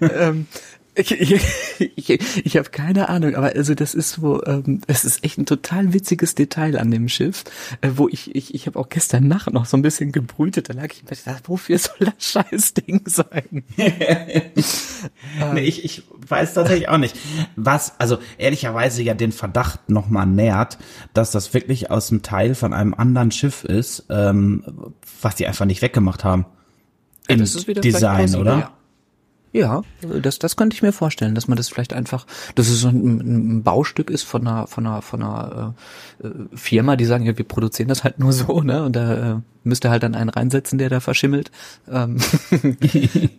Ähm, 0.00 0.46
ich, 0.96 1.10
ich, 1.10 1.40
ich, 1.96 2.46
ich 2.46 2.56
habe 2.56 2.70
keine 2.70 3.08
Ahnung, 3.08 3.34
aber 3.34 3.52
also 3.56 3.74
das 3.74 3.94
ist 3.94 4.12
so, 4.12 4.44
ähm, 4.44 4.80
es 4.86 5.04
ist 5.04 5.24
echt 5.24 5.38
ein 5.38 5.46
total 5.46 5.92
witziges 5.92 6.36
Detail 6.36 6.78
an 6.78 6.92
dem 6.92 7.08
Schiff, 7.08 7.42
äh, 7.80 7.90
wo 7.96 8.08
ich, 8.08 8.34
ich, 8.34 8.54
ich 8.54 8.66
habe 8.66 8.78
auch 8.78 8.88
gestern 8.88 9.26
Nacht 9.26 9.52
noch 9.52 9.66
so 9.66 9.76
ein 9.76 9.82
bisschen 9.82 10.12
gebrütet, 10.12 10.68
da 10.68 10.72
lag 10.72 10.92
ich 10.92 11.02
mir 11.02 11.16
gedacht, 11.16 11.48
wofür 11.48 11.78
soll 11.78 11.96
das 11.98 12.14
scheiß 12.18 12.74
Ding 12.74 13.02
sein? 13.06 13.64
nee, 13.76 15.60
ich, 15.62 15.84
ich 15.84 16.04
weiß 16.28 16.54
tatsächlich 16.54 16.88
auch 16.88 16.98
nicht. 16.98 17.16
Was, 17.56 17.98
also 17.98 18.18
ehrlicherweise 18.38 19.02
ja 19.02 19.14
den 19.14 19.32
Verdacht 19.32 19.90
nochmal 19.90 20.26
nährt, 20.26 20.78
dass 21.12 21.32
das 21.32 21.54
wirklich 21.54 21.90
aus 21.90 22.08
dem 22.08 22.22
Teil 22.22 22.54
von 22.54 22.72
einem 22.72 22.94
anderen 22.94 23.32
Schiff 23.32 23.64
ist, 23.64 24.06
ähm, 24.10 24.92
was 25.20 25.34
die 25.34 25.46
einfach 25.48 25.66
nicht 25.66 25.82
weggemacht 25.82 26.22
haben. 26.22 26.46
Im 27.26 27.42
ja, 27.42 27.80
Design, 27.80 28.34
oder? 28.36 28.58
Ja. 28.58 28.72
Ja, 29.54 29.82
das, 30.00 30.40
das 30.40 30.56
könnte 30.56 30.74
ich 30.74 30.82
mir 30.82 30.90
vorstellen, 30.90 31.36
dass 31.36 31.46
man 31.46 31.54
das 31.56 31.68
vielleicht 31.68 31.92
einfach, 31.92 32.26
dass 32.56 32.68
es 32.68 32.80
so 32.80 32.88
ein, 32.88 33.58
ein 33.58 33.62
Baustück 33.62 34.10
ist 34.10 34.24
von 34.24 34.44
einer, 34.44 34.66
von 34.66 34.84
einer, 34.84 35.00
von 35.00 35.22
einer 35.22 35.74
äh, 36.20 36.28
Firma, 36.56 36.96
die 36.96 37.04
sagen, 37.04 37.24
ja, 37.24 37.38
wir 37.38 37.44
produzieren 37.44 37.88
das 37.88 38.02
halt 38.02 38.18
nur 38.18 38.32
so, 38.32 38.62
ne? 38.62 38.82
Und 38.82 38.96
da 38.96 39.34
äh, 39.34 39.40
müsste 39.62 39.90
halt 39.90 40.02
dann 40.02 40.16
einen 40.16 40.30
reinsetzen, 40.30 40.78
der 40.78 40.88
da 40.90 40.98
verschimmelt. 40.98 41.52
Ähm, 41.88 42.18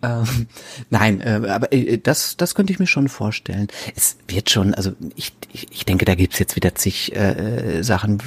ähm, 0.02 0.46
nein, 0.88 1.20
äh, 1.20 1.42
aber 1.50 1.70
äh, 1.74 1.98
das, 1.98 2.38
das 2.38 2.54
könnte 2.54 2.72
ich 2.72 2.78
mir 2.78 2.86
schon 2.86 3.08
vorstellen. 3.08 3.68
Es 3.94 4.16
wird 4.26 4.48
schon, 4.48 4.72
also 4.72 4.92
ich, 5.16 5.34
ich, 5.52 5.70
ich 5.70 5.84
denke, 5.84 6.06
da 6.06 6.14
gibt's 6.14 6.38
jetzt 6.38 6.56
wieder 6.56 6.74
zig 6.74 7.14
äh, 7.14 7.82
Sachen, 7.82 8.22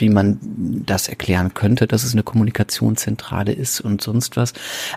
wie 0.00 0.08
man 0.08 0.38
das 0.86 1.08
erklären 1.08 1.54
könnte, 1.54 1.86
dass 1.86 2.04
es 2.04 2.12
eine 2.12 2.22
Kommunikationszentrale 2.22 3.52
ist 3.52 3.80
und 3.80 4.02
sonst 4.02 4.36
was. 4.36 4.52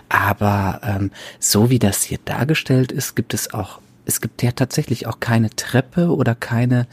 Aber 0.08 0.80
ähm, 0.84 1.10
so 1.38 1.70
wie 1.70 1.78
das 1.78 2.02
hier 2.02 2.18
dargestellt 2.24 2.92
ist, 2.92 3.16
gibt 3.16 3.34
es 3.34 3.52
auch 3.54 3.80
es 4.06 4.20
gibt 4.20 4.42
ja 4.42 4.50
tatsächlich 4.50 5.06
auch 5.06 5.20
keine 5.20 5.50
Treppe 5.50 6.12
oder 6.12 6.34
keine, 6.34 6.88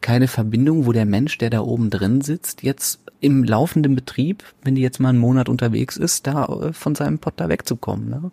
keine 0.00 0.28
Verbindung, 0.28 0.86
wo 0.86 0.92
der 0.92 1.06
Mensch, 1.06 1.36
der 1.38 1.50
da 1.50 1.60
oben 1.62 1.90
drin 1.90 2.20
sitzt, 2.20 2.62
jetzt 2.62 3.00
im 3.20 3.44
laufenden 3.44 3.94
Betrieb, 3.94 4.42
wenn 4.62 4.74
die 4.74 4.82
jetzt 4.82 4.98
mal 4.98 5.10
einen 5.10 5.18
Monat 5.18 5.48
unterwegs 5.48 5.96
ist, 5.96 6.26
da 6.26 6.44
äh, 6.46 6.72
von 6.72 6.94
seinem 6.94 7.18
Pott 7.18 7.34
da 7.36 7.48
wegzukommen. 7.48 8.08
Ne? 8.08 8.30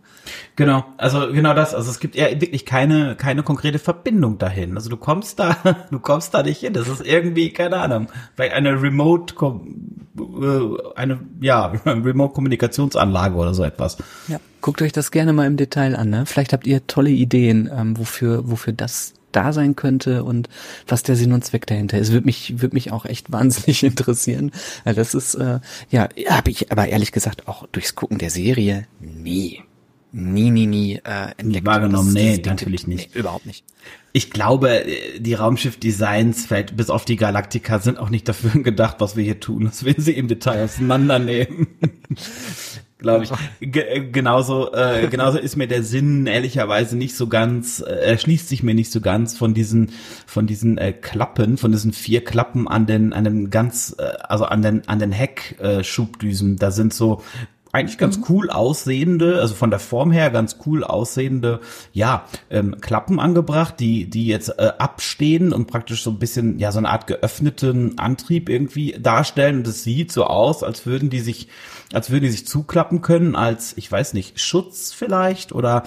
Genau, 0.55 0.85
also 0.97 1.31
genau 1.31 1.53
das. 1.53 1.75
Also 1.75 1.91
es 1.91 1.99
gibt 1.99 2.15
ja 2.15 2.29
wirklich 2.39 2.65
keine 2.65 3.15
keine 3.15 3.43
konkrete 3.43 3.79
Verbindung 3.79 4.37
dahin. 4.37 4.75
Also 4.75 4.89
du 4.89 4.97
kommst 4.97 5.39
da, 5.39 5.57
du 5.91 5.99
kommst 5.99 6.33
da 6.33 6.43
nicht 6.43 6.59
hin. 6.59 6.73
Das 6.73 6.87
ist 6.87 7.05
irgendwie 7.05 7.51
keine 7.51 7.77
Ahnung, 7.77 8.07
vielleicht 8.35 8.53
eine 8.53 8.81
Remote 8.81 9.35
äh, 9.41 10.93
eine 10.95 11.19
ja 11.41 11.65
Remote 11.85 12.33
Kommunikationsanlage 12.33 13.35
oder 13.35 13.53
so 13.53 13.63
etwas. 13.63 13.97
Ja, 14.27 14.39
guckt 14.61 14.81
euch 14.81 14.93
das 14.93 15.11
gerne 15.11 15.33
mal 15.33 15.47
im 15.47 15.57
Detail 15.57 15.95
an. 15.95 16.09
Ne? 16.09 16.25
Vielleicht 16.25 16.53
habt 16.53 16.65
ihr 16.65 16.87
tolle 16.87 17.09
Ideen, 17.09 17.69
ähm, 17.73 17.97
wofür 17.97 18.49
wofür 18.49 18.73
das 18.73 19.13
da 19.37 19.53
sein 19.53 19.75
könnte 19.75 20.23
und 20.23 20.49
was 20.87 21.03
der 21.03 21.15
Sinn 21.15 21.31
und 21.31 21.45
Zweck 21.45 21.67
dahinter 21.67 21.99
ist. 21.99 22.11
Würde 22.11 22.25
mich, 22.25 22.59
würde 22.59 22.73
mich 22.73 22.91
auch 22.91 23.05
echt 23.05 23.31
wahnsinnig 23.31 23.83
interessieren. 23.83 24.51
Das 24.83 25.13
ist, 25.13 25.35
äh, 25.35 25.59
ja, 25.91 26.09
habe 26.29 26.49
ich 26.49 26.71
aber 26.71 26.87
ehrlich 26.87 27.11
gesagt 27.11 27.47
auch 27.47 27.67
durchs 27.67 27.93
Gucken 27.95 28.17
der 28.17 28.31
Serie 28.31 28.87
nie, 28.99 29.61
nie, 30.11 30.49
nie, 30.49 30.65
nie 30.65 30.95
äh, 30.95 31.33
entdeckt. 31.37 31.65
Wahrgenommen, 31.65 32.13
nee, 32.13 32.41
natürlich 32.43 32.87
nicht. 32.87 33.13
Nee, 33.13 33.19
überhaupt 33.19 33.45
nicht. 33.45 33.63
Ich 34.11 34.31
glaube, 34.31 34.83
die 35.19 35.35
Raumschiff-Designs, 35.35 36.47
vielleicht 36.47 36.75
bis 36.75 36.89
auf 36.89 37.05
die 37.05 37.17
Galaktika, 37.17 37.77
sind 37.77 37.99
auch 37.99 38.09
nicht 38.09 38.27
dafür 38.27 38.63
gedacht, 38.63 38.95
was 38.99 39.15
wir 39.15 39.23
hier 39.23 39.39
tun. 39.39 39.65
Das 39.65 39.83
werden 39.83 40.03
sie 40.03 40.13
im 40.13 40.27
Detail 40.27 40.63
auseinandernehmen. 40.63 41.67
glaube 42.97 43.25
ich. 43.25 43.31
G 43.71 43.79
äh, 43.79 44.09
genauso, 44.11 44.73
äh, 44.73 45.07
genauso 45.09 45.37
ist 45.37 45.55
mir 45.55 45.67
der 45.67 45.83
Sinn 45.83 46.27
ehrlicherweise 46.27 46.97
nicht 46.97 47.15
so 47.15 47.27
ganz, 47.27 47.79
äh, 47.79 47.91
erschließt 47.91 48.49
sich 48.49 48.63
mir 48.63 48.73
nicht 48.73 48.91
so 48.91 49.01
ganz 49.01 49.37
von 49.37 49.53
diesen, 49.53 49.91
von 50.25 50.47
diesen 50.47 50.77
äh, 50.77 50.93
Klappen, 50.93 51.57
von 51.57 51.71
diesen 51.71 51.93
vier 51.93 52.23
Klappen 52.23 52.67
an 52.67 52.85
den, 52.85 53.13
an 53.13 53.23
den 53.23 53.49
ganz, 53.49 53.95
äh, 53.97 54.03
also 54.03 54.45
an 54.45 54.61
den, 54.61 54.87
an 54.87 54.99
den 54.99 55.11
Heckschubdüsen. 55.11 56.55
Äh, 56.55 56.57
da 56.57 56.71
sind 56.71 56.93
so 56.93 57.21
eigentlich 57.77 57.97
ganz 57.97 58.17
mhm. 58.17 58.25
cool 58.29 58.49
aussehende, 58.49 59.39
also 59.39 59.55
von 59.55 59.69
der 59.69 59.79
Form 59.79 60.11
her 60.11 60.29
ganz 60.29 60.57
cool 60.65 60.83
aussehende, 60.83 61.61
ja, 61.93 62.25
ähm, 62.49 62.81
Klappen 62.81 63.19
angebracht, 63.19 63.79
die, 63.79 64.09
die 64.09 64.27
jetzt 64.27 64.49
äh, 64.59 64.71
abstehen 64.77 65.53
und 65.53 65.67
praktisch 65.67 66.03
so 66.03 66.11
ein 66.11 66.19
bisschen, 66.19 66.59
ja, 66.59 66.71
so 66.71 66.79
eine 66.79 66.89
Art 66.89 67.07
geöffneten 67.07 67.97
Antrieb 67.97 68.49
irgendwie 68.49 68.93
darstellen. 68.93 69.57
Und 69.57 69.67
es 69.67 69.83
sieht 69.83 70.11
so 70.11 70.25
aus, 70.25 70.63
als 70.63 70.85
würden 70.85 71.09
die 71.09 71.19
sich 71.19 71.47
als 71.93 72.09
würden 72.09 72.25
die 72.25 72.31
sich 72.31 72.47
zuklappen 72.47 73.01
können, 73.01 73.35
als, 73.35 73.75
ich 73.77 73.91
weiß 73.91 74.13
nicht, 74.13 74.39
Schutz 74.39 74.91
vielleicht 74.91 75.53
oder 75.53 75.83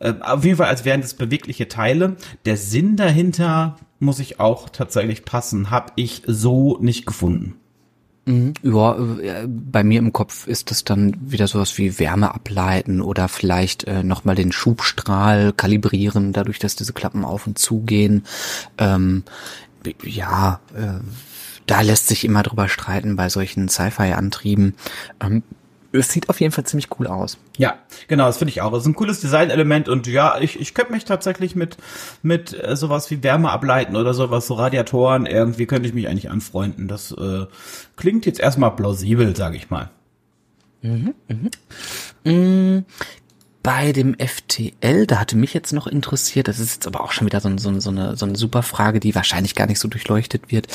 äh, 0.00 0.14
auf 0.20 0.44
jeden 0.44 0.56
Fall 0.56 0.68
als 0.68 0.84
wären 0.84 1.00
das 1.00 1.14
bewegliche 1.14 1.68
Teile. 1.68 2.16
Der 2.44 2.56
Sinn 2.56 2.96
dahinter 2.96 3.76
muss 4.00 4.18
ich 4.18 4.40
auch 4.40 4.68
tatsächlich 4.68 5.24
passen, 5.24 5.70
habe 5.70 5.92
ich 5.96 6.22
so 6.26 6.78
nicht 6.80 7.06
gefunden. 7.06 7.54
Mhm. 8.26 8.54
Ja, 8.62 8.96
äh, 8.96 9.46
bei 9.46 9.84
mir 9.84 9.98
im 9.98 10.12
Kopf 10.12 10.46
ist 10.46 10.70
das 10.70 10.84
dann 10.84 11.16
wieder 11.20 11.46
sowas 11.46 11.76
wie 11.78 11.98
Wärme 11.98 12.34
ableiten 12.34 13.00
oder 13.00 13.28
vielleicht 13.28 13.84
äh, 13.84 14.02
nochmal 14.02 14.34
den 14.34 14.52
Schubstrahl 14.52 15.52
kalibrieren, 15.52 16.32
dadurch, 16.32 16.58
dass 16.58 16.76
diese 16.76 16.92
Klappen 16.92 17.24
auf 17.24 17.46
und 17.46 17.58
zu 17.58 17.80
gehen. 17.80 18.24
Ähm, 18.78 19.24
ja, 20.02 20.60
äh, 20.74 21.00
da 21.66 21.80
lässt 21.82 22.08
sich 22.08 22.24
immer 22.24 22.42
drüber 22.42 22.68
streiten 22.68 23.16
bei 23.16 23.28
solchen 23.28 23.68
Sci-Fi-Antrieben. 23.68 24.74
Ähm, 25.20 25.42
es 25.94 26.10
sieht 26.10 26.28
auf 26.28 26.40
jeden 26.40 26.52
Fall 26.52 26.64
ziemlich 26.64 26.88
cool 26.98 27.06
aus. 27.06 27.38
Ja, 27.56 27.78
genau, 28.08 28.26
das 28.26 28.38
finde 28.38 28.50
ich 28.50 28.60
auch. 28.60 28.72
Es 28.72 28.80
ist 28.80 28.86
ein 28.86 28.94
cooles 28.94 29.20
Designelement 29.20 29.88
und 29.88 30.06
ja, 30.06 30.38
ich, 30.40 30.60
ich 30.60 30.74
könnte 30.74 30.92
mich 30.92 31.04
tatsächlich 31.04 31.54
mit, 31.54 31.76
mit 32.22 32.52
äh, 32.62 32.76
sowas 32.76 33.10
wie 33.10 33.22
Wärme 33.22 33.50
ableiten 33.50 33.96
oder 33.96 34.14
sowas, 34.14 34.46
so 34.46 34.54
Radiatoren, 34.54 35.26
irgendwie 35.26 35.66
könnte 35.66 35.88
ich 35.88 35.94
mich 35.94 36.08
eigentlich 36.08 36.30
anfreunden. 36.30 36.88
Das 36.88 37.12
äh, 37.12 37.46
klingt 37.96 38.26
jetzt 38.26 38.40
erstmal 38.40 38.74
plausibel, 38.74 39.34
sage 39.36 39.56
ich 39.56 39.70
mal. 39.70 39.90
Mhm, 40.82 41.14
mhm. 42.24 42.84
Bei 43.64 43.90
dem 43.92 44.14
FTL, 44.18 45.06
da 45.06 45.18
hatte 45.18 45.36
mich 45.38 45.54
jetzt 45.54 45.72
noch 45.72 45.86
interessiert, 45.86 46.48
das 46.48 46.58
ist 46.58 46.74
jetzt 46.74 46.86
aber 46.86 47.00
auch 47.00 47.12
schon 47.12 47.26
wieder 47.26 47.40
so, 47.40 47.48
so, 47.56 47.80
so, 47.80 47.88
eine, 47.88 48.14
so 48.14 48.26
eine 48.26 48.36
super 48.36 48.62
Frage, 48.62 49.00
die 49.00 49.14
wahrscheinlich 49.14 49.54
gar 49.54 49.66
nicht 49.66 49.78
so 49.78 49.88
durchleuchtet 49.88 50.52
wird. 50.52 50.66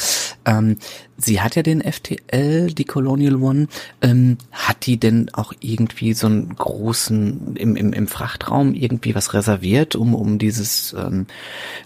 Ähm, 0.43 0.77
sie 1.15 1.39
hat 1.39 1.55
ja 1.55 1.61
den 1.61 1.83
FTL, 1.83 2.73
die 2.73 2.85
Colonial 2.85 3.35
One. 3.35 3.67
Ähm, 4.01 4.39
hat 4.51 4.87
die 4.87 4.99
denn 4.99 5.29
auch 5.33 5.53
irgendwie 5.59 6.13
so 6.13 6.25
einen 6.25 6.55
großen, 6.55 7.55
im, 7.57 7.75
im, 7.75 7.93
im 7.93 8.07
Frachtraum 8.07 8.73
irgendwie 8.73 9.13
was 9.13 9.35
reserviert, 9.35 9.95
um, 9.95 10.15
um 10.15 10.39
dieses 10.39 10.93
ähm, 10.93 11.27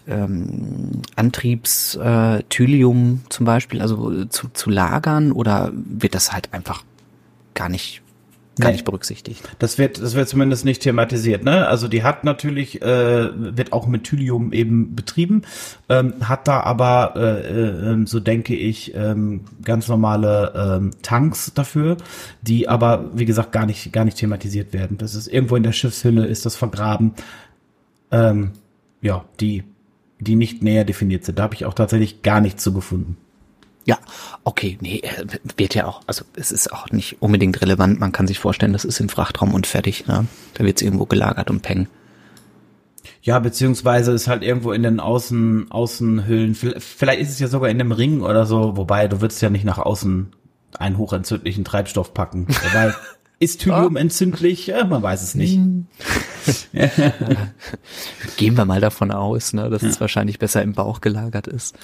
ähm, 0.07 1.01
Antriebsthylium 1.17 3.23
äh, 3.25 3.29
zum 3.29 3.45
Beispiel, 3.45 3.81
also 3.81 4.23
zu, 4.27 4.47
zu 4.53 4.69
lagern? 4.69 5.33
Oder 5.33 5.73
wird 5.73 6.15
das 6.15 6.31
halt 6.31 6.53
einfach 6.53 6.85
gar 7.55 7.67
nicht 7.67 8.02
gar 8.59 8.67
nee. 8.67 8.73
nicht 8.73 8.85
berücksichtigt. 8.85 9.41
Das 9.59 9.77
wird, 9.77 10.01
das 10.01 10.13
wird 10.13 10.29
zumindest 10.29 10.63
nicht 10.63 10.81
thematisiert. 10.81 11.43
Ne? 11.43 11.67
Also 11.67 11.87
die 11.87 12.03
hat 12.03 12.23
natürlich, 12.23 12.81
äh, 12.81 13.29
wird 13.33 13.73
auch 13.73 13.87
mit 13.87 14.03
Thylium 14.03 14.53
eben 14.53 14.95
betrieben, 14.95 15.41
ähm, 15.89 16.13
hat 16.21 16.47
da 16.47 16.59
aber, 16.59 17.13
äh, 17.15 17.93
äh, 17.93 18.05
so 18.05 18.19
denke 18.19 18.55
ich, 18.55 18.93
ähm, 18.95 19.41
ganz 19.63 19.87
normale 19.87 20.53
ähm, 20.55 20.91
Tanks 21.01 21.53
dafür, 21.55 21.97
die 22.41 22.67
aber, 22.67 23.09
wie 23.13 23.25
gesagt, 23.25 23.51
gar 23.51 23.65
nicht, 23.65 23.91
gar 23.91 24.05
nicht 24.05 24.17
thematisiert 24.17 24.71
werden. 24.73 24.97
Das 24.97 25.15
ist 25.15 25.27
irgendwo 25.27 25.55
in 25.55 25.63
der 25.63 25.71
Schiffshülle, 25.71 26.25
ist 26.25 26.45
das 26.45 26.55
vergraben. 26.55 27.13
Ähm, 28.11 28.51
ja, 29.01 29.25
die, 29.39 29.63
die 30.19 30.35
nicht 30.35 30.61
näher 30.61 30.85
definiert 30.85 31.25
sind. 31.25 31.39
Da 31.39 31.43
habe 31.43 31.55
ich 31.55 31.65
auch 31.65 31.73
tatsächlich 31.73 32.21
gar 32.21 32.39
nichts 32.39 32.63
zu 32.63 32.71
gefunden. 32.71 33.17
Ja, 33.85 33.97
okay, 34.45 34.77
nee, 34.81 35.01
wird 35.57 35.75
ja 35.75 35.85
auch, 35.85 36.01
also 36.07 36.23
es 36.35 36.51
ist 36.51 36.71
auch 36.71 36.89
nicht 36.91 37.21
unbedingt 37.21 37.61
relevant. 37.61 37.99
Man 37.99 38.13
kann 38.13 38.27
sich 38.27 38.39
vorstellen, 38.39 38.73
das 38.73 38.85
ist 38.85 38.99
im 38.99 39.09
Frachtraum 39.09 39.53
und 39.53 39.67
fertig. 39.67 40.07
Ne? 40.07 40.25
Da 40.53 40.63
wird 40.63 40.77
es 40.77 40.81
irgendwo 40.81 41.05
gelagert 41.05 41.49
und 41.49 41.61
peng. 41.61 41.87
Ja, 43.21 43.39
beziehungsweise 43.39 44.11
ist 44.11 44.27
halt 44.27 44.43
irgendwo 44.43 44.71
in 44.71 44.83
den 44.83 44.99
Außen, 44.99 45.71
Außenhüllen. 45.71 46.55
Vielleicht 46.55 47.21
ist 47.21 47.29
es 47.29 47.39
ja 47.39 47.47
sogar 47.47 47.69
in 47.69 47.77
dem 47.77 47.91
Ring 47.91 48.21
oder 48.21 48.45
so, 48.45 48.77
wobei 48.77 49.07
du 49.07 49.21
würdest 49.21 49.41
ja 49.41 49.49
nicht 49.49 49.65
nach 49.65 49.77
außen 49.77 50.33
einen 50.77 50.97
hochentzündlichen 50.97 51.65
Treibstoff 51.65 52.13
packen. 52.13 52.47
Weil 52.73 52.95
ist 53.39 53.61
Thymium 53.61 53.95
entzündlich? 53.97 54.67
Ja, 54.67 54.85
man 54.85 55.01
weiß 55.01 55.21
es 55.21 55.35
nicht. 55.35 55.55
Hm. 55.55 55.87
Gehen 58.37 58.57
wir 58.57 58.65
mal 58.65 58.81
davon 58.81 59.11
aus, 59.11 59.53
ne, 59.53 59.69
dass 59.69 59.81
ja. 59.81 59.89
es 59.89 60.01
wahrscheinlich 60.01 60.39
besser 60.39 60.61
im 60.61 60.73
Bauch 60.73 61.01
gelagert 61.01 61.47
ist. 61.47 61.75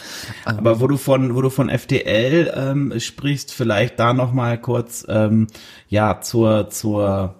Aber 0.45 0.79
wo 0.79 0.87
du 0.87 0.97
von, 0.97 1.35
wo 1.35 1.41
du 1.41 1.49
von 1.49 1.69
FDL 1.69 2.51
ähm, 2.55 2.99
sprichst, 2.99 3.53
vielleicht 3.53 3.99
da 3.99 4.13
noch 4.13 4.33
mal 4.33 4.59
kurz, 4.59 5.05
ähm, 5.09 5.47
ja, 5.87 6.21
zur, 6.21 6.69
zur, 6.69 7.35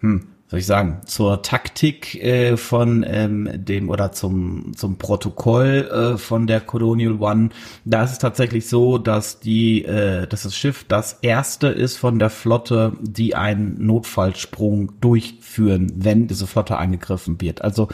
hm, 0.00 0.28
soll 0.48 0.60
ich 0.60 0.66
sagen, 0.66 1.00
zur 1.06 1.42
Taktik 1.42 2.22
äh, 2.22 2.56
von 2.56 3.04
ähm, 3.06 3.50
dem 3.56 3.90
oder 3.90 4.12
zum 4.12 4.72
zum 4.76 4.96
Protokoll 4.96 5.88
äh, 5.90 6.18
von 6.18 6.46
der 6.46 6.60
Colonial 6.60 7.20
One. 7.20 7.48
Da 7.84 8.04
ist 8.04 8.12
es 8.12 8.18
tatsächlich 8.18 8.68
so, 8.68 8.98
dass 8.98 9.40
die, 9.40 9.84
äh, 9.84 10.28
dass 10.28 10.44
das 10.44 10.56
Schiff 10.56 10.84
das 10.86 11.14
erste 11.14 11.66
ist 11.66 11.96
von 11.96 12.20
der 12.20 12.30
Flotte, 12.30 12.92
die 13.00 13.34
einen 13.34 13.84
Notfallsprung 13.84 14.92
durchführen, 15.00 15.92
wenn 15.96 16.28
diese 16.28 16.46
Flotte 16.46 16.76
angegriffen 16.76 17.40
wird. 17.40 17.62
Also 17.62 17.88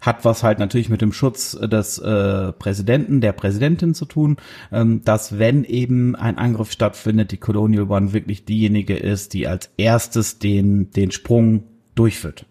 hat 0.00 0.24
was 0.24 0.42
halt 0.42 0.60
natürlich 0.60 0.88
mit 0.88 1.02
dem 1.02 1.12
Schutz 1.12 1.52
des 1.60 1.98
äh, 1.98 2.52
Präsidenten, 2.52 3.20
der 3.20 3.32
Präsidentin 3.32 3.92
zu 3.92 4.06
tun, 4.06 4.38
ähm, 4.72 5.02
dass 5.04 5.38
wenn 5.38 5.64
eben 5.64 6.16
ein 6.16 6.38
Angriff 6.38 6.72
stattfindet, 6.72 7.32
die 7.32 7.36
Colonial 7.36 7.90
One 7.90 8.14
wirklich 8.14 8.46
diejenige 8.46 8.96
ist, 8.96 9.34
die 9.34 9.46
als 9.46 9.70
erstes 9.76 10.38
den 10.38 10.90
den 10.92 11.10
Sprung 11.10 11.64
durchführt. 11.98 12.46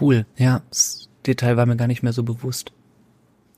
Cool, 0.00 0.26
ja. 0.36 0.62
Das 0.70 1.08
Detail 1.26 1.56
war 1.56 1.66
mir 1.66 1.76
gar 1.76 1.86
nicht 1.86 2.02
mehr 2.02 2.12
so 2.12 2.22
bewusst. 2.22 2.72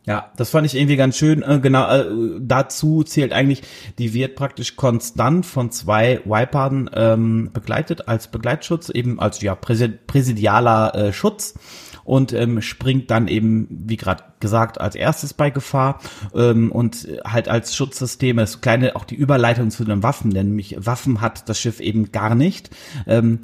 Ja, 0.06 0.30
das 0.36 0.50
fand 0.50 0.66
ich 0.66 0.76
irgendwie 0.76 0.96
ganz 0.96 1.16
schön. 1.16 1.42
Äh, 1.42 1.58
genau, 1.60 1.88
äh, 1.90 2.06
dazu 2.38 3.02
zählt 3.02 3.32
eigentlich, 3.32 3.62
die 3.98 4.14
wird 4.14 4.36
praktisch 4.36 4.76
konstant 4.76 5.44
von 5.44 5.72
zwei 5.72 6.20
Vipern 6.24 6.88
ähm, 6.94 7.50
begleitet 7.52 8.06
als 8.06 8.28
Begleitschutz, 8.28 8.88
eben 8.88 9.18
als 9.18 9.40
ja 9.40 9.56
präsidialer 9.56 10.94
äh, 10.94 11.12
Schutz 11.12 11.54
und 12.04 12.32
ähm, 12.32 12.62
springt 12.62 13.10
dann 13.10 13.26
eben, 13.26 13.66
wie 13.68 13.96
gerade 13.96 14.22
gesagt, 14.38 14.80
als 14.80 14.94
erstes 14.94 15.34
bei 15.34 15.50
Gefahr 15.50 16.00
ähm, 16.36 16.70
und 16.70 17.08
halt 17.24 17.48
als 17.48 17.74
Schutzsystem 17.74 18.38
ist 18.38 18.62
kleine 18.62 18.94
auch 18.94 19.04
die 19.04 19.16
Überleitung 19.16 19.72
zu 19.72 19.84
den 19.84 20.04
Waffen, 20.04 20.32
denn 20.32 20.50
nämlich 20.50 20.76
Waffen 20.78 21.20
hat 21.20 21.48
das 21.48 21.58
Schiff 21.58 21.80
eben 21.80 22.12
gar 22.12 22.36
nicht. 22.36 22.70
Ähm, 23.08 23.40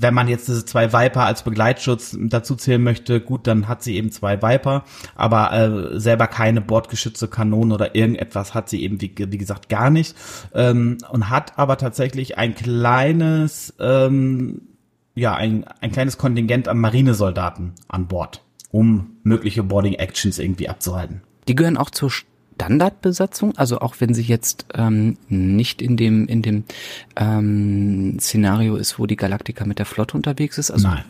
wenn 0.00 0.14
man 0.14 0.28
jetzt 0.28 0.48
diese 0.48 0.64
zwei 0.64 0.92
Viper 0.92 1.24
als 1.24 1.42
Begleitschutz 1.42 2.16
dazu 2.18 2.54
zählen 2.54 2.82
möchte, 2.82 3.20
gut, 3.20 3.46
dann 3.46 3.68
hat 3.68 3.82
sie 3.82 3.96
eben 3.96 4.10
zwei 4.10 4.42
Viper, 4.42 4.84
aber 5.14 5.52
äh, 5.52 5.98
selber 6.00 6.26
keine 6.26 6.60
Bordgeschütze, 6.60 7.28
Kanonen 7.28 7.72
oder 7.72 7.94
irgendetwas 7.94 8.54
hat 8.54 8.68
sie 8.68 8.82
eben, 8.82 9.00
wie, 9.00 9.12
wie 9.16 9.38
gesagt, 9.38 9.68
gar 9.68 9.90
nicht. 9.90 10.14
Ähm, 10.54 10.98
und 11.10 11.30
hat 11.30 11.58
aber 11.58 11.76
tatsächlich 11.78 12.38
ein 12.38 12.54
kleines, 12.54 13.74
ähm, 13.80 14.62
ja, 15.14 15.34
ein, 15.34 15.64
ein 15.80 15.92
kleines 15.92 16.18
Kontingent 16.18 16.68
an 16.68 16.78
Marinesoldaten 16.78 17.72
an 17.88 18.06
Bord, 18.06 18.44
um 18.70 19.16
mögliche 19.22 19.62
Boarding 19.62 19.94
Actions 19.94 20.38
irgendwie 20.38 20.68
abzuhalten. 20.68 21.22
Die 21.48 21.54
gehören 21.54 21.76
auch 21.76 21.90
zur 21.90 22.10
Standardbesatzung, 22.58 23.56
also 23.56 23.78
auch 23.78 23.94
wenn 24.00 24.14
sie 24.14 24.22
jetzt 24.22 24.66
ähm, 24.74 25.16
nicht 25.28 25.80
in 25.80 25.96
dem 25.96 26.26
in 26.26 26.42
dem 26.42 26.64
ähm, 27.14 28.18
Szenario 28.18 28.74
ist, 28.74 28.98
wo 28.98 29.06
die 29.06 29.14
Galaktika 29.14 29.64
mit 29.64 29.78
der 29.78 29.86
Flotte 29.86 30.16
unterwegs 30.16 30.58
ist. 30.58 30.72
Also 30.72 30.88
nein. 30.88 31.04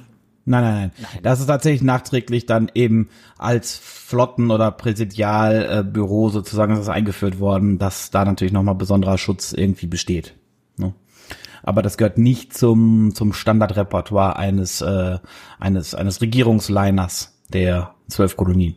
Nein, 0.44 0.62
nein, 0.62 0.74
nein, 0.74 0.92
nein. 0.98 1.20
Das 1.22 1.40
ist 1.40 1.46
tatsächlich 1.46 1.82
nachträglich 1.82 2.46
dann 2.46 2.70
eben 2.74 3.08
als 3.36 3.76
Flotten- 3.76 4.50
oder 4.50 4.70
Präsidialbüro 4.70 6.30
sozusagen 6.30 6.72
ist 6.72 6.80
das 6.80 6.88
eingeführt 6.88 7.38
worden, 7.38 7.78
dass 7.78 8.10
da 8.10 8.24
natürlich 8.24 8.54
nochmal 8.54 8.74
besonderer 8.74 9.18
Schutz 9.18 9.52
irgendwie 9.52 9.86
besteht. 9.86 10.36
Ne? 10.78 10.94
Aber 11.62 11.82
das 11.82 11.98
gehört 11.98 12.16
nicht 12.16 12.56
zum, 12.56 13.14
zum 13.14 13.34
Standardrepertoire 13.34 14.36
eines, 14.36 14.80
äh, 14.80 15.18
eines, 15.58 15.94
eines 15.94 16.22
Regierungsliners 16.22 17.42
der 17.52 17.94
zwölf 18.08 18.34
Kolonien. 18.34 18.76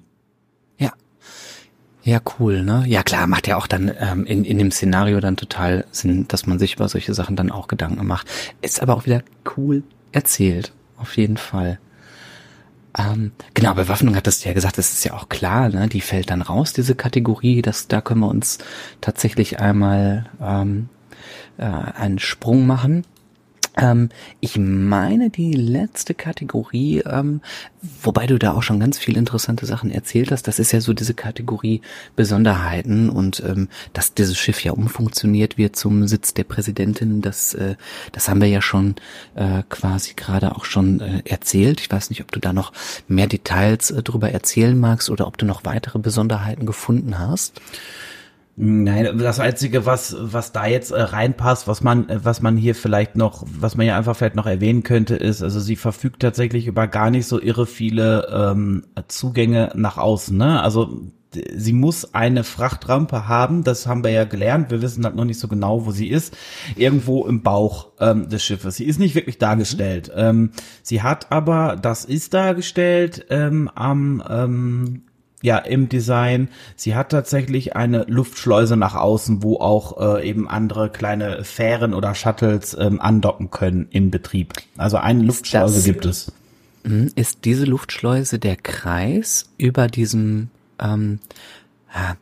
Ja, 2.03 2.19
cool, 2.39 2.63
ne? 2.63 2.83
Ja 2.87 3.03
klar, 3.03 3.27
macht 3.27 3.47
ja 3.47 3.57
auch 3.57 3.67
dann 3.67 3.91
ähm, 3.99 4.25
in, 4.25 4.43
in 4.43 4.57
dem 4.57 4.71
Szenario 4.71 5.19
dann 5.19 5.37
total 5.37 5.85
Sinn, 5.91 6.27
dass 6.27 6.47
man 6.47 6.57
sich 6.57 6.75
über 6.75 6.89
solche 6.89 7.13
Sachen 7.13 7.35
dann 7.35 7.51
auch 7.51 7.67
Gedanken 7.67 8.05
macht. 8.07 8.27
Ist 8.61 8.81
aber 8.81 8.95
auch 8.95 9.05
wieder 9.05 9.21
cool 9.55 9.83
erzählt, 10.11 10.73
auf 10.97 11.15
jeden 11.15 11.37
Fall. 11.37 11.79
Ähm, 12.97 13.31
genau, 13.53 13.75
Bewaffnung 13.75 14.15
hat 14.15 14.25
das 14.27 14.43
ja 14.43 14.53
gesagt, 14.53 14.77
das 14.79 14.91
ist 14.91 15.03
ja 15.03 15.13
auch 15.13 15.29
klar, 15.29 15.69
ne? 15.69 15.87
Die 15.87 16.01
fällt 16.01 16.31
dann 16.31 16.41
raus, 16.41 16.73
diese 16.73 16.95
Kategorie. 16.95 17.61
Das, 17.61 17.87
da 17.87 18.01
können 18.01 18.21
wir 18.21 18.27
uns 18.29 18.57
tatsächlich 18.99 19.59
einmal 19.59 20.25
ähm, 20.41 20.89
äh, 21.57 21.65
einen 21.65 22.19
Sprung 22.19 22.65
machen. 22.65 23.05
Ähm, 23.81 24.09
ich 24.39 24.57
meine 24.57 25.29
die 25.29 25.53
letzte 25.53 26.13
Kategorie, 26.13 26.99
ähm, 26.99 27.41
wobei 28.01 28.27
du 28.27 28.37
da 28.37 28.53
auch 28.53 28.63
schon 28.63 28.79
ganz 28.79 28.97
viel 28.99 29.17
interessante 29.17 29.65
Sachen 29.65 29.89
erzählt 29.89 30.31
hast, 30.31 30.47
das 30.47 30.59
ist 30.59 30.71
ja 30.71 30.79
so 30.79 30.93
diese 30.93 31.15
Kategorie 31.15 31.81
Besonderheiten 32.15 33.09
und 33.09 33.41
ähm, 33.45 33.67
dass 33.93 34.13
dieses 34.13 34.37
Schiff 34.37 34.63
ja 34.63 34.71
umfunktioniert 34.71 35.57
wird 35.57 35.75
zum 35.75 36.07
Sitz 36.07 36.33
der 36.33 36.43
Präsidentin, 36.43 37.21
das, 37.21 37.55
äh, 37.55 37.75
das 38.11 38.29
haben 38.29 38.39
wir 38.39 38.47
ja 38.47 38.61
schon 38.61 38.95
äh, 39.35 39.63
quasi 39.69 40.13
gerade 40.15 40.55
auch 40.55 40.65
schon 40.65 41.01
äh, 41.01 41.23
erzählt. 41.25 41.81
Ich 41.81 41.91
weiß 41.91 42.11
nicht, 42.11 42.21
ob 42.21 42.31
du 42.31 42.39
da 42.39 42.53
noch 42.53 42.71
mehr 43.07 43.27
Details 43.27 43.89
äh, 43.89 44.03
drüber 44.03 44.31
erzählen 44.31 44.79
magst 44.79 45.09
oder 45.09 45.25
ob 45.25 45.37
du 45.37 45.45
noch 45.45 45.65
weitere 45.65 45.99
Besonderheiten 45.99 46.65
gefunden 46.65 47.17
hast. 47.17 47.59
Nein, 48.63 49.17
das 49.17 49.39
einzige, 49.39 49.87
was 49.87 50.15
was 50.19 50.51
da 50.51 50.67
jetzt 50.67 50.91
äh, 50.91 51.01
reinpasst, 51.01 51.67
was 51.67 51.81
man 51.81 52.07
äh, 52.09 52.23
was 52.23 52.43
man 52.43 52.57
hier 52.57 52.75
vielleicht 52.75 53.15
noch, 53.15 53.43
was 53.59 53.75
man 53.75 53.87
ja 53.87 53.97
einfach 53.97 54.15
vielleicht 54.15 54.35
noch 54.35 54.45
erwähnen 54.45 54.83
könnte, 54.83 55.15
ist, 55.15 55.41
also 55.41 55.59
sie 55.59 55.75
verfügt 55.75 56.21
tatsächlich 56.21 56.67
über 56.67 56.85
gar 56.85 57.09
nicht 57.09 57.25
so 57.25 57.41
irre 57.41 57.65
viele 57.65 58.27
ähm, 58.31 58.83
Zugänge 59.07 59.71
nach 59.73 59.97
außen. 59.97 60.37
Ne? 60.37 60.61
Also 60.61 61.01
sie 61.33 61.73
muss 61.73 62.13
eine 62.13 62.43
Frachtrampe 62.43 63.27
haben, 63.27 63.63
das 63.63 63.87
haben 63.87 64.03
wir 64.03 64.11
ja 64.11 64.25
gelernt. 64.25 64.69
Wir 64.69 64.83
wissen 64.83 65.05
halt 65.05 65.15
noch 65.15 65.25
nicht 65.25 65.39
so 65.39 65.47
genau, 65.47 65.87
wo 65.87 65.91
sie 65.91 66.09
ist. 66.09 66.37
Irgendwo 66.75 67.25
im 67.25 67.41
Bauch 67.41 67.93
ähm, 67.99 68.29
des 68.29 68.43
Schiffes. 68.43 68.75
Sie 68.75 68.85
ist 68.85 68.99
nicht 68.99 69.15
wirklich 69.15 69.39
dargestellt. 69.39 70.11
Mhm. 70.13 70.21
Ähm, 70.21 70.51
sie 70.83 71.01
hat 71.01 71.31
aber, 71.31 71.77
das 71.81 72.05
ist 72.05 72.35
dargestellt 72.35 73.25
ähm, 73.31 73.71
am 73.73 74.21
ähm, 74.29 75.01
ja 75.41 75.57
im 75.57 75.89
Design. 75.89 76.49
Sie 76.75 76.95
hat 76.95 77.09
tatsächlich 77.09 77.75
eine 77.75 78.05
Luftschleuse 78.07 78.77
nach 78.77 78.95
außen, 78.95 79.43
wo 79.43 79.57
auch 79.57 80.17
äh, 80.17 80.27
eben 80.27 80.47
andere 80.47 80.89
kleine 80.89 81.43
Fähren 81.43 81.93
oder 81.93 82.15
Shuttles 82.15 82.75
ähm, 82.79 83.01
andocken 83.01 83.51
können 83.51 83.87
im 83.91 84.11
Betrieb. 84.11 84.53
Also 84.77 84.97
eine 84.97 85.23
Luftschleuse 85.23 85.75
das, 85.75 85.83
gibt 85.83 86.05
es. 86.05 86.31
Mhm. 86.83 87.11
Ist 87.15 87.45
diese 87.45 87.65
Luftschleuse 87.65 88.39
der 88.39 88.55
Kreis 88.55 89.49
über 89.57 89.87
diesem 89.87 90.49
ähm, 90.79 91.19
soll 91.93 92.17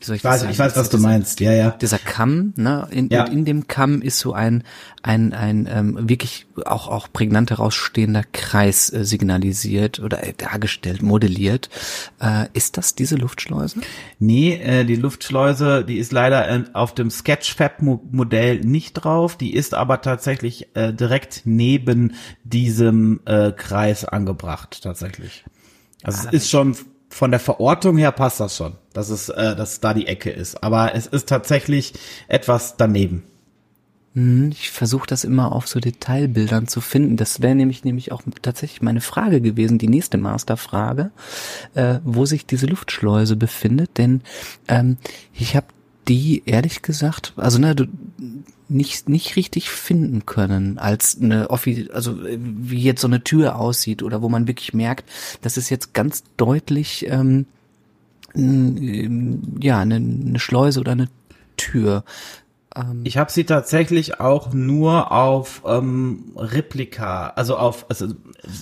ich, 0.00 0.08
ich 0.10 0.24
weiß, 0.24 0.44
ich 0.44 0.58
weiß, 0.58 0.76
was 0.76 0.90
du 0.90 0.98
meinst. 0.98 1.40
Ja, 1.40 1.52
ja. 1.52 1.70
Dieser 1.70 1.98
Kamm, 1.98 2.52
ne? 2.56 2.86
In, 2.90 3.08
Ja. 3.08 3.24
und 3.24 3.32
in 3.32 3.44
dem 3.44 3.66
Kamm 3.66 4.00
ist 4.02 4.18
so 4.18 4.32
ein 4.32 4.62
ein 5.02 5.32
ein 5.32 5.68
ähm, 5.70 6.08
wirklich 6.08 6.46
auch 6.66 6.88
auch 6.88 7.08
prägnant 7.12 7.50
herausstehender 7.50 8.22
Kreis 8.32 8.92
äh, 8.92 9.04
signalisiert 9.04 9.98
oder 10.00 10.24
äh, 10.24 10.34
dargestellt, 10.36 11.02
modelliert. 11.02 11.68
Äh, 12.20 12.46
ist 12.52 12.76
das 12.76 12.94
diese 12.94 13.16
Luftschleuse? 13.16 13.80
Nee, 14.18 14.54
äh, 14.54 14.84
die 14.84 14.96
Luftschleuse, 14.96 15.84
die 15.84 15.98
ist 15.98 16.12
leider 16.12 16.48
äh, 16.48 16.64
auf 16.72 16.94
dem 16.94 17.10
Sketchfab-Modell 17.10 18.60
nicht 18.60 18.94
drauf. 18.94 19.36
Die 19.36 19.54
ist 19.54 19.74
aber 19.74 20.00
tatsächlich 20.00 20.68
äh, 20.76 20.92
direkt 20.92 21.42
neben 21.44 22.14
diesem 22.44 23.20
äh, 23.24 23.52
Kreis 23.52 24.04
angebracht, 24.04 24.80
tatsächlich. 24.82 25.44
Also 26.02 26.28
es 26.28 26.32
ist 26.32 26.50
schon 26.50 26.76
von 27.10 27.30
der 27.30 27.40
Verortung 27.40 27.96
her 27.96 28.12
passt 28.12 28.38
das 28.40 28.56
schon, 28.56 28.74
dass 28.98 29.10
es, 29.10 29.28
äh, 29.28 29.54
dass 29.54 29.80
da 29.80 29.94
die 29.94 30.08
Ecke 30.08 30.30
ist. 30.30 30.62
Aber 30.62 30.94
es 30.94 31.06
ist 31.06 31.28
tatsächlich 31.28 31.94
etwas 32.26 32.76
daneben. 32.76 33.22
Hm, 34.14 34.50
Ich 34.50 34.70
versuche 34.70 35.06
das 35.06 35.22
immer 35.22 35.52
auf 35.52 35.68
so 35.68 35.78
Detailbildern 35.78 36.66
zu 36.66 36.80
finden. 36.80 37.16
Das 37.16 37.40
wäre 37.40 37.54
nämlich 37.54 37.84
nämlich 37.84 38.10
auch 38.10 38.22
tatsächlich 38.42 38.82
meine 38.82 39.00
Frage 39.00 39.40
gewesen, 39.40 39.78
die 39.78 39.88
nächste 39.88 40.18
Masterfrage, 40.18 41.12
äh, 41.74 42.00
wo 42.02 42.26
sich 42.26 42.44
diese 42.44 42.66
Luftschleuse 42.66 43.36
befindet. 43.36 43.98
Denn 43.98 44.22
ähm, 44.66 44.96
ich 45.32 45.54
habe 45.54 45.68
die 46.08 46.42
ehrlich 46.46 46.82
gesagt, 46.82 47.34
also 47.36 47.58
ne, 47.58 47.76
du, 47.76 47.86
nicht 48.68 49.08
nicht 49.08 49.36
richtig 49.36 49.70
finden 49.70 50.26
können 50.26 50.78
als 50.78 51.18
eine 51.20 51.50
Offi 51.50 51.88
also 51.92 52.18
wie 52.22 52.82
jetzt 52.82 53.00
so 53.00 53.06
eine 53.06 53.22
Tür 53.24 53.56
aussieht 53.56 54.02
oder 54.02 54.20
wo 54.22 54.28
man 54.28 54.46
wirklich 54.48 54.74
merkt, 54.74 55.08
das 55.40 55.56
ist 55.56 55.70
jetzt 55.70 55.94
ganz 55.94 56.24
deutlich 56.36 57.06
ähm, 57.08 57.46
ja 58.34 59.78
eine, 59.80 59.96
eine 59.96 60.38
Schleuse 60.38 60.80
oder 60.80 60.92
eine 60.92 61.08
Tür. 61.56 62.04
Ich 63.02 63.16
habe 63.18 63.32
sie 63.32 63.42
tatsächlich 63.42 64.20
auch 64.20 64.52
nur 64.52 65.10
auf 65.10 65.62
ähm, 65.66 66.32
Replika, 66.36 67.28
also 67.34 67.56
auf, 67.56 67.86
also 67.88 68.06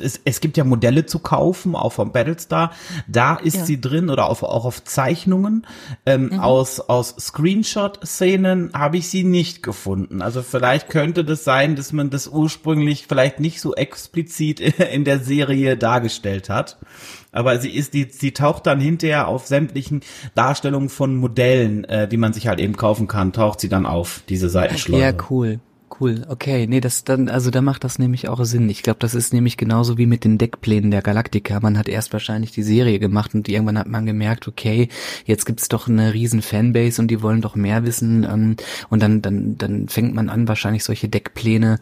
es, 0.00 0.20
es 0.24 0.40
gibt 0.40 0.56
ja 0.56 0.64
Modelle 0.64 1.04
zu 1.04 1.18
kaufen, 1.18 1.74
auch 1.74 1.92
vom 1.92 2.12
Battlestar. 2.12 2.70
Da 3.08 3.34
ist 3.34 3.56
Ja. 3.56 3.64
sie 3.66 3.78
drin 3.78 4.08
oder 4.08 4.30
auf, 4.30 4.42
auch 4.42 4.64
auf 4.64 4.82
Zeichnungen. 4.84 5.66
Ähm, 6.06 6.40
Aus 6.40 6.80
aus 6.80 7.14
Screenshot-Szenen 7.18 8.70
habe 8.72 8.96
ich 8.96 9.08
sie 9.10 9.24
nicht 9.24 9.62
gefunden. 9.62 10.22
Also 10.22 10.40
vielleicht 10.42 10.88
könnte 10.88 11.22
das 11.22 11.44
sein, 11.44 11.76
dass 11.76 11.92
man 11.92 12.08
das 12.08 12.26
ursprünglich 12.28 13.06
vielleicht 13.06 13.38
nicht 13.38 13.60
so 13.60 13.74
explizit 13.74 14.60
in 14.92 15.04
der 15.04 15.18
Serie 15.18 15.76
dargestellt 15.76 16.48
hat. 16.48 16.78
Aber 17.36 17.58
sie 17.58 17.70
ist, 17.70 17.94
die, 17.94 18.08
sie 18.10 18.32
taucht 18.32 18.66
dann 18.66 18.80
hinterher 18.80 19.28
auf 19.28 19.46
sämtlichen 19.46 20.00
Darstellungen 20.34 20.88
von 20.88 21.16
Modellen, 21.16 21.84
äh, 21.84 22.08
die 22.08 22.16
man 22.16 22.32
sich 22.32 22.48
halt 22.48 22.60
eben 22.60 22.76
kaufen 22.76 23.08
kann, 23.08 23.32
taucht 23.32 23.60
sie 23.60 23.68
dann 23.68 23.86
auf, 23.86 24.22
diese 24.28 24.48
Seitenschleuse. 24.48 25.02
Ja, 25.02 25.12
cool. 25.30 25.60
Cool. 26.00 26.26
Okay, 26.28 26.66
nee, 26.66 26.80
das 26.80 27.04
dann, 27.04 27.28
also 27.28 27.50
da 27.50 27.62
macht 27.62 27.84
das 27.84 27.98
nämlich 27.98 28.28
auch 28.28 28.44
Sinn. 28.44 28.68
Ich 28.68 28.82
glaube, 28.82 28.98
das 28.98 29.14
ist 29.14 29.32
nämlich 29.32 29.56
genauso 29.56 29.96
wie 29.96 30.06
mit 30.06 30.24
den 30.24 30.36
Deckplänen 30.36 30.90
der 30.90 31.00
Galactica. 31.00 31.60
Man 31.60 31.78
hat 31.78 31.88
erst 31.88 32.12
wahrscheinlich 32.12 32.50
die 32.50 32.64
Serie 32.64 32.98
gemacht 32.98 33.34
und 33.34 33.48
irgendwann 33.48 33.78
hat 33.78 33.86
man 33.86 34.04
gemerkt, 34.04 34.48
okay, 34.48 34.88
jetzt 35.26 35.46
gibt's 35.46 35.68
doch 35.68 35.86
eine 35.88 36.12
riesen 36.12 36.42
Fanbase 36.42 37.00
und 37.00 37.08
die 37.08 37.22
wollen 37.22 37.40
doch 37.40 37.54
mehr 37.54 37.84
wissen. 37.86 38.24
Ähm, 38.24 38.56
und 38.90 39.00
dann, 39.00 39.22
dann, 39.22 39.56
dann 39.58 39.88
fängt 39.88 40.14
man 40.14 40.28
an, 40.28 40.48
wahrscheinlich 40.48 40.82
solche 40.82 41.08
Deckpläne 41.08 41.78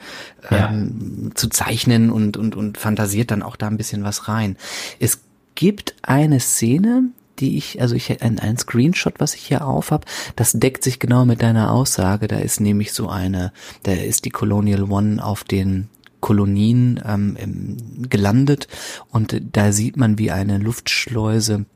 ähm, 0.50 1.32
zu 1.34 1.48
zeichnen 1.48 2.10
und, 2.10 2.36
und, 2.36 2.54
und 2.56 2.76
fantasiert 2.76 3.30
dann 3.30 3.42
auch 3.42 3.56
da 3.56 3.68
ein 3.68 3.78
bisschen 3.78 4.04
was 4.04 4.28
rein. 4.28 4.56
Es 5.00 5.22
gibt 5.54 5.94
eine 6.02 6.40
Szene, 6.40 7.10
die 7.38 7.56
ich, 7.56 7.80
also 7.80 7.94
ich 7.94 8.22
ein, 8.22 8.38
ein 8.38 8.56
Screenshot, 8.58 9.14
was 9.18 9.34
ich 9.34 9.46
hier 9.46 9.66
auf 9.66 9.90
habe, 9.90 10.06
das 10.36 10.52
deckt 10.52 10.84
sich 10.84 10.98
genau 10.98 11.24
mit 11.24 11.42
deiner 11.42 11.72
Aussage. 11.72 12.28
Da 12.28 12.38
ist 12.38 12.60
nämlich 12.60 12.92
so 12.92 13.08
eine, 13.08 13.52
da 13.82 13.92
ist 13.92 14.24
die 14.24 14.30
Colonial 14.30 14.84
One 14.84 15.24
auf 15.24 15.44
den 15.44 15.88
Kolonien 16.20 17.02
ähm, 17.06 17.76
gelandet 18.08 18.68
und 19.10 19.42
da 19.52 19.72
sieht 19.72 19.96
man, 19.96 20.18
wie 20.18 20.30
eine 20.30 20.58
Luftschleuse 20.58 21.66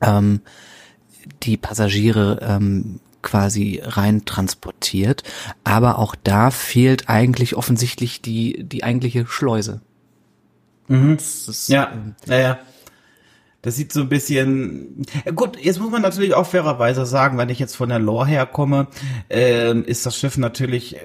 ähm, 0.00 0.40
die 1.44 1.56
Passagiere 1.56 2.40
ähm, 2.42 3.00
quasi 3.22 3.80
rein 3.84 4.24
transportiert. 4.24 5.22
Aber 5.62 5.98
auch 5.98 6.16
da 6.16 6.50
fehlt 6.50 7.08
eigentlich 7.08 7.54
offensichtlich 7.54 8.22
die, 8.22 8.64
die 8.64 8.82
eigentliche 8.82 9.26
Schleuse. 9.26 9.80
Das 10.88 11.46
ist, 11.46 11.68
Ja, 11.68 11.92
ähm, 11.92 12.14
naja. 12.26 12.58
Das 13.62 13.76
sieht 13.76 13.92
so 13.92 14.00
ein 14.00 14.08
bisschen 14.08 15.04
gut. 15.34 15.58
Jetzt 15.62 15.80
muss 15.80 15.90
man 15.90 16.00
natürlich 16.00 16.32
auch 16.32 16.46
fairerweise 16.46 17.04
sagen, 17.04 17.36
wenn 17.36 17.50
ich 17.50 17.58
jetzt 17.58 17.76
von 17.76 17.90
der 17.90 17.98
Lore 17.98 18.26
herkomme, 18.26 18.86
ähm, 19.28 19.84
ist 19.84 20.06
das 20.06 20.16
Schiff 20.16 20.38
natürlich 20.38 20.96
äh, 20.96 21.00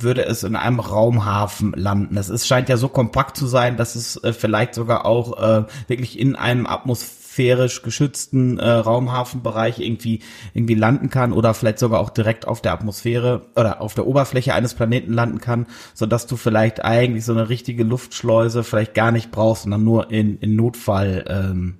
würde 0.00 0.24
es 0.24 0.44
in 0.44 0.54
einem 0.54 0.78
Raumhafen 0.78 1.72
landen. 1.72 2.16
Es 2.16 2.28
ist, 2.28 2.46
scheint 2.46 2.68
ja 2.68 2.76
so 2.76 2.88
kompakt 2.88 3.36
zu 3.36 3.48
sein, 3.48 3.76
dass 3.76 3.96
es 3.96 4.22
äh, 4.22 4.32
vielleicht 4.32 4.74
sogar 4.74 5.06
auch 5.06 5.42
äh, 5.42 5.64
wirklich 5.88 6.20
in 6.20 6.36
einem 6.36 6.66
atmosphärisch 6.66 7.82
geschützten 7.82 8.60
äh, 8.60 8.70
Raumhafenbereich 8.70 9.80
irgendwie 9.80 10.20
irgendwie 10.54 10.74
landen 10.74 11.10
kann 11.10 11.32
oder 11.32 11.52
vielleicht 11.52 11.80
sogar 11.80 11.98
auch 11.98 12.10
direkt 12.10 12.46
auf 12.46 12.62
der 12.62 12.74
Atmosphäre 12.74 13.46
oder 13.56 13.80
auf 13.80 13.94
der 13.94 14.06
Oberfläche 14.06 14.54
eines 14.54 14.74
Planeten 14.74 15.12
landen 15.12 15.40
kann, 15.40 15.66
so 15.94 16.06
dass 16.06 16.28
du 16.28 16.36
vielleicht 16.36 16.84
eigentlich 16.84 17.24
so 17.24 17.32
eine 17.32 17.48
richtige 17.48 17.82
Luftschleuse 17.82 18.62
vielleicht 18.62 18.94
gar 18.94 19.10
nicht 19.10 19.32
brauchst, 19.32 19.62
sondern 19.62 19.82
nur 19.82 20.12
in, 20.12 20.38
in 20.38 20.54
Notfall 20.54 21.24
ähm, 21.28 21.78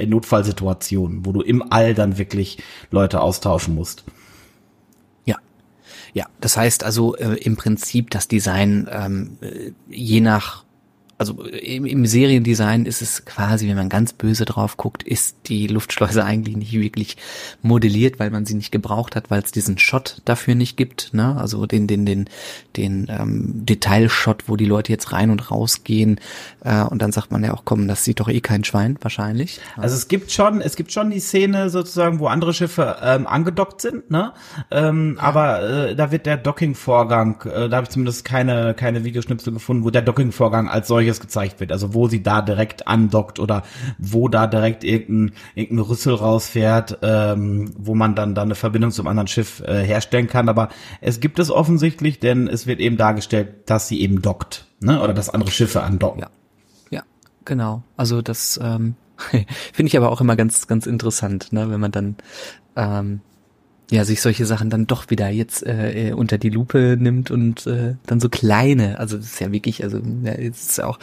in 0.00 0.10
Notfallsituationen, 0.10 1.24
wo 1.24 1.32
du 1.32 1.40
im 1.42 1.72
All 1.72 1.94
dann 1.94 2.18
wirklich 2.18 2.58
Leute 2.90 3.20
austauschen 3.20 3.74
musst. 3.74 4.04
Ja. 5.24 5.36
Ja, 6.12 6.26
das 6.40 6.56
heißt 6.56 6.84
also 6.84 7.16
äh, 7.16 7.34
im 7.36 7.56
Prinzip 7.56 8.10
das 8.10 8.28
Design 8.28 8.88
ähm, 8.90 9.38
äh, 9.40 9.72
je 9.88 10.20
nach 10.20 10.64
also 11.20 11.42
im, 11.44 11.84
im 11.84 12.06
Seriendesign 12.06 12.86
ist 12.86 13.02
es 13.02 13.26
quasi, 13.26 13.68
wenn 13.68 13.76
man 13.76 13.90
ganz 13.90 14.14
böse 14.14 14.46
drauf 14.46 14.78
guckt, 14.78 15.02
ist 15.02 15.36
die 15.48 15.66
Luftschleuse 15.66 16.24
eigentlich 16.30 16.56
nicht 16.56 16.72
wirklich 16.72 17.18
modelliert, 17.60 18.18
weil 18.18 18.30
man 18.30 18.46
sie 18.46 18.54
nicht 18.54 18.72
gebraucht 18.72 19.16
hat, 19.16 19.30
weil 19.30 19.42
es 19.42 19.52
diesen 19.52 19.76
Shot 19.76 20.22
dafür 20.24 20.54
nicht 20.54 20.78
gibt, 20.78 21.12
ne? 21.12 21.36
Also 21.38 21.66
den 21.66 21.86
den 21.86 22.06
den 22.06 22.30
den 22.78 23.08
ähm, 23.10 23.66
Detailshot, 23.66 24.48
wo 24.48 24.56
die 24.56 24.64
Leute 24.64 24.92
jetzt 24.92 25.12
rein 25.12 25.28
und 25.28 25.50
rausgehen 25.50 26.18
äh, 26.64 26.84
und 26.84 27.02
dann 27.02 27.12
sagt 27.12 27.32
man 27.32 27.44
ja 27.44 27.52
auch, 27.52 27.66
komm, 27.66 27.86
das 27.86 28.02
sieht 28.02 28.20
doch 28.20 28.28
eh 28.30 28.40
kein 28.40 28.64
Schwein 28.64 28.96
wahrscheinlich. 29.02 29.60
Also 29.76 29.96
es 29.96 30.08
gibt 30.08 30.32
schon, 30.32 30.62
es 30.62 30.74
gibt 30.74 30.90
schon 30.90 31.10
die 31.10 31.20
Szene 31.20 31.68
sozusagen, 31.68 32.18
wo 32.18 32.28
andere 32.28 32.54
Schiffe 32.54 32.96
ähm, 33.02 33.26
angedockt 33.26 33.82
sind, 33.82 34.10
ne? 34.10 34.32
Ähm, 34.70 35.18
Aber 35.20 35.62
äh, 35.90 35.96
da 35.96 36.12
wird 36.12 36.24
der 36.24 36.38
Docking-Vorgang, 36.38 37.42
äh, 37.42 37.68
da 37.68 37.76
habe 37.76 37.84
ich 37.84 37.90
zumindest 37.90 38.24
keine 38.24 38.72
keine 38.72 39.04
Videoschnipsel 39.04 39.52
gefunden, 39.52 39.84
wo 39.84 39.90
der 39.90 40.00
Docking-Vorgang 40.00 40.70
als 40.70 40.88
solches 40.88 41.09
gezeigt 41.18 41.58
wird. 41.58 41.72
Also 41.72 41.94
wo 41.94 42.06
sie 42.06 42.22
da 42.22 42.42
direkt 42.42 42.86
andockt 42.86 43.40
oder 43.40 43.64
wo 43.98 44.28
da 44.28 44.46
direkt 44.46 44.84
irgendein 44.84 45.34
irgendein 45.56 45.86
Rüssel 45.86 46.14
rausfährt, 46.14 46.98
ähm, 47.02 47.72
wo 47.76 47.96
man 47.96 48.14
dann 48.14 48.36
dann 48.36 48.48
eine 48.48 48.54
Verbindung 48.54 48.92
zum 48.92 49.08
anderen 49.08 49.26
Schiff 49.26 49.60
äh, 49.66 49.82
herstellen 49.82 50.28
kann. 50.28 50.48
Aber 50.48 50.68
es 51.00 51.18
gibt 51.18 51.38
es 51.38 51.50
offensichtlich, 51.50 52.20
denn 52.20 52.46
es 52.46 52.66
wird 52.66 52.78
eben 52.78 52.96
dargestellt, 52.96 53.48
dass 53.66 53.88
sie 53.88 54.00
eben 54.00 54.22
dockt, 54.22 54.66
ne? 54.80 55.02
Oder 55.02 55.14
dass 55.14 55.30
andere 55.30 55.50
Schiffe 55.50 55.82
andocken. 55.82 56.20
Ja. 56.20 56.30
Ja, 56.90 57.02
genau. 57.44 57.82
Also 57.96 58.22
das 58.22 58.60
ähm, 58.62 58.94
finde 59.72 59.88
ich 59.88 59.96
aber 59.96 60.10
auch 60.12 60.20
immer 60.20 60.36
ganz, 60.36 60.66
ganz 60.66 60.86
interessant, 60.86 61.52
ne, 61.52 61.70
wenn 61.70 61.80
man 61.80 61.92
dann 61.92 62.16
ähm, 62.76 63.20
ja 63.90 64.04
sich 64.04 64.20
solche 64.20 64.46
Sachen 64.46 64.70
dann 64.70 64.86
doch 64.86 65.10
wieder 65.10 65.28
jetzt 65.28 65.66
äh, 65.66 66.08
äh, 66.08 66.12
unter 66.12 66.38
die 66.38 66.50
Lupe 66.50 66.96
nimmt 66.98 67.30
und 67.30 67.66
äh, 67.66 67.94
dann 68.06 68.20
so 68.20 68.28
kleine, 68.28 68.98
also 68.98 69.16
das 69.16 69.26
ist 69.26 69.40
ja 69.40 69.52
wirklich, 69.52 69.82
also 69.82 69.98
ja, 70.22 70.32
es 70.32 70.70
ist 70.70 70.78
ja 70.78 70.86
auch 70.86 70.98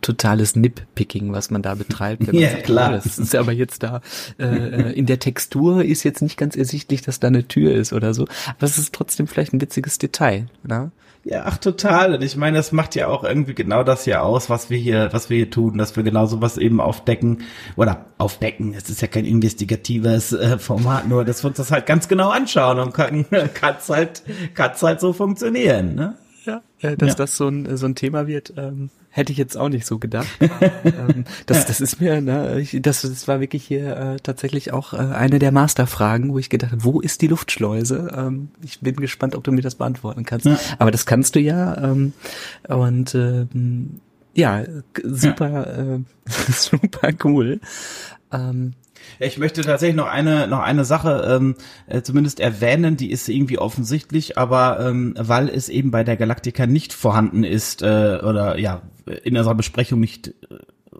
totales 0.00 0.56
Nip-Picking, 0.56 1.32
was 1.32 1.50
man 1.50 1.62
da 1.62 1.74
betreibt. 1.74 2.26
wenn 2.26 2.34
man 2.34 2.42
Ja, 2.44 2.50
sagt, 2.50 2.64
klar. 2.64 2.92
oh, 2.92 3.00
Das 3.02 3.18
ist 3.18 3.34
aber 3.34 3.52
jetzt 3.52 3.82
da 3.82 4.00
äh, 4.38 4.44
äh, 4.44 4.92
in 4.92 5.06
der 5.06 5.18
Textur 5.18 5.84
ist 5.84 6.02
jetzt 6.02 6.22
nicht 6.22 6.36
ganz 6.36 6.56
ersichtlich, 6.56 7.02
dass 7.02 7.20
da 7.20 7.28
eine 7.28 7.46
Tür 7.48 7.74
ist 7.74 7.92
oder 7.92 8.14
so, 8.14 8.24
aber 8.46 8.64
es 8.64 8.78
ist 8.78 8.92
trotzdem 8.94 9.26
vielleicht 9.26 9.52
ein 9.52 9.60
witziges 9.60 9.98
Detail, 9.98 10.46
ne? 10.62 10.90
Ja, 11.24 11.44
ach 11.46 11.56
total. 11.56 12.14
Und 12.14 12.22
ich 12.22 12.36
meine, 12.36 12.58
das 12.58 12.70
macht 12.72 12.94
ja 12.94 13.08
auch 13.08 13.24
irgendwie 13.24 13.54
genau 13.54 13.82
das 13.82 14.04
hier 14.04 14.22
aus, 14.22 14.50
was 14.50 14.68
wir 14.68 14.76
hier, 14.76 15.08
was 15.12 15.30
wir 15.30 15.38
hier 15.38 15.50
tun, 15.50 15.78
dass 15.78 15.96
wir 15.96 16.02
genau 16.02 16.26
sowas 16.26 16.58
eben 16.58 16.80
aufdecken 16.80 17.38
oder 17.76 18.04
aufdecken. 18.18 18.74
Es 18.74 18.90
ist 18.90 19.00
ja 19.00 19.08
kein 19.08 19.24
investigatives 19.24 20.32
äh, 20.34 20.58
Format, 20.58 21.08
nur 21.08 21.24
dass 21.24 21.42
wir 21.42 21.48
uns 21.48 21.56
das 21.56 21.70
halt 21.70 21.86
ganz 21.86 22.08
genau 22.08 22.28
anschauen 22.28 22.78
und 22.78 22.92
kann 22.92 23.24
kann's 23.54 23.88
halt 23.88 24.22
kann's 24.54 24.82
halt 24.82 25.00
so 25.00 25.12
funktionieren. 25.14 25.94
Ne? 25.94 26.14
Ja, 26.44 26.60
äh, 26.82 26.96
dass 26.96 27.10
Ja. 27.10 27.14
das 27.14 27.36
so 27.38 27.48
ein, 27.48 27.74
so 27.76 27.86
ein 27.86 27.94
Thema 27.94 28.26
wird, 28.26 28.52
ähm, 28.58 28.90
hätte 29.14 29.30
ich 29.30 29.38
jetzt 29.38 29.56
auch 29.56 29.68
nicht 29.68 29.86
so 29.86 30.00
gedacht. 30.00 30.26
ähm, 30.40 31.24
das, 31.46 31.66
das 31.66 31.80
ist 31.80 32.00
mir, 32.00 32.20
ne, 32.20 32.58
ich, 32.60 32.76
das, 32.82 33.02
das 33.02 33.28
war 33.28 33.38
wirklich 33.40 33.64
hier 33.64 33.96
äh, 33.96 34.16
tatsächlich 34.20 34.72
auch 34.72 34.92
äh, 34.92 34.96
eine 34.96 35.38
der 35.38 35.52
Masterfragen, 35.52 36.32
wo 36.32 36.38
ich 36.40 36.50
gedacht 36.50 36.72
habe, 36.72 36.84
wo 36.84 37.00
ist 37.00 37.22
die 37.22 37.28
Luftschleuse? 37.28 38.12
Ähm, 38.16 38.48
ich 38.60 38.80
bin 38.80 38.96
gespannt, 38.96 39.36
ob 39.36 39.44
du 39.44 39.52
mir 39.52 39.62
das 39.62 39.76
beantworten 39.76 40.24
kannst. 40.24 40.46
Ja. 40.46 40.58
Aber 40.80 40.90
das 40.90 41.06
kannst 41.06 41.36
du 41.36 41.40
ja. 41.40 41.76
Ähm, 41.80 42.12
und 42.68 43.14
ähm, 43.14 44.00
Ja, 44.34 44.64
super, 45.04 45.48
ja. 45.48 45.94
Äh, 45.94 46.00
super 46.52 47.10
cool. 47.22 47.60
Ähm, 48.32 48.74
ich 49.18 49.38
möchte 49.38 49.62
tatsächlich 49.62 49.96
noch 49.96 50.08
eine 50.08 50.46
noch 50.48 50.60
eine 50.60 50.84
Sache 50.84 51.26
ähm, 51.28 51.56
äh, 51.86 52.02
zumindest 52.02 52.40
erwähnen, 52.40 52.96
die 52.96 53.10
ist 53.10 53.28
irgendwie 53.28 53.58
offensichtlich, 53.58 54.38
aber 54.38 54.80
ähm, 54.80 55.14
weil 55.18 55.48
es 55.48 55.68
eben 55.68 55.90
bei 55.90 56.04
der 56.04 56.16
Galaktika 56.16 56.66
nicht 56.66 56.92
vorhanden 56.92 57.44
ist 57.44 57.82
äh, 57.82 58.20
oder 58.22 58.58
ja 58.58 58.82
in 59.22 59.36
unserer 59.36 59.54
Besprechung 59.54 60.00
nicht 60.00 60.28
äh, 60.28 60.32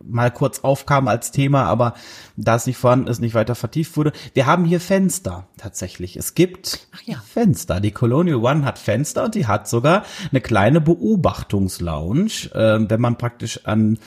mal 0.03 0.31
kurz 0.31 0.61
aufkam 0.61 1.09
als 1.09 1.31
Thema, 1.31 1.65
aber 1.65 1.95
da 2.37 2.57
es 2.57 2.67
nicht 2.67 2.77
vorhanden 2.77 3.09
ist, 3.09 3.21
nicht 3.21 3.35
weiter 3.35 3.55
vertieft 3.55 3.97
wurde. 3.97 4.13
Wir 4.35 4.47
haben 4.47 4.65
hier 4.65 4.81
Fenster 4.81 5.49
tatsächlich. 5.57 6.17
Es 6.17 6.35
gibt 6.35 6.89
ja. 7.05 7.23
Fenster. 7.27 7.81
Die 7.81 7.91
Colonial 7.91 8.37
One 8.37 8.65
hat 8.65 8.79
Fenster 8.79 9.25
und 9.25 9.35
die 9.35 9.47
hat 9.47 9.69
sogar 9.69 10.05
eine 10.31 10.41
kleine 10.41 10.81
Beobachtungslounge, 10.81 12.31
äh, 12.53 12.79
wenn 12.89 13.01
man 13.01 13.19
praktisch 13.19 13.65
an 13.65 13.99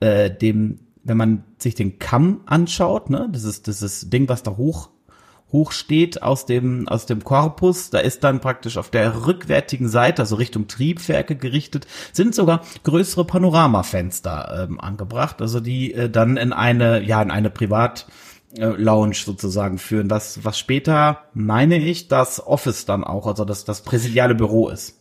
äh, 0.00 0.30
dem 0.30 0.80
wenn 1.06 1.16
man 1.16 1.44
sich 1.58 1.74
den 1.74 1.98
Kamm 1.98 2.40
anschaut, 2.46 3.10
ne, 3.10 3.28
das 3.32 3.44
ist 3.44 3.66
dieses 3.66 4.10
Ding, 4.10 4.28
was 4.28 4.42
da 4.42 4.56
hoch 4.56 4.90
hoch 5.52 5.70
steht 5.70 6.22
aus 6.22 6.44
dem 6.44 6.88
aus 6.88 7.06
dem 7.06 7.22
Korpus, 7.22 7.90
da 7.90 7.98
ist 7.98 8.24
dann 8.24 8.40
praktisch 8.40 8.76
auf 8.76 8.90
der 8.90 9.26
rückwärtigen 9.26 9.88
Seite, 9.88 10.22
also 10.22 10.36
Richtung 10.36 10.66
Triebwerke 10.66 11.36
gerichtet, 11.36 11.86
sind 12.12 12.34
sogar 12.34 12.62
größere 12.82 13.24
Panoramafenster 13.24 14.66
ähm, 14.68 14.80
angebracht, 14.80 15.40
also 15.40 15.60
die 15.60 15.94
äh, 15.94 16.10
dann 16.10 16.36
in 16.36 16.52
eine 16.52 17.02
ja 17.02 17.22
in 17.22 17.30
eine 17.30 17.50
Privat 17.50 18.06
äh, 18.58 18.66
Lounge 18.66 19.14
sozusagen 19.14 19.78
führen, 19.78 20.10
was 20.10 20.44
was 20.44 20.58
später 20.58 21.20
meine 21.32 21.78
ich 21.78 22.08
das 22.08 22.44
Office 22.44 22.84
dann 22.84 23.04
auch, 23.04 23.26
also 23.26 23.44
das 23.44 23.64
das 23.64 23.82
präsidiale 23.82 24.34
Büro 24.34 24.68
ist. 24.68 24.98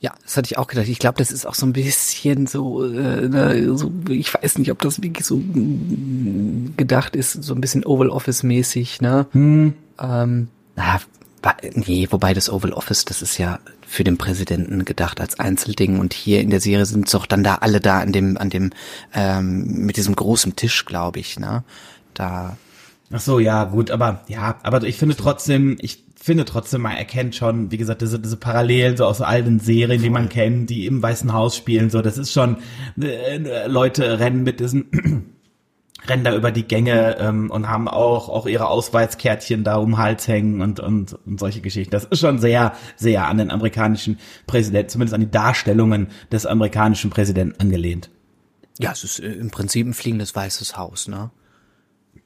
Ja, 0.00 0.14
das 0.22 0.36
hatte 0.36 0.46
ich 0.46 0.58
auch 0.58 0.66
gedacht. 0.66 0.88
Ich 0.88 0.98
glaube, 0.98 1.18
das 1.18 1.32
ist 1.32 1.46
auch 1.46 1.54
so 1.54 1.64
ein 1.66 1.72
bisschen 1.72 2.46
so, 2.46 2.84
äh, 2.84 3.28
ne, 3.28 3.76
so, 3.76 3.90
ich 4.08 4.32
weiß 4.32 4.58
nicht, 4.58 4.70
ob 4.70 4.80
das 4.80 5.02
wirklich 5.02 5.26
so 5.26 5.36
mm, 5.36 6.74
gedacht 6.76 7.16
ist, 7.16 7.32
so 7.32 7.54
ein 7.54 7.60
bisschen 7.60 7.84
Oval 7.84 8.10
Office 8.10 8.42
mäßig, 8.42 9.00
ne? 9.00 9.26
Hm. 9.32 9.74
Ähm, 9.98 10.48
na, 10.76 11.00
nee, 11.74 12.06
wobei 12.10 12.34
das 12.34 12.50
Oval 12.50 12.72
Office, 12.72 13.06
das 13.06 13.22
ist 13.22 13.38
ja 13.38 13.58
für 13.86 14.04
den 14.04 14.18
Präsidenten 14.18 14.84
gedacht 14.84 15.20
als 15.20 15.38
Einzelding 15.38 15.98
und 16.00 16.12
hier 16.12 16.40
in 16.40 16.50
der 16.50 16.60
Serie 16.60 16.86
sind 16.86 17.06
es 17.06 17.12
doch 17.12 17.24
dann 17.24 17.44
da 17.44 17.56
alle 17.56 17.80
da 17.80 18.00
an 18.00 18.12
dem, 18.12 18.36
an 18.36 18.50
dem, 18.50 18.70
ähm, 19.14 19.86
mit 19.86 19.96
diesem 19.96 20.14
großen 20.14 20.56
Tisch, 20.56 20.84
glaube 20.84 21.20
ich, 21.20 21.38
ne? 21.38 21.64
Da. 22.12 22.56
Ach 23.12 23.20
so, 23.20 23.38
ja, 23.38 23.64
gut, 23.64 23.90
aber 23.90 24.24
ja, 24.26 24.56
aber 24.62 24.82
ich 24.82 24.96
finde 24.96 25.16
trotzdem, 25.16 25.76
ich 25.80 26.05
finde 26.26 26.44
trotzdem, 26.44 26.82
man 26.82 26.96
erkennt 26.96 27.36
schon, 27.36 27.70
wie 27.70 27.76
gesagt, 27.76 28.02
diese, 28.02 28.18
diese 28.18 28.36
Parallelen 28.36 28.96
so 28.96 29.06
aus 29.06 29.20
alten 29.20 29.60
Serien, 29.60 30.02
die 30.02 30.10
man 30.10 30.28
kennt, 30.28 30.70
die 30.70 30.86
im 30.86 31.00
Weißen 31.00 31.32
Haus 31.32 31.56
spielen, 31.56 31.88
so, 31.88 32.02
das 32.02 32.18
ist 32.18 32.32
schon, 32.32 32.56
äh, 33.00 33.68
Leute 33.68 34.18
rennen 34.18 34.42
mit 34.42 34.58
diesen, 34.58 34.90
rennen 36.08 36.24
da 36.24 36.34
über 36.34 36.50
die 36.50 36.64
Gänge 36.64 37.16
ähm, 37.20 37.48
und 37.52 37.68
haben 37.68 37.86
auch 37.86 38.28
auch 38.28 38.46
ihre 38.46 38.66
Ausweiskärtchen 38.66 39.62
da 39.62 39.76
um 39.76 39.92
den 39.92 39.98
Hals 39.98 40.26
hängen 40.26 40.60
und, 40.62 40.80
und 40.80 41.14
und 41.14 41.38
solche 41.38 41.60
Geschichten. 41.60 41.92
Das 41.92 42.04
ist 42.04 42.20
schon 42.20 42.38
sehr 42.40 42.74
sehr 42.96 43.28
an 43.28 43.38
den 43.38 43.52
amerikanischen 43.52 44.18
Präsidenten, 44.48 44.88
zumindest 44.88 45.14
an 45.14 45.20
die 45.20 45.30
Darstellungen 45.30 46.08
des 46.32 46.44
amerikanischen 46.44 47.10
Präsidenten 47.10 47.60
angelehnt. 47.60 48.10
Ja, 48.78 48.90
es 48.90 49.04
ist 49.04 49.20
äh, 49.20 49.32
im 49.32 49.50
Prinzip 49.50 49.86
ein 49.86 49.94
fliegendes 49.94 50.34
weißes 50.34 50.76
Haus, 50.76 51.06
ne? 51.06 51.30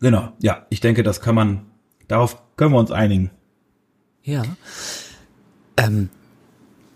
Genau, 0.00 0.32
ja, 0.40 0.66
ich 0.70 0.80
denke, 0.80 1.02
das 1.02 1.20
kann 1.20 1.34
man, 1.34 1.66
darauf 2.08 2.42
können 2.56 2.72
wir 2.72 2.78
uns 2.78 2.90
einigen. 2.90 3.30
Ja. 4.30 4.44
Ähm, 5.76 6.08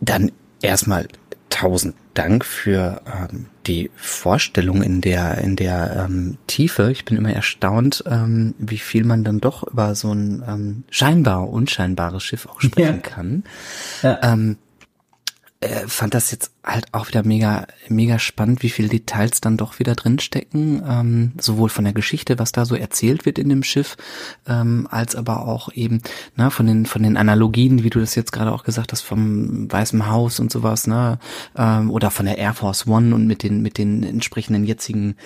dann 0.00 0.32
erstmal 0.60 1.08
tausend 1.50 1.94
Dank 2.14 2.44
für 2.44 3.00
ähm, 3.06 3.46
die 3.66 3.90
Vorstellung 3.96 4.82
in 4.82 5.00
der 5.00 5.38
in 5.38 5.56
der 5.56 6.06
ähm, 6.06 6.38
Tiefe. 6.46 6.90
Ich 6.90 7.04
bin 7.04 7.16
immer 7.16 7.32
erstaunt, 7.32 8.04
ähm, 8.06 8.54
wie 8.58 8.78
viel 8.78 9.04
man 9.04 9.24
dann 9.24 9.40
doch 9.40 9.64
über 9.64 9.94
so 9.94 10.12
ein 10.12 10.44
ähm, 10.46 10.84
scheinbar 10.90 11.48
unscheinbares 11.48 12.22
Schiff 12.22 12.46
auch 12.46 12.60
sprechen 12.60 13.00
ja. 13.02 13.10
kann. 13.10 13.44
Ja. 14.02 14.20
Ähm, 14.22 14.58
äh, 15.60 15.86
fand 15.86 16.14
das 16.14 16.30
jetzt 16.30 16.53
halt 16.64 16.86
auch 16.92 17.08
wieder 17.08 17.24
mega, 17.24 17.66
mega 17.88 18.18
spannend, 18.18 18.62
wie 18.62 18.70
viele 18.70 18.88
Details 18.88 19.40
dann 19.42 19.58
doch 19.58 19.78
wieder 19.78 19.94
drinstecken, 19.94 20.82
ähm, 20.88 21.32
sowohl 21.38 21.68
von 21.68 21.84
der 21.84 21.92
Geschichte, 21.92 22.38
was 22.38 22.52
da 22.52 22.64
so 22.64 22.74
erzählt 22.74 23.26
wird 23.26 23.38
in 23.38 23.50
dem 23.50 23.62
Schiff, 23.62 23.96
ähm, 24.48 24.88
als 24.90 25.14
aber 25.14 25.46
auch 25.46 25.70
eben 25.74 26.00
ne, 26.36 26.50
von 26.50 26.66
den 26.66 26.86
von 26.86 27.02
den 27.02 27.18
Analogien, 27.18 27.84
wie 27.84 27.90
du 27.90 28.00
das 28.00 28.14
jetzt 28.14 28.32
gerade 28.32 28.50
auch 28.50 28.64
gesagt 28.64 28.92
hast, 28.92 29.02
vom 29.02 29.70
Weißen 29.70 30.08
Haus 30.10 30.40
und 30.40 30.50
sowas, 30.50 30.86
ne, 30.86 31.18
ähm, 31.56 31.90
oder 31.90 32.10
von 32.10 32.24
der 32.24 32.38
Air 32.38 32.54
Force 32.54 32.86
One 32.86 33.14
und 33.14 33.26
mit 33.26 33.42
den 33.42 33.60
mit 33.60 33.76
den 33.76 34.02
entsprechenden 34.02 34.64
jetzigen 34.64 35.16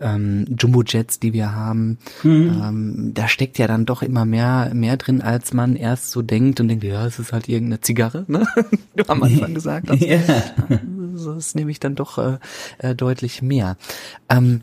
ähm, 0.00 0.46
Jumbo 0.58 0.82
Jets, 0.82 1.20
die 1.20 1.34
wir 1.34 1.54
haben, 1.54 1.98
mhm. 2.22 2.62
ähm, 2.62 3.10
da 3.12 3.28
steckt 3.28 3.58
ja 3.58 3.66
dann 3.66 3.84
doch 3.84 4.02
immer 4.02 4.24
mehr 4.24 4.70
mehr 4.72 4.96
drin, 4.96 5.20
als 5.20 5.52
man 5.52 5.76
erst 5.76 6.10
so 6.10 6.22
denkt 6.22 6.58
und 6.60 6.68
denkt, 6.68 6.84
ja, 6.84 7.04
es 7.06 7.18
ist 7.18 7.34
halt 7.34 7.48
irgendeine 7.50 7.82
Zigarre, 7.82 8.24
ne? 8.28 8.46
du 8.96 9.04
am 9.08 9.22
Anfang 9.22 9.52
gesagt 9.52 9.90
hast. 9.90 10.00
Ja 11.24 11.34
das 11.34 11.46
ist 11.46 11.56
nämlich 11.56 11.80
dann 11.80 11.94
doch 11.94 12.18
äh, 12.18 12.38
äh, 12.78 12.94
deutlich 12.94 13.42
mehr. 13.42 13.76
Ähm, 14.28 14.62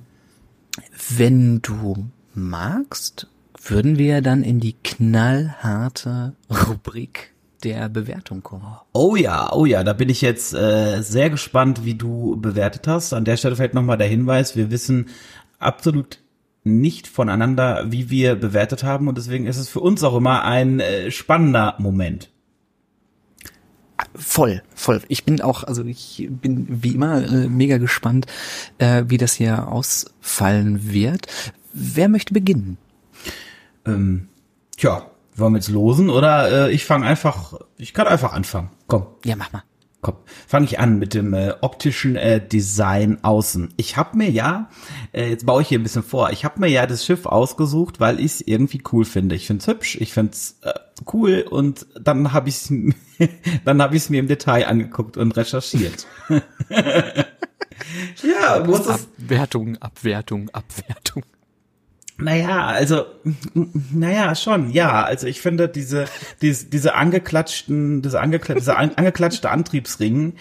wenn 1.15 1.61
du 1.61 2.09
magst, 2.33 3.27
würden 3.61 3.97
wir 3.97 4.21
dann 4.21 4.43
in 4.43 4.59
die 4.59 4.73
knallharte 4.83 6.33
Rubrik 6.49 7.33
der 7.63 7.87
Bewertung 7.87 8.43
kommen. 8.43 8.77
Oh 8.91 9.15
ja, 9.15 9.53
oh 9.53 9.65
ja, 9.65 9.83
da 9.83 9.93
bin 9.93 10.09
ich 10.09 10.21
jetzt 10.21 10.53
äh, 10.53 11.01
sehr 11.01 11.29
gespannt, 11.29 11.85
wie 11.85 11.95
du 11.95 12.35
bewertet 12.37 12.87
hast. 12.87 13.13
An 13.13 13.25
der 13.25 13.37
Stelle 13.37 13.55
vielleicht 13.55 13.73
nochmal 13.73 13.97
der 13.97 14.07
Hinweis, 14.07 14.55
wir 14.55 14.69
wissen 14.69 15.07
absolut 15.59 16.19
nicht 16.65 17.07
voneinander, 17.07 17.85
wie 17.89 18.09
wir 18.09 18.35
bewertet 18.35 18.83
haben 18.83 19.07
und 19.07 19.17
deswegen 19.17 19.47
ist 19.47 19.57
es 19.57 19.69
für 19.69 19.79
uns 19.79 20.03
auch 20.03 20.15
immer 20.15 20.43
ein 20.43 20.79
äh, 20.79 21.11
spannender 21.11 21.75
Moment. 21.77 22.32
Voll, 24.15 24.61
voll. 24.75 25.01
Ich 25.07 25.23
bin 25.23 25.41
auch, 25.41 25.63
also 25.63 25.83
ich 25.83 26.27
bin 26.29 26.67
wie 26.69 26.93
immer 26.93 27.23
äh, 27.23 27.47
mega 27.47 27.77
gespannt, 27.77 28.25
äh, 28.77 29.03
wie 29.07 29.17
das 29.17 29.33
hier 29.33 29.67
ausfallen 29.67 30.91
wird. 30.91 31.27
Wer 31.73 32.09
möchte 32.09 32.33
beginnen? 32.33 32.77
Ähm, 33.85 34.27
tja, 34.77 35.05
wollen 35.35 35.53
wir 35.53 35.57
jetzt 35.57 35.69
losen 35.69 36.09
oder 36.09 36.67
äh, 36.67 36.71
ich 36.71 36.85
fange 36.85 37.05
einfach, 37.05 37.53
ich 37.77 37.93
kann 37.93 38.07
einfach 38.07 38.33
anfangen. 38.33 38.69
Komm. 38.87 39.07
Ja, 39.25 39.35
mach 39.35 39.51
mal. 39.51 39.63
Komm, 40.03 40.17
fange 40.47 40.65
ich 40.65 40.79
an 40.79 40.99
mit 40.99 41.13
dem 41.13 41.33
äh, 41.33 41.53
optischen 41.61 42.17
äh, 42.17 42.45
Design 42.45 43.23
außen. 43.23 43.73
Ich 43.77 43.95
habe 43.95 44.17
mir 44.17 44.29
ja, 44.29 44.69
äh, 45.13 45.29
jetzt 45.29 45.45
baue 45.45 45.61
ich 45.61 45.69
hier 45.69 45.79
ein 45.79 45.83
bisschen 45.83 46.03
vor, 46.03 46.31
ich 46.31 46.43
habe 46.43 46.59
mir 46.59 46.67
ja 46.67 46.85
das 46.85 47.05
Schiff 47.05 47.25
ausgesucht, 47.25 48.01
weil 48.01 48.19
ich 48.19 48.25
es 48.25 48.41
irgendwie 48.41 48.83
cool 48.91 49.05
finde. 49.05 49.35
Ich 49.35 49.47
finde 49.47 49.61
es 49.61 49.67
hübsch, 49.67 49.95
ich 50.01 50.11
finde 50.11 50.33
es 50.33 50.59
äh, 50.61 50.73
cool 51.13 51.45
und 51.49 51.87
dann 51.99 52.33
habe 52.33 52.49
ich 52.49 52.67
dann 53.65 53.81
habe 53.81 53.95
ich 53.95 54.03
es 54.03 54.09
mir 54.09 54.19
im 54.19 54.27
Detail 54.27 54.67
angeguckt 54.67 55.15
und 55.15 55.37
recherchiert. 55.37 56.05
ja, 56.29 56.41
muss 58.65 58.89
Abwertung, 58.89 59.77
Abwertung, 59.77 60.49
Abwertung. 60.49 61.23
Naja, 62.23 62.67
also, 62.67 63.05
naja, 63.53 64.33
schon, 64.35 64.71
ja. 64.71 65.03
Also 65.03 65.27
ich 65.27 65.41
finde 65.41 65.67
diese, 65.67 66.05
diese, 66.41 66.65
diese 66.67 66.95
angeklatschten, 66.95 68.01
diese, 68.01 68.21
angekla 68.21 68.55
diese 68.55 68.77
angeklatschte 68.77 69.49
Antriebsring, 69.49 70.35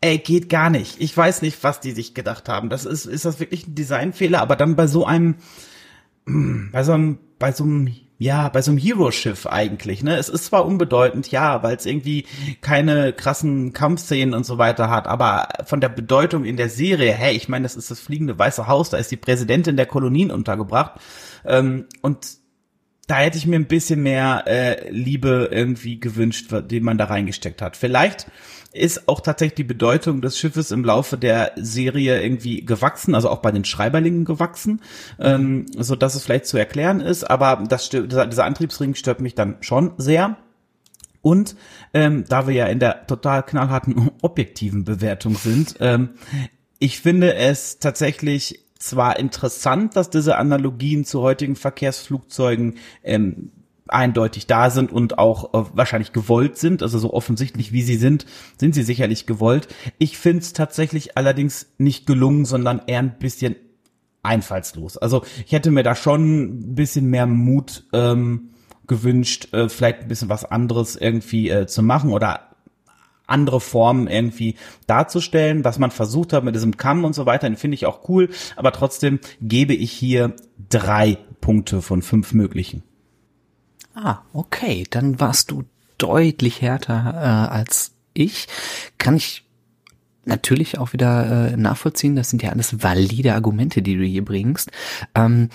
ey, 0.00 0.18
geht 0.18 0.48
gar 0.48 0.70
nicht. 0.70 1.00
Ich 1.00 1.16
weiß 1.16 1.42
nicht, 1.42 1.62
was 1.62 1.80
die 1.80 1.92
sich 1.92 2.14
gedacht 2.14 2.48
haben. 2.48 2.70
Das 2.70 2.84
ist, 2.86 3.06
ist 3.06 3.24
das 3.24 3.40
wirklich 3.40 3.66
ein 3.66 3.74
Designfehler? 3.74 4.40
Aber 4.40 4.56
dann 4.56 4.74
bei 4.74 4.86
so 4.86 5.04
einem, 5.04 5.36
bei 6.24 6.82
so 6.82 6.92
einem, 6.92 7.18
bei 7.38 7.52
so 7.52 7.64
einem 7.64 7.90
ja, 8.22 8.48
bei 8.48 8.62
so 8.62 8.70
einem 8.70 8.78
Hero-Schiff 8.78 9.46
eigentlich, 9.46 10.04
ne? 10.04 10.16
Es 10.16 10.28
ist 10.28 10.44
zwar 10.44 10.64
unbedeutend, 10.64 11.32
ja, 11.32 11.62
weil 11.64 11.76
es 11.76 11.86
irgendwie 11.86 12.24
keine 12.60 13.12
krassen 13.12 13.72
Kampfszenen 13.72 14.32
und 14.32 14.46
so 14.46 14.58
weiter 14.58 14.88
hat, 14.90 15.08
aber 15.08 15.48
von 15.64 15.80
der 15.80 15.88
Bedeutung 15.88 16.44
in 16.44 16.56
der 16.56 16.68
Serie, 16.68 17.12
hey, 17.12 17.34
ich 17.34 17.48
meine, 17.48 17.64
das 17.64 17.74
ist 17.74 17.90
das 17.90 17.98
fliegende 17.98 18.38
Weiße 18.38 18.68
Haus, 18.68 18.90
da 18.90 18.96
ist 18.96 19.10
die 19.10 19.16
Präsidentin 19.16 19.76
der 19.76 19.86
Kolonien 19.86 20.30
untergebracht 20.30 21.00
ähm, 21.44 21.86
und 22.00 22.42
da 23.08 23.16
hätte 23.16 23.38
ich 23.38 23.46
mir 23.46 23.56
ein 23.56 23.66
bisschen 23.66 24.02
mehr 24.04 24.44
äh, 24.46 24.88
Liebe 24.88 25.48
irgendwie 25.50 25.98
gewünscht, 25.98 26.54
die 26.70 26.80
man 26.80 26.98
da 26.98 27.06
reingesteckt 27.06 27.60
hat. 27.60 27.76
Vielleicht 27.76 28.28
ist 28.72 29.08
auch 29.08 29.20
tatsächlich 29.20 29.56
die 29.56 29.64
Bedeutung 29.64 30.22
des 30.22 30.38
Schiffes 30.38 30.70
im 30.70 30.84
Laufe 30.84 31.18
der 31.18 31.52
Serie 31.56 32.22
irgendwie 32.22 32.64
gewachsen, 32.64 33.14
also 33.14 33.28
auch 33.28 33.40
bei 33.40 33.52
den 33.52 33.64
Schreiberlingen 33.64 34.24
gewachsen, 34.24 34.80
ähm, 35.18 35.66
so 35.76 35.94
dass 35.94 36.14
es 36.14 36.24
vielleicht 36.24 36.46
zu 36.46 36.56
erklären 36.56 37.00
ist. 37.00 37.24
Aber 37.24 37.64
das, 37.68 37.90
dieser, 37.90 38.44
Antriebsring 38.44 38.94
stört 38.94 39.20
mich 39.20 39.34
dann 39.34 39.56
schon 39.60 39.92
sehr. 39.98 40.36
Und 41.20 41.54
ähm, 41.94 42.24
da 42.28 42.46
wir 42.46 42.54
ja 42.54 42.66
in 42.66 42.80
der 42.80 43.06
total 43.06 43.42
knallharten 43.42 44.10
objektiven 44.22 44.84
Bewertung 44.84 45.36
sind, 45.36 45.76
ähm, 45.80 46.10
ich 46.78 47.00
finde 47.00 47.34
es 47.34 47.78
tatsächlich 47.78 48.64
zwar 48.78 49.18
interessant, 49.18 49.94
dass 49.96 50.10
diese 50.10 50.36
Analogien 50.36 51.04
zu 51.04 51.20
heutigen 51.20 51.54
Verkehrsflugzeugen 51.54 52.78
ähm, 53.04 53.52
eindeutig 53.88 54.46
da 54.46 54.70
sind 54.70 54.92
und 54.92 55.18
auch 55.18 55.54
äh, 55.54 55.70
wahrscheinlich 55.74 56.12
gewollt 56.12 56.56
sind, 56.56 56.82
also 56.82 56.98
so 56.98 57.12
offensichtlich 57.12 57.72
wie 57.72 57.82
sie 57.82 57.96
sind, 57.96 58.26
sind 58.58 58.74
sie 58.74 58.82
sicherlich 58.82 59.26
gewollt. 59.26 59.68
Ich 59.98 60.18
finde 60.18 60.40
es 60.40 60.52
tatsächlich 60.52 61.16
allerdings 61.16 61.72
nicht 61.78 62.06
gelungen, 62.06 62.44
sondern 62.44 62.82
eher 62.86 63.00
ein 63.00 63.18
bisschen 63.18 63.56
einfallslos. 64.22 64.96
Also 64.96 65.24
ich 65.44 65.52
hätte 65.52 65.70
mir 65.70 65.82
da 65.82 65.94
schon 65.94 66.42
ein 66.42 66.74
bisschen 66.74 67.06
mehr 67.06 67.26
Mut 67.26 67.84
ähm, 67.92 68.50
gewünscht, 68.86 69.52
äh, 69.52 69.68
vielleicht 69.68 70.02
ein 70.02 70.08
bisschen 70.08 70.28
was 70.28 70.44
anderes 70.44 70.96
irgendwie 70.96 71.50
äh, 71.50 71.66
zu 71.66 71.82
machen 71.82 72.12
oder 72.12 72.52
andere 73.26 73.60
Formen 73.60 74.08
irgendwie 74.08 74.56
darzustellen, 74.86 75.64
was 75.64 75.78
man 75.78 75.90
versucht 75.90 76.32
hat 76.32 76.44
mit 76.44 76.54
diesem 76.54 76.76
Kamm 76.76 77.04
und 77.04 77.14
so 77.14 77.24
weiter, 77.24 77.48
den 77.48 77.56
finde 77.56 77.76
ich 77.76 77.86
auch 77.86 78.08
cool, 78.08 78.28
aber 78.56 78.72
trotzdem 78.72 79.20
gebe 79.40 79.74
ich 79.74 79.90
hier 79.90 80.34
drei 80.68 81.18
Punkte 81.40 81.82
von 81.82 82.02
fünf 82.02 82.32
möglichen. 82.34 82.82
Ah, 83.94 84.18
okay, 84.32 84.86
dann 84.90 85.20
warst 85.20 85.50
du 85.50 85.64
deutlich 85.98 86.62
härter 86.62 87.14
äh, 87.14 87.54
als 87.54 87.92
ich. 88.14 88.48
Kann 88.98 89.16
ich 89.16 89.44
natürlich 90.24 90.78
auch 90.78 90.92
wieder 90.92 91.50
äh, 91.52 91.56
nachvollziehen. 91.56 92.16
Das 92.16 92.30
sind 92.30 92.42
ja 92.42 92.50
alles 92.50 92.82
valide 92.82 93.34
Argumente, 93.34 93.82
die 93.82 93.96
du 93.96 94.04
hier 94.04 94.24
bringst. 94.24 94.70
Ähm, 95.14 95.50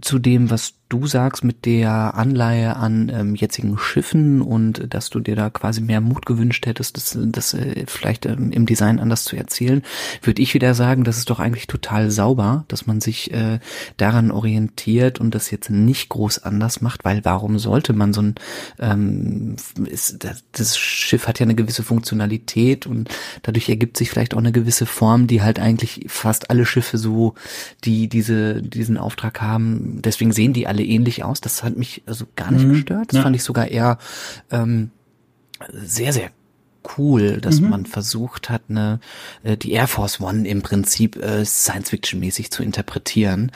zu 0.00 0.18
dem, 0.18 0.50
was 0.50 0.74
du 0.88 1.06
sagst 1.06 1.44
mit 1.44 1.66
der 1.66 2.14
Anleihe 2.14 2.76
an 2.76 3.10
ähm, 3.12 3.34
jetzigen 3.34 3.76
Schiffen 3.78 4.40
und 4.40 4.92
dass 4.92 5.10
du 5.10 5.20
dir 5.20 5.36
da 5.36 5.50
quasi 5.50 5.80
mehr 5.80 6.00
Mut 6.00 6.24
gewünscht 6.24 6.64
hättest, 6.66 6.96
das, 6.96 7.18
das 7.20 7.54
äh, 7.54 7.84
vielleicht 7.86 8.24
ähm, 8.24 8.50
im 8.52 8.64
Design 8.64 8.98
anders 8.98 9.24
zu 9.24 9.36
erzählen, 9.36 9.82
würde 10.22 10.40
ich 10.40 10.54
wieder 10.54 10.74
sagen, 10.74 11.04
das 11.04 11.18
ist 11.18 11.28
doch 11.28 11.40
eigentlich 11.40 11.66
total 11.66 12.10
sauber, 12.10 12.64
dass 12.68 12.86
man 12.86 13.00
sich 13.00 13.32
äh, 13.32 13.58
daran 13.98 14.30
orientiert 14.30 15.20
und 15.20 15.34
das 15.34 15.50
jetzt 15.50 15.70
nicht 15.70 16.08
groß 16.08 16.38
anders 16.38 16.80
macht, 16.80 17.04
weil 17.04 17.24
warum 17.24 17.58
sollte 17.58 17.92
man 17.92 18.14
so 18.14 18.22
ein 18.22 18.34
ähm, 18.78 19.56
ist, 19.84 20.26
das 20.52 20.78
Schiff 20.78 21.28
hat 21.28 21.38
ja 21.38 21.44
eine 21.44 21.54
gewisse 21.54 21.82
Funktionalität 21.82 22.86
und 22.86 23.10
dadurch 23.42 23.68
ergibt 23.68 23.96
sich 23.96 24.08
vielleicht 24.10 24.34
auch 24.34 24.38
eine 24.38 24.52
gewisse 24.52 24.86
Form, 24.86 25.26
die 25.26 25.42
halt 25.42 25.58
eigentlich 25.58 26.06
fast 26.08 26.50
alle 26.50 26.64
Schiffe 26.64 26.96
so, 26.96 27.34
die 27.84 28.08
diese 28.08 28.62
diesen 28.62 28.96
Auftrag 28.96 29.40
haben, 29.42 30.00
deswegen 30.02 30.32
sehen 30.32 30.52
die 30.54 30.66
alle 30.66 30.77
alle 30.78 30.86
ähnlich 30.86 31.24
aus. 31.24 31.40
Das 31.40 31.62
hat 31.62 31.76
mich 31.76 32.02
also 32.06 32.26
gar 32.36 32.50
nicht 32.50 32.66
mhm. 32.66 32.72
gestört. 32.72 33.08
Das 33.08 33.16
ja. 33.16 33.22
fand 33.22 33.36
ich 33.36 33.42
sogar 33.42 33.68
eher 33.68 33.98
ähm, 34.50 34.90
sehr, 35.72 36.12
sehr 36.12 36.30
cool, 36.96 37.40
dass 37.40 37.60
mhm. 37.60 37.70
man 37.70 37.86
versucht 37.86 38.48
hat, 38.50 38.62
eine, 38.68 39.00
äh, 39.42 39.56
die 39.56 39.72
Air 39.72 39.88
Force 39.88 40.20
One 40.20 40.46
im 40.46 40.62
Prinzip 40.62 41.16
äh, 41.16 41.44
Science-Fiction-mäßig 41.44 42.50
zu 42.50 42.62
interpretieren 42.62 43.52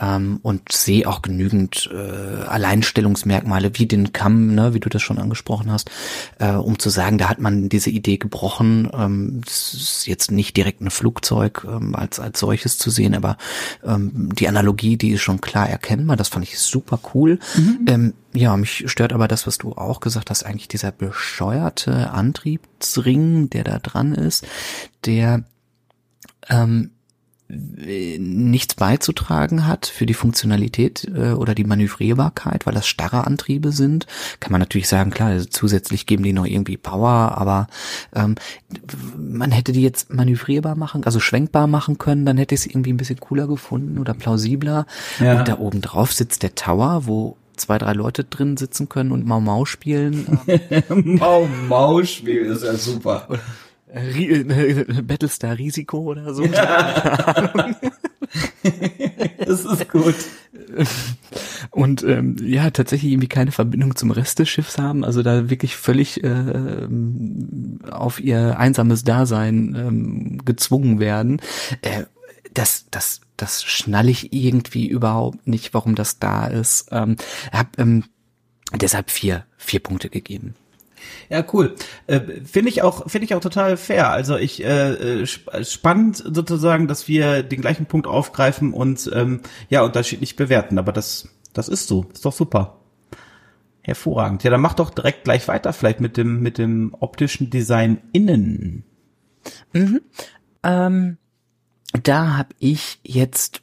ähm, 0.00 0.40
und 0.42 0.72
sehe 0.72 1.08
auch 1.08 1.22
genügend 1.22 1.90
äh, 1.92 2.44
Alleinstellungsmerkmale 2.44 3.70
wie 3.74 3.86
den 3.86 4.12
Kamm, 4.12 4.54
ne, 4.54 4.74
wie 4.74 4.80
du 4.80 4.88
das 4.88 5.02
schon 5.02 5.18
angesprochen 5.18 5.70
hast, 5.70 5.90
äh, 6.38 6.52
um 6.52 6.78
zu 6.78 6.90
sagen, 6.90 7.18
da 7.18 7.28
hat 7.28 7.38
man 7.38 7.68
diese 7.68 7.90
Idee 7.90 8.18
gebrochen. 8.18 8.90
Ähm, 8.92 9.40
ist 9.46 10.06
jetzt 10.06 10.30
nicht 10.30 10.56
direkt 10.56 10.80
ein 10.80 10.90
Flugzeug 10.90 11.66
ähm, 11.68 11.94
als 11.94 12.18
als 12.20 12.40
solches 12.40 12.78
zu 12.78 12.90
sehen, 12.90 13.14
aber 13.14 13.36
ähm, 13.84 14.30
die 14.34 14.48
Analogie, 14.48 14.96
die 14.96 15.10
ist 15.10 15.20
schon 15.20 15.40
klar 15.40 15.68
erkennbar. 15.68 16.16
Das 16.16 16.28
fand 16.28 16.46
ich 16.46 16.58
super 16.58 16.98
cool. 17.14 17.38
Mhm. 17.56 17.84
Ähm, 17.86 18.14
ja, 18.34 18.56
mich 18.56 18.84
stört 18.90 19.12
aber 19.12 19.28
das, 19.28 19.46
was 19.46 19.58
du 19.58 19.72
auch 19.72 20.00
gesagt 20.00 20.30
hast, 20.30 20.44
eigentlich 20.44 20.68
dieser 20.68 20.92
bescheuerte 20.92 22.10
Antriebsring, 22.10 23.50
der 23.50 23.64
da 23.64 23.78
dran 23.78 24.14
ist, 24.14 24.46
der 25.04 25.44
ähm, 26.48 26.90
nichts 27.48 28.74
beizutragen 28.76 29.66
hat 29.66 29.86
für 29.86 30.06
die 30.06 30.14
Funktionalität 30.14 31.10
äh, 31.14 31.32
oder 31.32 31.54
die 31.54 31.64
Manövrierbarkeit, 31.64 32.64
weil 32.64 32.72
das 32.72 32.86
starre 32.86 33.26
Antriebe 33.26 33.72
sind. 33.72 34.06
Kann 34.40 34.52
man 34.52 34.60
natürlich 34.60 34.88
sagen, 34.88 35.10
klar, 35.10 35.28
also 35.28 35.46
zusätzlich 35.46 36.06
geben 36.06 36.22
die 36.22 36.32
noch 36.32 36.46
irgendwie 36.46 36.78
Power, 36.78 37.36
aber 37.36 37.66
ähm, 38.14 38.36
man 39.18 39.50
hätte 39.50 39.72
die 39.72 39.82
jetzt 39.82 40.14
manövrierbar 40.14 40.76
machen, 40.76 41.04
also 41.04 41.20
schwenkbar 41.20 41.66
machen 41.66 41.98
können, 41.98 42.24
dann 42.24 42.38
hätte 42.38 42.54
ich 42.54 42.62
es 42.62 42.66
irgendwie 42.66 42.92
ein 42.92 42.96
bisschen 42.96 43.20
cooler 43.20 43.46
gefunden 43.46 43.98
oder 43.98 44.14
plausibler. 44.14 44.86
Ja. 45.20 45.38
Und 45.38 45.48
da 45.48 45.58
oben 45.58 45.82
drauf 45.82 46.12
sitzt 46.12 46.42
der 46.42 46.54
Tower, 46.54 47.06
wo 47.06 47.36
zwei, 47.56 47.78
drei 47.78 47.92
Leute 47.92 48.24
drin 48.24 48.56
sitzen 48.56 48.88
können 48.88 49.12
und 49.12 49.26
Mau 49.26 49.40
Mau 49.40 49.64
spielen. 49.64 50.38
Mau 50.88 51.48
Mau 51.68 52.02
spielen 52.04 52.52
ist 52.52 52.64
ja 52.64 52.74
super. 52.74 53.28
Battlestar 55.02 55.58
Risiko 55.58 55.98
oder 55.98 56.32
so. 56.34 56.44
Ja. 56.44 57.50
das 59.38 59.64
ist 59.64 59.90
gut. 59.90 60.14
Und 61.70 62.02
ähm, 62.02 62.36
ja, 62.42 62.70
tatsächlich 62.70 63.12
irgendwie 63.12 63.28
keine 63.28 63.52
Verbindung 63.52 63.96
zum 63.96 64.10
Rest 64.10 64.38
des 64.38 64.48
Schiffs 64.48 64.78
haben, 64.78 65.04
also 65.04 65.22
da 65.22 65.50
wirklich 65.50 65.76
völlig 65.76 66.22
äh, 66.24 66.88
auf 67.90 68.20
ihr 68.20 68.58
einsames 68.58 69.04
Dasein 69.04 69.74
ähm, 69.76 70.44
gezwungen 70.44 70.98
werden. 70.98 71.40
Äh, 71.82 72.04
das, 72.54 72.86
das, 72.90 73.21
das 73.42 73.64
schnall 73.64 74.08
ich 74.08 74.32
irgendwie 74.32 74.86
überhaupt 74.86 75.48
nicht, 75.48 75.74
warum 75.74 75.96
das 75.96 76.20
da 76.20 76.46
ist. 76.46 76.86
Ähm, 76.92 77.16
hab 77.52 77.76
ähm, 77.76 78.04
deshalb 78.72 79.10
vier, 79.10 79.44
vier 79.56 79.80
Punkte 79.80 80.08
gegeben. 80.08 80.54
Ja, 81.28 81.44
cool. 81.52 81.74
Äh, 82.06 82.20
finde 82.44 82.68
ich 82.70 82.82
auch, 82.82 83.10
finde 83.10 83.24
ich 83.24 83.34
auch 83.34 83.40
total 83.40 83.76
fair. 83.76 84.10
Also 84.10 84.36
ich 84.36 84.62
äh, 84.64 85.22
äh 85.22 85.26
spannend 85.26 86.18
sozusagen, 86.18 86.86
dass 86.86 87.08
wir 87.08 87.42
den 87.42 87.60
gleichen 87.60 87.86
Punkt 87.86 88.06
aufgreifen 88.06 88.72
und 88.72 89.10
ähm, 89.12 89.40
ja 89.68 89.82
unterschiedlich 89.82 90.36
bewerten. 90.36 90.78
Aber 90.78 90.92
das, 90.92 91.28
das 91.52 91.68
ist 91.68 91.88
so. 91.88 92.06
Ist 92.12 92.24
doch 92.24 92.32
super. 92.32 92.78
Hervorragend. 93.80 94.44
Ja, 94.44 94.52
dann 94.52 94.60
mach 94.60 94.74
doch 94.74 94.90
direkt 94.90 95.24
gleich 95.24 95.48
weiter, 95.48 95.72
vielleicht 95.72 96.00
mit 96.00 96.16
dem 96.16 96.40
mit 96.40 96.58
dem 96.58 96.94
optischen 97.00 97.50
Design 97.50 98.00
innen. 98.12 98.84
Mhm. 99.72 100.00
Ähm, 100.62 101.18
da 101.92 102.36
habe 102.36 102.54
ich 102.58 103.00
jetzt 103.02 103.62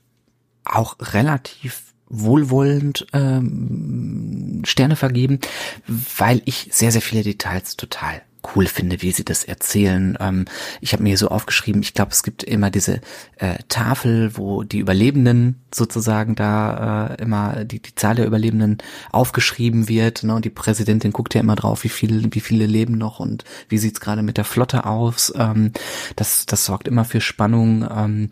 auch 0.66 0.98
relativ 1.00 1.94
wohlwollend 2.10 3.08
ähm, 3.14 4.64
Sterne 4.66 4.96
vergeben, 4.96 5.40
weil 5.88 6.42
ich 6.46 6.70
sehr, 6.72 6.92
sehr 6.92 7.02
viele 7.02 7.24
Details 7.24 7.78
total 7.78 8.22
cool 8.56 8.66
finde, 8.66 9.02
wie 9.02 9.12
sie 9.12 9.26
das 9.26 9.44
erzählen. 9.44 10.18
Ähm, 10.20 10.46
ich 10.82 10.94
habe 10.94 11.04
mir 11.04 11.18
so 11.18 11.28
aufgeschrieben, 11.28 11.82
ich 11.82 11.94
glaube, 11.94 12.12
es 12.12 12.24
gibt 12.24 12.44
immer 12.44 12.72
diese 12.72 13.02
äh, 13.38 13.58
Tafel, 13.68 14.38
wo 14.38 14.64
die 14.64 14.80
Überlebenden 14.80 15.62
sozusagen 15.74 16.36
da 16.36 17.08
äh, 17.08 17.22
immer 17.22 17.66
die, 17.66 17.80
die 17.80 17.96
Zahl 17.96 18.16
der 18.16 18.26
Überlebenden 18.26 18.80
aufgeschrieben 19.12 19.88
wird. 19.88 20.24
Ne? 20.24 20.36
Und 20.36 20.46
die 20.46 20.50
Präsidentin 20.50 21.12
guckt 21.12 21.36
ja 21.36 21.42
immer 21.42 21.56
drauf, 21.56 21.84
wie 21.84 21.90
viele, 21.90 22.28
wie 22.34 22.40
viele 22.40 22.66
leben 22.66 22.98
noch 22.98 23.20
und 23.20 23.44
wie 23.68 23.78
sieht's 23.78 24.00
gerade 24.00 24.24
mit 24.24 24.38
der 24.38 24.46
Flotte 24.46 24.86
aus. 24.86 25.32
Ähm, 25.36 25.72
das, 26.16 26.46
das 26.46 26.66
sorgt 26.66 26.88
immer 26.88 27.06
für 27.06 27.22
Spannung. 27.22 27.88
Ähm, 27.90 28.30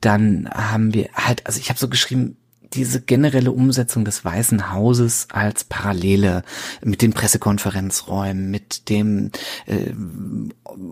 dann 0.00 0.48
haben 0.50 0.94
wir 0.94 1.10
halt, 1.14 1.46
also 1.46 1.60
ich 1.60 1.68
habe 1.68 1.78
so 1.78 1.88
geschrieben, 1.88 2.37
diese 2.74 3.00
generelle 3.00 3.52
Umsetzung 3.52 4.04
des 4.04 4.24
Weißen 4.24 4.72
Hauses 4.72 5.28
als 5.30 5.64
Parallele 5.64 6.42
mit 6.82 7.02
den 7.02 7.12
Pressekonferenzräumen, 7.12 8.50
mit 8.50 8.88
dem 8.88 9.30
äh, 9.66 9.92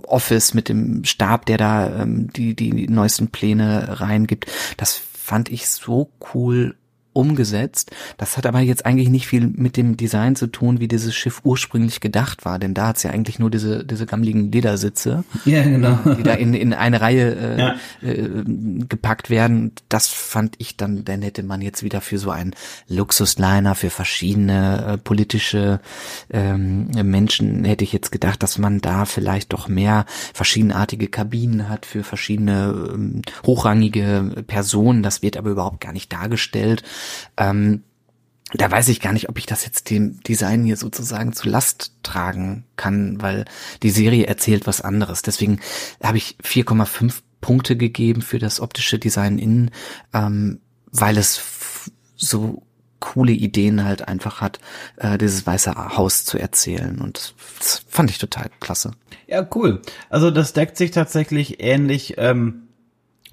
Office, 0.07 0.55
mit 0.55 0.69
dem 0.69 1.05
Stab, 1.05 1.47
der 1.47 1.59
da 1.59 2.03
ähm, 2.03 2.33
die, 2.33 2.55
die 2.55 2.89
neuesten 2.89 3.29
Pläne 3.29 4.01
reingibt, 4.01 4.47
das 4.77 4.95
fand 4.95 5.51
ich 5.51 5.69
so 5.69 6.11
cool 6.35 6.77
umgesetzt. 7.17 7.91
Das 8.19 8.37
hat 8.37 8.47
aber 8.47 8.61
jetzt 8.61 8.87
eigentlich 8.87 9.09
nicht 9.09 9.27
viel 9.27 9.47
mit 9.47 9.77
dem 9.77 9.97
Design 9.97 10.37
zu 10.37 10.47
tun, 10.47 10.81
wie 10.81 10.89
dieses 10.89 11.15
Schiff 11.15 11.41
ursprünglich 11.45 12.01
gedacht 12.01 12.45
war, 12.45 12.59
denn 12.59 12.75
da 12.75 12.89
hat 12.89 12.99
es 12.99 13.03
ja 13.03 13.11
eigentlich 13.11 13.39
nur 13.39 13.51
diese 13.51 13.85
diese 13.85 14.07
gammeligen 14.07 14.53
Ledersitze, 14.53 15.25
ja, 15.45 15.63
genau. 15.63 15.99
die 16.19 16.23
da 16.23 16.35
in, 16.35 16.55
in 16.55 16.73
eine 16.73 17.01
Reihe 17.01 17.35
äh, 17.35 17.59
ja. 17.59 17.75
äh, 18.03 18.45
gepackt 18.89 19.31
werden. 19.31 19.73
Das 19.89 20.09
fand 20.09 20.55
ich 20.59 20.77
dann, 20.77 21.05
dann 21.05 21.23
hätte 21.23 21.43
man 21.43 21.63
jetzt 21.63 21.83
wieder 21.83 22.01
für 22.01 22.19
so 22.19 22.31
einen 22.31 22.55
Luxusliner 22.89 23.75
für 23.75 23.91
verschiedene 23.91 24.87
äh, 24.87 24.99
politische 24.99 25.81
ähm, 26.31 26.89
Menschen 26.91 27.65
hätte 27.65 27.85
ich 27.85 27.93
jetzt 27.93 28.13
gedacht, 28.13 28.43
dass 28.43 28.59
man 28.59 28.81
da 28.81 29.05
vielleicht 29.05 29.53
doch 29.53 29.69
mehr 29.69 30.07
verschiedenartige 30.35 31.09
Kabinen 31.09 31.69
hat 31.69 31.87
für 31.87 32.03
verschiedene 32.03 32.91
ähm, 32.93 33.23
hochrangige 33.45 34.45
Personen. 34.47 35.03
Das 35.03 35.23
wird 35.23 35.37
aber 35.37 35.51
überhaupt 35.51 35.81
gar 35.81 35.93
nicht 35.93 36.13
dargestellt. 36.13 36.83
Ähm, 37.37 37.83
da 38.53 38.71
weiß 38.71 38.89
ich 38.89 39.01
gar 39.01 39.13
nicht, 39.13 39.29
ob 39.29 39.39
ich 39.39 39.47
das 39.47 39.65
jetzt 39.65 39.91
dem 39.91 40.21
Design 40.23 40.65
hier 40.65 40.77
sozusagen 40.77 41.33
zu 41.33 41.49
Last 41.49 41.93
tragen 42.03 42.65
kann, 42.77 43.21
weil 43.21 43.45
die 43.83 43.91
Serie 43.91 44.27
erzählt 44.27 44.67
was 44.67 44.81
anderes. 44.81 45.23
Deswegen 45.23 45.61
habe 46.03 46.19
ich 46.19 46.37
4,5 46.43 47.23
Punkte 47.41 47.77
gegeben 47.77 48.23
für 48.23 48.39
das 48.39 48.61
optische 48.61 48.99
Design 48.99 49.39
innen, 49.39 49.71
ähm, 50.15 50.61
weil 50.93 51.19
es 51.19 51.91
so 52.15 52.63
coole 53.01 53.33
Ideen 53.33 53.85
halt 53.85 54.09
einfach 54.09 54.41
hat, 54.41 54.59
äh, 54.97 55.19
dieses 55.19 55.47
weiße 55.47 55.75
Haus 55.97 56.25
zu 56.25 56.39
erzählen. 56.39 57.01
Und 57.01 57.35
das 57.59 57.85
fand 57.89 58.11
ich 58.11 58.19
total 58.19 58.51
klasse. 58.61 58.93
Ja, 59.27 59.47
cool. 59.55 59.83
Also 60.09 60.31
das 60.31 60.53
deckt 60.53 60.77
sich 60.77 60.93
tatsächlich 60.93 61.61
ähnlich. 61.61 62.15
Ähm 62.17 62.66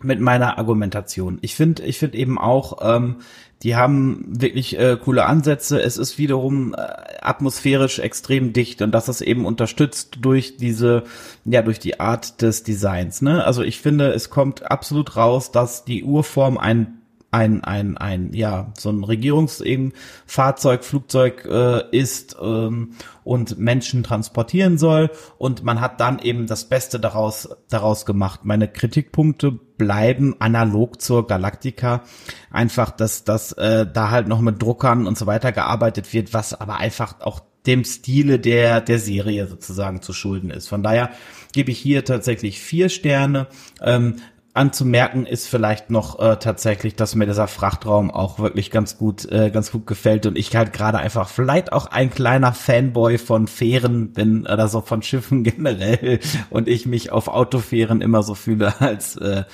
mit 0.04 0.20
meiner 0.20 0.58
Argumentation. 0.58 1.40
Ich 1.42 1.56
finde, 1.56 1.84
ich 1.84 2.00
finde 2.00 2.18
eben 2.18 2.38
auch, 2.38 2.80
ähm, 2.82 3.18
die 3.64 3.78
haben 3.78 4.26
wirklich 4.28 4.78
äh, 4.78 4.98
coole 5.02 5.26
Ansätze. 5.26 5.82
Es 5.82 5.98
ist 5.98 6.18
wiederum 6.18 6.74
äh, 6.74 6.78
atmosphärisch 7.22 8.00
extrem 8.00 8.52
dicht 8.52 8.82
und 8.82 8.92
das 8.92 9.08
ist 9.08 9.22
eben 9.22 9.46
unterstützt 9.46 10.18
durch 10.22 10.58
diese, 10.58 11.04
ja, 11.46 11.62
durch 11.62 11.80
die 11.80 12.00
Art 12.00 12.42
des 12.42 12.64
Designs. 12.64 13.22
Ne? 13.22 13.44
Also 13.46 13.64
ich 13.64 13.80
finde, 13.80 14.12
es 14.12 14.30
kommt 14.30 14.70
absolut 14.70 15.16
raus, 15.16 15.52
dass 15.52 15.86
die 15.86 16.04
Urform 16.04 16.58
ein 16.58 17.03
ein, 17.34 17.64
ein, 17.64 17.98
ein, 17.98 18.32
ja, 18.34 18.72
so 18.78 18.92
ein 18.92 19.04
Regierungsfahrzeug, 19.04 20.84
Flugzeug 20.84 21.46
äh, 21.46 21.90
ist 21.92 22.38
ähm, 22.40 22.92
und 23.24 23.58
Menschen 23.58 24.04
transportieren 24.04 24.78
soll. 24.78 25.10
Und 25.40 25.64
man 25.64 25.82
hat 25.82 26.00
dann 26.00 26.20
eben 26.20 26.46
das 26.46 26.70
Beste 26.70 27.00
daraus, 27.00 27.50
daraus 27.70 28.06
gemacht. 28.06 28.42
Meine 28.44 28.68
Kritikpunkte 28.68 29.52
bleiben 29.52 30.36
analog 30.40 31.02
zur 31.02 31.26
Galactica. 31.26 32.04
Einfach, 32.52 32.92
dass, 32.92 33.24
dass 33.24 33.52
äh, 33.54 33.88
da 33.92 34.12
halt 34.12 34.28
noch 34.28 34.42
mit 34.42 34.62
Druckern 34.62 35.08
und 35.08 35.18
so 35.18 35.26
weiter 35.26 35.52
gearbeitet 35.52 36.14
wird, 36.14 36.34
was 36.34 36.54
aber 36.54 36.78
einfach 36.78 37.20
auch 37.22 37.42
dem 37.66 37.84
Stile 37.86 38.40
der, 38.40 38.82
der 38.82 39.00
Serie 39.00 39.48
sozusagen 39.48 40.02
zu 40.02 40.14
schulden 40.14 40.52
ist. 40.52 40.68
Von 40.68 40.84
daher 40.84 41.12
gebe 41.54 41.72
ich 41.72 41.80
hier 41.80 42.04
tatsächlich 42.04 42.60
vier 42.60 42.90
Sterne. 42.90 43.48
Ähm, 43.82 44.18
anzumerken 44.54 45.26
ist 45.26 45.48
vielleicht 45.48 45.90
noch 45.90 46.20
äh, 46.20 46.38
tatsächlich, 46.38 46.96
dass 46.96 47.16
mir 47.16 47.26
dieser 47.26 47.48
Frachtraum 47.48 48.12
auch 48.12 48.38
wirklich 48.38 48.70
ganz 48.70 48.98
gut, 48.98 49.26
äh, 49.32 49.50
ganz 49.50 49.72
gut 49.72 49.88
gefällt 49.88 50.28
und 50.28 50.38
ich 50.38 50.56
halt 50.56 50.74
gerade 50.74 51.00
einfach 51.00 51.30
vielleicht 51.30 51.74
auch 51.74 51.88
ein 51.88 52.12
kleiner 52.12 52.54
Fanboy 52.54 53.18
von 53.18 53.48
Fähren 53.48 54.14
bin 54.14 54.46
oder 54.46 54.68
so 54.68 54.82
von 54.82 55.02
Schiffen 55.02 55.44
generell 55.44 56.20
und 56.52 56.68
ich 56.68 56.86
mich 56.86 57.12
auf 57.12 57.28
Autofähren 57.28 58.02
immer 58.02 58.22
so 58.22 58.36
fühle, 58.36 58.80
als 58.80 59.16
äh, 59.16 59.46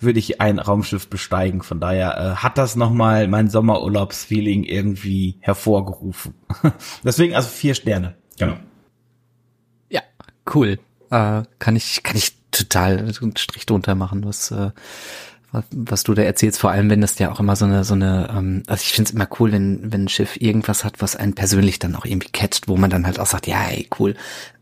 würde 0.00 0.18
ich 0.18 0.40
ein 0.40 0.58
Raumschiff 0.58 1.08
besteigen. 1.08 1.62
Von 1.62 1.78
daher 1.78 2.18
äh, 2.18 2.36
hat 2.36 2.58
das 2.58 2.74
nochmal 2.74 3.28
mein 3.28 3.48
Sommerurlaubsfeeling 3.48 4.64
irgendwie 4.64 5.38
hervorgerufen. 5.40 6.34
Deswegen 7.04 7.34
also 7.34 7.48
vier 7.48 7.74
Sterne. 7.74 8.16
Genau. 8.38 8.56
Ja, 9.88 10.02
cool. 10.52 10.80
Äh, 11.10 11.42
kann 11.58 11.76
ich, 11.76 12.02
kann 12.02 12.16
ich 12.16 12.37
total 12.58 12.98
einen 12.98 13.36
Strich 13.36 13.66
drunter 13.66 13.94
machen, 13.94 14.24
was, 14.24 14.50
äh, 14.50 14.70
was, 15.52 15.64
was 15.70 16.02
du 16.04 16.14
da 16.14 16.22
erzählst, 16.22 16.60
vor 16.60 16.70
allem 16.70 16.90
wenn 16.90 17.00
das 17.00 17.18
ja 17.18 17.30
auch 17.30 17.40
immer 17.40 17.56
so 17.56 17.64
eine, 17.64 17.84
so 17.84 17.94
eine, 17.94 18.28
ähm, 18.36 18.62
also 18.66 18.82
ich 18.82 18.92
finde 18.92 19.08
es 19.08 19.14
immer 19.14 19.28
cool, 19.38 19.52
wenn, 19.52 19.92
wenn 19.92 20.04
ein 20.04 20.08
Schiff 20.08 20.36
irgendwas 20.40 20.84
hat, 20.84 21.00
was 21.00 21.16
einen 21.16 21.34
persönlich 21.34 21.78
dann 21.78 21.96
auch 21.96 22.04
irgendwie 22.04 22.30
catcht, 22.30 22.68
wo 22.68 22.76
man 22.76 22.90
dann 22.90 23.06
halt 23.06 23.18
auch 23.18 23.26
sagt, 23.26 23.46
ja, 23.46 23.68
ey, 23.68 23.88
cool, 23.98 24.14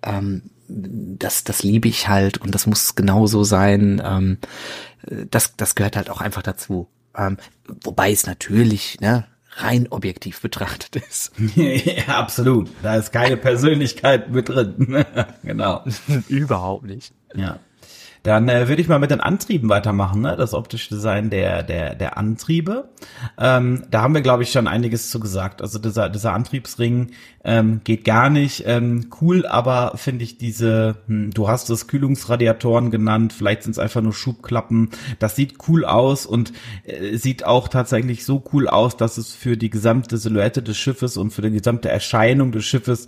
ähm, 0.02 0.42
das, 0.68 1.44
das 1.44 1.62
liebe 1.62 1.88
ich 1.88 2.08
halt 2.08 2.38
und 2.38 2.54
das 2.54 2.66
muss 2.66 2.94
genauso 2.94 3.44
sein. 3.44 4.02
Ähm, 4.04 4.38
das, 5.30 5.56
das 5.56 5.74
gehört 5.74 5.96
halt 5.96 6.10
auch 6.10 6.20
einfach 6.20 6.42
dazu. 6.42 6.88
Ähm, 7.16 7.38
wobei 7.82 8.10
es 8.10 8.26
natürlich, 8.26 9.00
ne, 9.00 9.26
rein 9.56 9.86
objektiv 9.88 10.40
betrachtet 10.40 10.96
ist. 10.96 11.32
ja, 11.54 12.08
absolut. 12.08 12.68
Da 12.82 12.96
ist 12.96 13.12
keine 13.12 13.36
Persönlichkeit 13.36 14.30
mit 14.30 14.48
drin. 14.48 15.04
genau. 15.42 15.84
Überhaupt 16.28 16.84
nicht. 16.84 17.12
Ja. 17.34 17.58
Dann 18.26 18.48
äh, 18.48 18.66
würde 18.66 18.82
ich 18.82 18.88
mal 18.88 18.98
mit 18.98 19.12
den 19.12 19.20
Antrieben 19.20 19.68
weitermachen, 19.68 20.22
ne? 20.22 20.34
das 20.36 20.52
optische 20.52 20.88
Design 20.92 21.30
der, 21.30 21.62
der, 21.62 21.94
der 21.94 22.18
Antriebe. 22.18 22.88
Ähm, 23.38 23.84
da 23.88 24.02
haben 24.02 24.14
wir, 24.14 24.20
glaube 24.20 24.42
ich, 24.42 24.50
schon 24.50 24.66
einiges 24.66 25.10
zu 25.10 25.20
gesagt. 25.20 25.62
Also 25.62 25.78
dieser, 25.78 26.08
dieser 26.08 26.32
Antriebsring 26.32 27.12
ähm, 27.44 27.82
geht 27.84 28.04
gar 28.04 28.28
nicht. 28.28 28.64
Ähm, 28.66 29.10
cool, 29.20 29.46
aber 29.46 29.92
finde 29.94 30.24
ich 30.24 30.38
diese, 30.38 30.96
hm, 31.06 31.30
du 31.34 31.46
hast 31.46 31.70
es 31.70 31.86
Kühlungsradiatoren 31.86 32.90
genannt, 32.90 33.32
vielleicht 33.32 33.62
sind 33.62 33.70
es 33.72 33.78
einfach 33.78 34.02
nur 34.02 34.12
Schubklappen. 34.12 34.90
Das 35.20 35.36
sieht 35.36 35.58
cool 35.68 35.84
aus 35.84 36.26
und 36.26 36.52
äh, 36.82 37.16
sieht 37.18 37.46
auch 37.46 37.68
tatsächlich 37.68 38.24
so 38.24 38.42
cool 38.52 38.66
aus, 38.66 38.96
dass 38.96 39.18
es 39.18 39.36
für 39.36 39.56
die 39.56 39.70
gesamte 39.70 40.18
Silhouette 40.18 40.64
des 40.64 40.76
Schiffes 40.76 41.16
und 41.16 41.30
für 41.30 41.42
die 41.42 41.52
gesamte 41.52 41.90
Erscheinung 41.90 42.50
des 42.50 42.64
Schiffes 42.64 43.06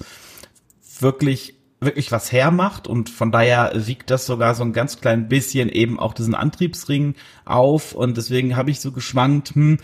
wirklich 1.01 1.58
wirklich 1.81 2.11
was 2.11 2.33
hermacht 2.33 2.89
und 2.89 3.09
von 3.09 3.31
daher 3.31 3.73
wiegt 3.75 4.11
das 4.11 4.27
sogar 4.27 4.55
so 4.55 4.65
ein 4.65 4.73
ganz 4.73 5.01
klein 5.01 5.29
bisschen 5.29 5.69
eben 5.69 5.99
auch 5.99 6.13
diesen 6.13 6.35
Antriebsring 6.35 7.15
auf 7.45 7.93
und 7.95 8.17
deswegen 8.17 8.57
habe 8.57 8.71
ich 8.71 8.81
so 8.81 8.91
geschwankt, 8.91 9.55
hm, 9.55 9.79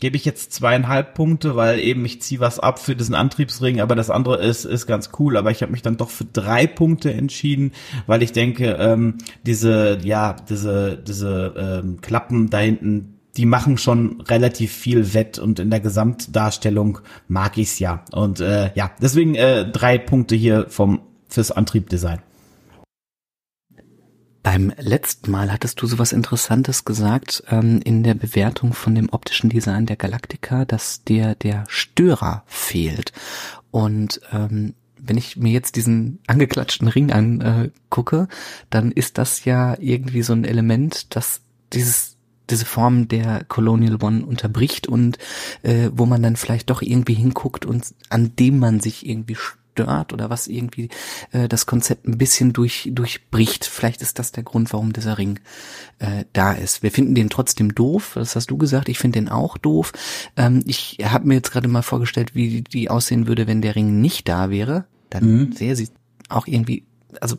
gebe 0.00 0.16
ich 0.16 0.24
jetzt 0.24 0.52
zweieinhalb 0.52 1.14
Punkte, 1.14 1.56
weil 1.56 1.80
eben 1.80 2.04
ich 2.04 2.22
ziehe 2.22 2.40
was 2.40 2.60
ab 2.60 2.78
für 2.78 2.94
diesen 2.94 3.14
Antriebsring, 3.14 3.80
aber 3.80 3.96
das 3.96 4.10
andere 4.10 4.36
ist 4.38 4.64
ist 4.64 4.86
ganz 4.86 5.10
cool, 5.18 5.36
aber 5.36 5.50
ich 5.50 5.62
habe 5.62 5.72
mich 5.72 5.82
dann 5.82 5.96
doch 5.96 6.10
für 6.10 6.24
drei 6.24 6.66
Punkte 6.66 7.12
entschieden, 7.12 7.72
weil 8.06 8.22
ich 8.22 8.32
denke, 8.32 8.76
ähm, 8.78 9.18
diese 9.44 9.98
ja 10.02 10.36
diese 10.48 10.98
diese 10.98 11.80
ähm, 11.82 12.00
Klappen 12.00 12.50
da 12.50 12.58
hinten 12.58 13.14
die 13.36 13.46
machen 13.46 13.78
schon 13.78 14.20
relativ 14.22 14.72
viel 14.72 15.14
wett 15.14 15.38
und 15.38 15.60
in 15.60 15.70
der 15.70 15.78
Gesamtdarstellung 15.78 16.98
mag 17.28 17.56
ich's 17.56 17.78
ja. 17.78 18.04
Und 18.10 18.40
äh, 18.40 18.72
ja, 18.74 18.90
deswegen 19.00 19.36
äh, 19.36 19.70
drei 19.70 19.96
Punkte 19.96 20.34
hier 20.34 20.66
vom 20.68 21.02
fürs 21.28 21.50
Antriebdesign. 21.50 22.20
Beim 24.42 24.72
letzten 24.78 25.30
Mal 25.30 25.52
hattest 25.52 25.82
du 25.82 25.86
sowas 25.86 26.12
Interessantes 26.12 26.84
gesagt 26.84 27.42
ähm, 27.50 27.80
in 27.84 28.02
der 28.02 28.14
Bewertung 28.14 28.72
von 28.72 28.94
dem 28.94 29.10
optischen 29.10 29.50
Design 29.50 29.84
der 29.84 29.96
Galactica, 29.96 30.64
dass 30.64 31.04
dir 31.04 31.34
der 31.34 31.64
Störer 31.68 32.44
fehlt. 32.46 33.12
Und 33.70 34.20
ähm, 34.32 34.74
wenn 34.96 35.18
ich 35.18 35.36
mir 35.36 35.52
jetzt 35.52 35.76
diesen 35.76 36.20
angeklatschten 36.26 36.88
Ring 36.88 37.12
angucke, 37.12 38.28
dann 38.70 38.90
ist 38.90 39.18
das 39.18 39.44
ja 39.44 39.76
irgendwie 39.78 40.22
so 40.22 40.32
ein 40.32 40.44
Element, 40.44 41.14
das 41.14 41.40
dieses 41.72 42.16
diese 42.50 42.64
Form 42.64 43.08
der 43.08 43.44
Colonial 43.44 44.02
One 44.02 44.24
unterbricht 44.24 44.86
und 44.86 45.18
äh, 45.62 45.90
wo 45.92 46.06
man 46.06 46.22
dann 46.22 46.36
vielleicht 46.36 46.70
doch 46.70 46.80
irgendwie 46.80 47.12
hinguckt 47.12 47.66
und 47.66 47.94
an 48.08 48.34
dem 48.36 48.58
man 48.58 48.80
sich 48.80 49.06
irgendwie 49.06 49.36
stört 49.78 50.12
oder 50.12 50.28
was 50.28 50.48
irgendwie 50.48 50.88
äh, 51.32 51.48
das 51.48 51.66
Konzept 51.66 52.06
ein 52.06 52.18
bisschen 52.18 52.52
durch, 52.52 52.90
durchbricht. 52.92 53.64
Vielleicht 53.64 54.02
ist 54.02 54.18
das 54.18 54.32
der 54.32 54.42
Grund, 54.42 54.72
warum 54.72 54.92
dieser 54.92 55.18
Ring 55.18 55.38
äh, 56.00 56.24
da 56.32 56.52
ist. 56.52 56.82
Wir 56.82 56.90
finden 56.90 57.14
den 57.14 57.30
trotzdem 57.30 57.74
doof, 57.74 58.12
das 58.14 58.34
hast 58.34 58.50
du 58.50 58.56
gesagt, 58.56 58.88
ich 58.88 58.98
finde 58.98 59.20
den 59.20 59.28
auch 59.28 59.56
doof. 59.56 59.92
Ähm, 60.36 60.62
ich 60.66 60.98
habe 61.04 61.28
mir 61.28 61.34
jetzt 61.34 61.52
gerade 61.52 61.68
mal 61.68 61.82
vorgestellt, 61.82 62.34
wie 62.34 62.62
die 62.62 62.90
aussehen 62.90 63.28
würde, 63.28 63.46
wenn 63.46 63.62
der 63.62 63.76
Ring 63.76 64.00
nicht 64.00 64.28
da 64.28 64.50
wäre. 64.50 64.86
Dann 65.10 65.24
mhm. 65.24 65.52
sähe 65.52 65.76
sie 65.76 65.88
auch 66.28 66.46
irgendwie, 66.46 66.84
also 67.20 67.36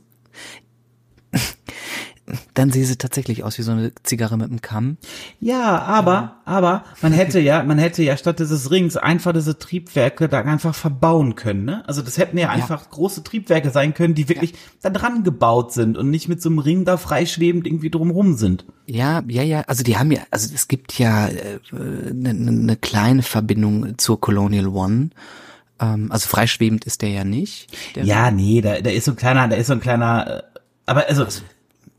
dann 2.54 2.72
sehe 2.72 2.86
sie 2.86 2.98
tatsächlich 2.98 3.44
aus 3.44 3.58
wie 3.58 3.64
so 3.64 3.72
eine 3.72 3.92
Zigarre 4.04 4.38
mit 4.38 4.50
einem 4.50 4.62
Kamm. 4.62 4.98
Ja, 5.40 5.80
aber, 5.80 6.38
aber 6.46 6.84
man 7.02 7.14
hätte 7.14 7.40
ja, 7.40 7.64
man 7.64 7.78
hätte 7.78 8.04
ja 8.04 8.18
statt 8.18 8.40
dieses 8.40 8.72
Rings 8.72 8.98
einfach 8.98 9.34
diese 9.34 9.58
Triebwerke 9.58 10.30
da 10.30 10.42
einfach 10.42 10.76
verbauen 10.76 11.36
können, 11.36 11.66
ne? 11.66 11.84
Also 11.88 12.02
das 12.02 12.18
hätten 12.18 12.38
ja 12.38 12.50
einfach 12.50 12.82
ja. 12.82 12.88
große 12.90 13.24
Triebwerke 13.24 13.70
sein 13.70 13.94
können, 13.94 14.16
die 14.16 14.30
wirklich 14.30 14.52
ja. 14.52 14.58
da 14.84 14.90
dran 14.90 15.24
gebaut 15.24 15.74
sind 15.74 15.98
und 15.98 16.10
nicht 16.10 16.28
mit 16.28 16.42
so 16.42 16.50
einem 16.50 16.60
Ring 16.60 16.86
da 16.86 16.98
freischwebend 16.98 17.68
irgendwie 17.68 17.90
drumrum 17.90 18.36
sind. 18.36 18.66
Ja, 18.86 19.24
ja, 19.28 19.44
ja, 19.44 19.62
also 19.62 19.84
die 19.84 19.98
haben 19.98 20.12
ja, 20.12 20.22
also 20.32 20.54
es 20.54 20.68
gibt 20.68 20.98
ja 20.98 21.26
eine 21.26 21.60
äh, 21.72 22.14
ne, 22.14 22.34
ne 22.34 22.76
kleine 22.76 23.24
Verbindung 23.24 23.98
zur 23.98 24.20
Colonial 24.20 24.68
One 24.68 25.10
ähm, 25.80 26.12
also 26.12 26.28
freischwebend 26.28 26.86
ist 26.86 27.02
der 27.02 27.10
ja 27.10 27.24
nicht. 27.24 27.68
Ja, 27.96 28.32
nee, 28.32 28.62
da, 28.62 28.82
da 28.82 28.90
ist 28.90 29.06
so 29.06 29.12
ein 29.12 29.18
kleiner, 29.18 29.48
da 29.48 29.56
ist 29.56 29.68
so 29.68 29.74
ein 29.74 29.80
kleiner, 29.80 30.44
äh, 30.44 30.60
aber 30.86 31.08
also, 31.08 31.26
also 31.26 31.42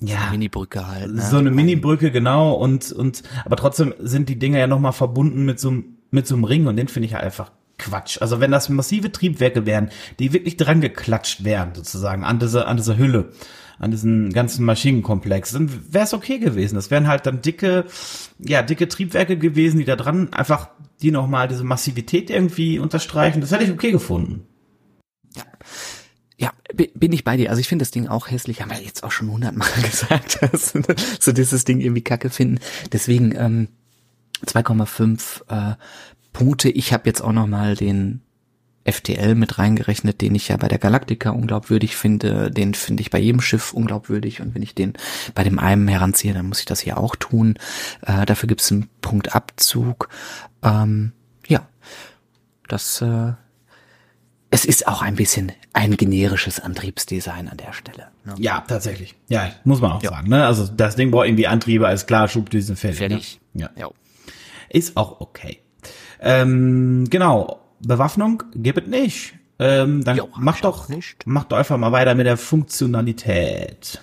ja, 0.01 0.17
so 0.17 0.23
eine 0.23 0.31
Mini-Brücke 0.33 0.87
halt. 0.87 1.15
Ne? 1.15 1.23
So 1.23 1.37
eine 1.37 1.51
Mini-Brücke, 1.51 2.11
genau. 2.11 2.55
Und, 2.55 2.93
und, 2.93 3.23
aber 3.45 3.57
trotzdem 3.57 3.95
sind 3.99 4.29
die 4.29 4.39
Dinger 4.39 4.59
ja 4.59 4.67
nochmal 4.67 4.93
verbunden 4.93 5.45
mit 5.45 5.61
so, 5.61 5.73
mit 6.11 6.27
so 6.27 6.35
einem 6.35 6.45
Ring 6.45 6.67
und 6.67 6.77
den 6.77 6.89
finde 6.89 7.07
ich 7.07 7.13
ja 7.13 7.19
einfach 7.19 7.51
Quatsch. 7.79 8.19
Also 8.21 8.41
wenn 8.41 8.51
das 8.51 8.69
massive 8.69 9.11
Triebwerke 9.11 9.67
wären, 9.67 9.91
die 10.19 10.33
wirklich 10.33 10.57
dran 10.57 10.81
geklatscht 10.81 11.45
wären, 11.45 11.75
sozusagen, 11.75 12.25
an 12.25 12.39
diese, 12.39 12.67
an 12.67 12.77
diese 12.77 12.97
Hülle, 12.97 13.31
an 13.79 13.91
diesen 13.91 14.33
ganzen 14.33 14.65
Maschinenkomplex, 14.65 15.53
dann 15.53 15.71
wäre 15.93 16.05
es 16.05 16.15
okay 16.15 16.39
gewesen. 16.39 16.75
Das 16.75 16.91
wären 16.91 17.09
halt 17.09 17.27
dann 17.27 17.41
dicke, 17.41 17.87
ja, 18.39 18.63
dicke 18.63 18.89
Triebwerke 18.89 19.39
gewesen, 19.39 19.79
die 19.79 19.87
da 19.87 19.97
dran 19.97 20.33
einfach, 20.33 20.69
die 21.01 21.11
nochmal 21.11 21.49
diese 21.49 21.65
Massivität 21.65 22.29
irgendwie 22.29 22.79
unterstreichen. 22.79 23.41
Das 23.41 23.51
hätte 23.51 23.65
ich 23.65 23.73
okay 23.73 23.91
gefunden. 23.91 24.47
Bin 26.75 27.13
ich 27.13 27.25
bei 27.25 27.37
dir. 27.37 27.51
Also 27.51 27.61
ich 27.61 27.69
finde 27.69 27.83
das 27.83 27.91
Ding 27.91 28.07
auch 28.09 28.31
hässlich, 28.31 28.63
haben 28.63 28.71
wir 28.71 28.81
jetzt 28.81 29.03
auch 29.03 29.11
schon 29.11 29.31
hundertmal 29.31 29.69
gesagt, 29.83 30.39
dass, 30.43 30.73
so 31.21 31.33
dieses 31.33 31.65
Ding 31.65 31.81
irgendwie 31.81 32.05
kacke 32.05 32.31
finden. 32.31 32.61
Deswegen 32.93 33.35
ähm, 33.37 33.69
2,5 34.47 35.73
äh, 35.73 35.77
Punkte. 36.33 36.71
Ich 36.71 36.93
habe 36.93 37.09
jetzt 37.09 37.21
auch 37.21 37.33
noch 37.33 37.47
mal 37.47 37.75
den 37.77 38.23
FTL 38.85 39.35
mit 39.35 39.59
reingerechnet, 39.59 40.21
den 40.21 40.35
ich 40.35 40.49
ja 40.49 40.57
bei 40.57 40.69
der 40.69 40.79
Galactica 40.79 41.31
unglaubwürdig 41.31 41.97
finde. 41.97 42.51
Den 42.51 42.75
finde 42.75 43.03
ich 43.03 43.11
bei 43.11 43.19
jedem 43.19 43.41
Schiff 43.41 43.73
unglaubwürdig. 43.73 44.41
Und 44.41 44.55
wenn 44.55 44.63
ich 44.63 44.75
den 44.75 44.95
bei 45.35 45.45
dem 45.45 45.59
einen 45.59 45.89
heranziehe, 45.89 46.33
dann 46.33 46.47
muss 46.47 46.61
ich 46.61 46.67
das 46.67 46.81
hier 46.81 46.99
auch 46.99 47.17
tun. 47.17 47.59
Äh, 48.03 48.25
dafür 48.27 48.47
gibt 48.47 48.63
es 48.63 48.73
einen 48.73 48.89
Punktabzug. 49.03 50.09
Ähm, 50.63 51.13
ja, 51.47 51.69
das 52.69 53.03
äh, 53.03 53.33
es 54.51 54.65
ist 54.65 54.89
auch 54.89 55.03
ein 55.03 55.15
bisschen 55.15 55.53
ein 55.73 55.97
generisches 55.97 56.59
Antriebsdesign 56.59 57.49
an 57.49 57.57
der 57.57 57.73
Stelle. 57.73 58.09
Ne? 58.25 58.35
Ja, 58.39 58.65
tatsächlich. 58.67 59.15
Ja, 59.29 59.53
muss 59.65 59.81
man 59.81 59.93
auch 59.93 60.03
ja. 60.03 60.11
sagen. 60.11 60.29
Ne? 60.29 60.45
Also 60.45 60.67
das 60.67 60.97
Ding 60.97 61.11
braucht 61.13 61.27
irgendwie 61.27 61.47
Antriebe 61.47 61.87
als 61.87 62.07
klar 62.07 62.29
Schubdüsen 62.29 62.77
fertig. 62.77 62.99
Fertig. 62.99 63.41
Ne? 63.53 63.63
Ja. 63.63 63.71
ja. 63.77 63.91
Ist 64.69 64.97
auch 64.97 65.21
okay. 65.21 65.61
Ähm, 66.21 67.07
genau. 67.09 67.61
Bewaffnung 67.81 68.43
gibt 68.55 68.79
es 68.79 68.87
nicht. 68.89 69.35
Ähm, 69.59 70.05
dann 70.05 70.17
jo, 70.17 70.29
mach 70.37 70.61
doch, 70.61 70.89
nicht. 70.89 71.27
mach 71.27 71.45
doch 71.45 71.59
einfach 71.59 71.77
mal 71.77 71.93
weiter 71.93 72.15
mit 72.15 72.27
der 72.27 72.37
Funktionalität. 72.37 74.01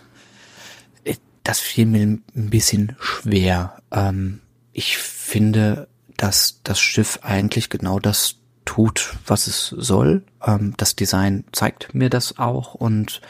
Äh, 1.04 1.16
das 1.43 1.60
fiel 1.60 1.88
mir 1.88 2.04
ein 2.04 2.24
bisschen 2.34 2.95
schwer. 3.00 3.82
Ähm, 3.91 4.41
ich 4.72 4.98
finde, 4.98 5.88
dass 6.16 6.62
das 6.64 6.80
Schiff 6.80 7.20
eigentlich 7.22 7.70
genau 7.70 8.00
das 8.00 8.36
tut, 8.68 9.15
was 9.26 9.47
es 9.47 9.70
soll. 9.70 10.24
Ähm, 10.45 10.76
das 10.78 10.95
Design 10.95 11.45
zeigt 11.51 11.95
mir 11.95 12.11
das 12.11 12.38
auch 12.38 12.76
und 12.76 13.22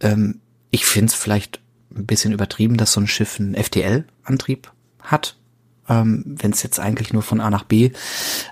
ähm, 0.00 0.40
ich 0.70 0.84
finde 0.84 1.06
es 1.06 1.14
vielleicht 1.14 1.60
ein 1.94 2.06
bisschen 2.06 2.32
übertrieben, 2.32 2.76
dass 2.76 2.92
so 2.92 3.00
ein 3.00 3.06
Schiff 3.06 3.40
einen 3.40 3.54
FTL-Antrieb 3.54 4.70
hat. 5.00 5.36
Ähm, 5.88 6.24
Wenn 6.26 6.50
es 6.50 6.62
jetzt 6.62 6.78
eigentlich 6.80 7.12
nur 7.12 7.22
von 7.22 7.40
A 7.40 7.50
nach 7.50 7.64
B 7.64 7.92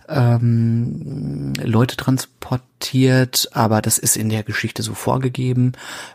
ähm, 0.08 1.52
Leute 1.62 1.96
transportiert, 1.96 3.48
aber 3.52 3.82
das 3.82 3.98
ist 3.98 4.16
in 4.16 4.28
der 4.28 4.42
Geschichte 4.42 4.82
so 4.82 4.94
vorgegeben. 4.94 5.72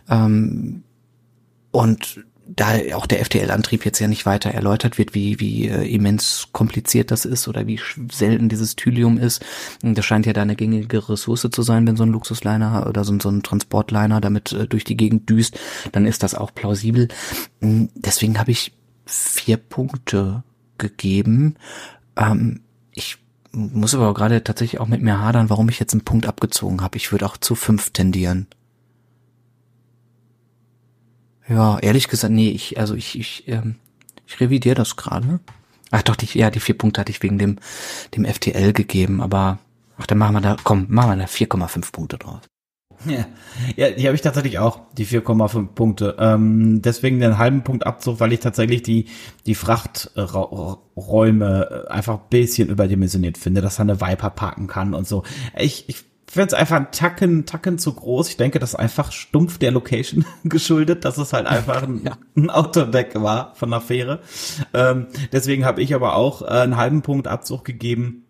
Ähm, 0.09 0.83
und 1.71 2.25
da 2.47 2.73
auch 2.93 3.07
der 3.07 3.23
FTL-Antrieb 3.25 3.85
jetzt 3.85 3.99
ja 3.99 4.07
nicht 4.07 4.25
weiter 4.25 4.51
erläutert 4.51 4.97
wird, 4.97 5.15
wie, 5.15 5.39
wie 5.39 5.67
äh, 5.67 5.87
immens 5.87 6.49
kompliziert 6.51 7.11
das 7.11 7.25
ist 7.25 7.47
oder 7.47 7.65
wie 7.65 7.79
selten 8.11 8.49
dieses 8.49 8.75
Thylium 8.75 9.17
ist. 9.17 9.43
Das 9.81 10.05
scheint 10.05 10.25
ja 10.25 10.33
da 10.33 10.43
eine 10.43 10.55
gängige 10.55 11.09
Ressource 11.09 11.47
zu 11.51 11.61
sein, 11.63 11.87
wenn 11.87 11.97
so 11.97 12.03
ein 12.03 12.11
Luxusliner 12.11 12.85
oder 12.87 13.03
so, 13.03 13.17
so 13.19 13.29
ein 13.29 13.41
Transportliner 13.41 14.21
damit 14.21 14.53
äh, 14.53 14.67
durch 14.67 14.83
die 14.83 14.97
Gegend 14.97 15.29
düst, 15.29 15.59
dann 15.91 16.05
ist 16.05 16.23
das 16.23 16.35
auch 16.35 16.53
plausibel. 16.53 17.07
Hm, 17.61 17.89
deswegen 17.95 18.39
habe 18.39 18.51
ich 18.51 18.73
vier 19.05 19.57
Punkte 19.57 20.43
gegeben. 20.77 21.55
Ähm, 22.15 22.61
ich 22.93 23.17
muss 23.51 23.95
aber 23.95 24.13
gerade 24.13 24.43
tatsächlich 24.43 24.81
auch 24.81 24.87
mit 24.87 25.01
mir 25.01 25.19
hadern, 25.19 25.49
warum 25.49 25.69
ich 25.69 25.79
jetzt 25.79 25.93
einen 25.93 26.03
Punkt 26.05 26.27
abgezogen 26.27 26.81
habe. 26.81 26.97
Ich 26.97 27.11
würde 27.11 27.25
auch 27.25 27.37
zu 27.37 27.55
fünf 27.55 27.91
tendieren. 27.91 28.47
Ja, 31.47 31.77
ehrlich 31.79 32.07
gesagt, 32.07 32.33
nee, 32.33 32.49
ich, 32.49 32.79
also 32.79 32.95
ich, 32.95 33.19
ich, 33.19 33.47
ähm, 33.47 33.75
ich 34.25 34.39
revidiere 34.39 34.73
das 34.75 34.95
gerade. 34.95 35.39
Ach 35.91 36.01
doch, 36.01 36.15
die, 36.15 36.25
ja, 36.37 36.49
die 36.49 36.59
vier 36.59 36.75
Punkte 36.77 37.01
hatte 37.01 37.11
ich 37.11 37.21
wegen 37.21 37.37
dem, 37.37 37.57
dem 38.15 38.25
FTL 38.25 38.73
gegeben, 38.73 39.21
aber 39.21 39.59
ach, 39.97 40.07
dann 40.07 40.17
machen 40.17 40.33
wir 40.33 40.41
da, 40.41 40.57
komm, 40.63 40.87
machen 40.89 41.11
wir 41.11 41.17
da 41.17 41.25
4,5 41.25 41.91
Punkte 41.91 42.17
draus. 42.17 42.41
Ja, 43.05 43.27
ja 43.75 43.91
die 43.91 44.07
habe 44.07 44.15
ich 44.15 44.21
tatsächlich 44.21 44.57
auch, 44.57 44.79
die 44.97 45.05
4,5 45.05 45.67
Punkte. 45.67 46.15
Ähm, 46.17 46.81
deswegen 46.81 47.19
den 47.19 47.37
halben 47.37 47.61
Punkt 47.63 47.85
Abzug, 47.85 48.19
weil 48.19 48.33
ich 48.33 48.39
tatsächlich 48.39 48.81
die, 48.81 49.05
die 49.45 49.53
Frachträume 49.53 51.85
einfach 51.89 52.15
ein 52.15 52.29
bisschen 52.29 52.69
überdimensioniert 52.69 53.37
finde, 53.37 53.61
dass 53.61 53.77
er 53.79 53.83
eine 53.83 54.01
Viper 54.01 54.31
parken 54.31 54.65
kann 54.67 54.95
und 54.95 55.07
so. 55.07 55.21
Ich, 55.57 55.87
ich 55.87 56.03
finde 56.27 56.47
es 56.47 56.53
einfach 56.53 56.77
ein 56.77 56.91
Tacken, 56.91 57.45
Tacken 57.45 57.77
zu 57.77 57.93
groß. 57.93 58.29
Ich 58.29 58.37
denke, 58.37 58.59
das 58.59 58.71
ist 58.71 58.75
einfach 58.75 59.11
stumpf 59.11 59.57
der 59.57 59.71
Location 59.71 60.25
geschuldet, 60.43 61.05
dass 61.05 61.17
es 61.17 61.33
halt 61.33 61.47
einfach 61.47 61.83
ein, 61.83 62.01
ja. 62.03 62.17
ein 62.35 62.49
Autodeck 62.49 63.15
war 63.15 63.53
von 63.55 63.71
der 63.71 63.81
Fähre. 63.81 64.19
Ähm, 64.73 65.07
deswegen 65.31 65.65
habe 65.65 65.81
ich 65.81 65.93
aber 65.93 66.15
auch 66.15 66.41
äh, 66.41 66.45
einen 66.45 66.77
halben 66.77 67.01
Punkt 67.01 67.27
Abzug 67.27 67.63
gegeben. 67.63 68.25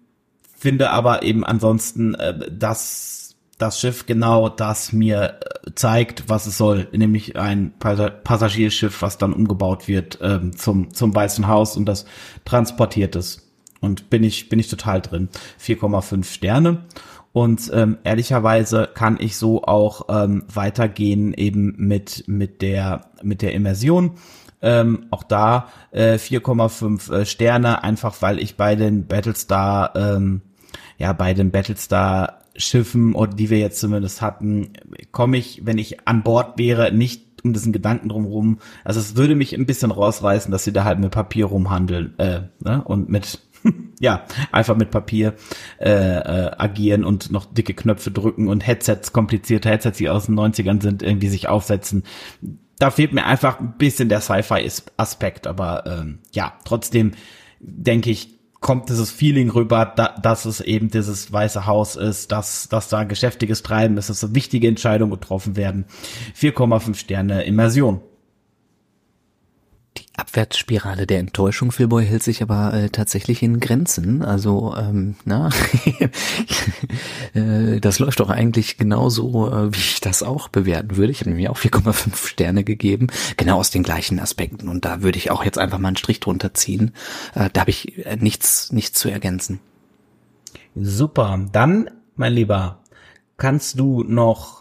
Finde 0.58 0.90
aber 0.92 1.24
eben 1.24 1.46
ansonsten, 1.46 2.16
äh, 2.16 2.52
dass 2.52 3.16
das 3.58 3.80
Schiff 3.80 4.06
genau 4.06 4.50
das 4.50 4.92
mir 4.92 5.40
äh, 5.40 5.72
zeigt, 5.76 6.28
was 6.28 6.46
es 6.46 6.58
soll, 6.58 6.88
nämlich 6.92 7.38
ein 7.38 7.74
Passagierschiff, 7.80 9.02
was 9.02 9.18
dann 9.18 9.34
umgebaut 9.34 9.88
wird 9.88 10.20
ähm, 10.22 10.56
zum 10.58 10.94
zum 10.94 11.16
Weißen 11.16 11.48
Haus 11.48 11.78
und 11.78 11.86
das 11.86 12.06
transportiert 12.44 13.16
ist. 13.16 13.42
Und 13.82 14.10
bin 14.10 14.24
ich 14.24 14.50
bin 14.50 14.60
ich 14.60 14.68
total 14.68 15.02
drin. 15.02 15.30
4,5 15.62 16.26
Sterne. 16.26 16.86
Und 17.36 17.70
ähm, 17.74 17.98
ehrlicherweise 18.06 18.88
kann 18.94 19.18
ich 19.20 19.36
so 19.36 19.62
auch 19.64 20.06
ähm, 20.08 20.46
weitergehen 20.54 21.34
eben 21.34 21.76
mit 21.78 22.24
mit 22.28 22.62
der 22.62 23.08
mit 23.24 23.42
der 23.42 23.52
Immersion. 23.54 24.12
Ähm, 24.62 25.08
auch 25.12 25.24
da 25.24 25.68
äh, 25.92 26.14
4,5 26.14 27.12
äh, 27.12 27.26
Sterne, 27.26 27.84
einfach 27.84 28.22
weil 28.22 28.40
ich 28.40 28.56
bei 28.56 28.78
den 28.78 29.08
Battlestar 29.08 29.98
ähm, 29.98 30.44
ja 30.98 31.12
bei 31.12 31.34
den 31.34 31.52
Battlestar 31.52 32.40
Schiffen 32.56 33.16
oder 33.16 33.34
die 33.34 33.50
wir 33.50 33.60
jetzt 33.60 33.82
zumindest 33.82 34.22
hatten, 34.22 34.72
komme 35.12 35.36
ich, 35.36 35.66
wenn 35.66 35.78
ich 35.78 36.08
an 36.08 36.24
Bord 36.24 36.58
wäre, 36.58 36.94
nicht 36.94 37.44
um 37.44 37.52
diesen 37.52 37.74
Gedanken 37.74 38.08
drumherum. 38.08 38.60
Also 38.86 39.02
es 39.02 39.18
würde 39.18 39.36
mich 39.36 39.54
ein 39.54 39.66
bisschen 39.66 39.92
rausreißen, 39.92 40.54
dass 40.54 40.64
sie 40.64 40.72
da 40.72 40.86
halt 40.86 41.00
mit 41.00 41.12
Papier 41.12 41.48
rumhandeln 41.48 42.18
äh, 42.18 42.44
ne? 42.62 42.82
und 42.86 43.10
mit 43.10 43.42
ja, 44.00 44.26
einfach 44.52 44.76
mit 44.76 44.92
Papier 44.92 45.34
äh, 45.80 45.90
äh, 45.90 46.52
agieren 46.58 47.04
und 47.04 47.32
noch 47.32 47.46
dicke 47.46 47.74
Knöpfe 47.74 48.12
drücken 48.12 48.48
und 48.48 48.66
Headsets, 48.66 49.14
komplizierte 49.14 49.70
Headsets, 49.70 49.98
die 49.98 50.10
aus 50.10 50.28
den 50.28 50.36
90ern 50.36 50.82
sind, 50.82 51.04
irgendwie 51.04 51.30
sich 51.30 51.48
aufsetzen. 51.48 52.04
Da 52.78 52.92
fehlt 52.92 53.14
mir 53.14 53.26
einfach 53.26 53.60
ein 53.60 53.76
bisschen 53.78 54.10
der 54.10 54.22
Sci-Fi-Aspekt, 54.22 55.48
aber 55.48 55.86
ähm, 55.86 56.20
ja, 56.34 56.54
trotzdem 56.66 57.12
denke 57.60 58.12
ich, 58.12 58.36
kommt 58.60 58.90
dieses 58.90 59.12
Feeling 59.12 59.52
rüber, 59.52 59.94
da, 59.96 60.16
dass 60.22 60.46
es 60.46 60.60
eben 60.60 60.90
dieses 60.90 61.32
Weiße 61.32 61.68
Haus 61.68 61.96
ist, 61.96 62.32
dass, 62.32 62.68
dass 62.68 62.90
da 62.90 63.04
geschäftiges 63.04 63.62
Treiben 63.62 63.98
ist, 63.98 64.10
dass 64.10 64.20
so 64.20 64.34
wichtige 64.34 64.68
Entscheidungen 64.68 65.12
getroffen 65.12 65.56
werden. 65.56 65.86
4,5 66.36 66.96
Sterne 66.96 67.44
Immersion. 67.44 68.02
Abwärtsspirale 70.18 71.06
der 71.06 71.20
Enttäuschung, 71.20 71.72
Philboy, 71.72 72.06
hält 72.06 72.24
sich 72.24 72.42
aber 72.42 72.74
äh, 72.74 72.90
tatsächlich 72.90 73.44
in 73.44 73.60
Grenzen. 73.60 74.24
Also, 74.24 74.74
ähm, 74.78 75.16
na, 75.26 75.50
äh, 77.34 77.80
das 77.82 78.00
läuft 78.00 78.22
doch 78.22 78.30
eigentlich 78.30 78.78
genauso, 78.78 79.52
äh, 79.52 79.74
wie 79.74 79.80
ich 79.80 80.02
das 80.02 80.24
auch 80.24 80.48
bewerten 80.48 80.96
würde. 80.96 81.12
Ich 81.12 81.20
habe 81.20 81.32
nämlich 81.32 81.50
auch 81.50 81.58
4,5 81.58 82.28
Sterne 82.28 82.64
gegeben, 82.64 83.08
genau 83.36 83.58
aus 83.58 83.72
den 83.72 83.84
gleichen 83.84 84.20
Aspekten. 84.20 84.70
Und 84.70 84.86
da 84.86 85.02
würde 85.02 85.18
ich 85.18 85.32
auch 85.32 85.44
jetzt 85.44 85.58
einfach 85.58 85.80
mal 85.80 85.90
einen 85.90 85.98
Strich 85.98 86.22
drunter 86.22 86.54
ziehen. 86.54 86.94
Äh, 87.34 87.50
da 87.52 87.62
habe 87.62 87.72
ich 87.72 88.06
äh, 88.06 88.16
nichts, 88.16 88.72
nichts 88.72 88.98
zu 88.98 89.10
ergänzen. 89.10 89.60
Super. 90.76 91.46
Dann, 91.52 91.90
mein 92.16 92.34
Lieber, 92.34 92.80
kannst 93.38 93.80
du 93.80 94.04
noch 94.04 94.55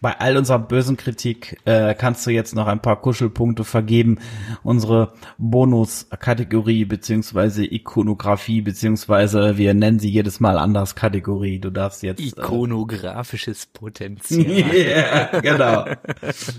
bei 0.00 0.18
all 0.18 0.36
unserer 0.36 0.58
bösen 0.58 0.96
Kritik 0.96 1.58
äh, 1.64 1.94
kannst 1.94 2.26
du 2.26 2.30
jetzt 2.30 2.54
noch 2.54 2.66
ein 2.66 2.80
paar 2.80 3.00
Kuschelpunkte 3.00 3.64
vergeben. 3.64 4.18
Unsere 4.62 5.12
Bonus-Kategorie 5.38 6.84
beziehungsweise 6.84 7.64
Ikonografie 7.64 8.60
beziehungsweise 8.60 9.58
wir 9.58 9.74
nennen 9.74 9.98
sie 9.98 10.10
jedes 10.10 10.40
Mal 10.40 10.58
anders 10.58 10.94
Kategorie. 10.94 11.58
Du 11.58 11.70
darfst 11.70 12.02
jetzt 12.02 12.20
äh, 12.20 12.28
ikonografisches 12.28 13.66
Potenzial. 13.66 14.46
yeah, 14.72 15.40
genau, 15.40 15.84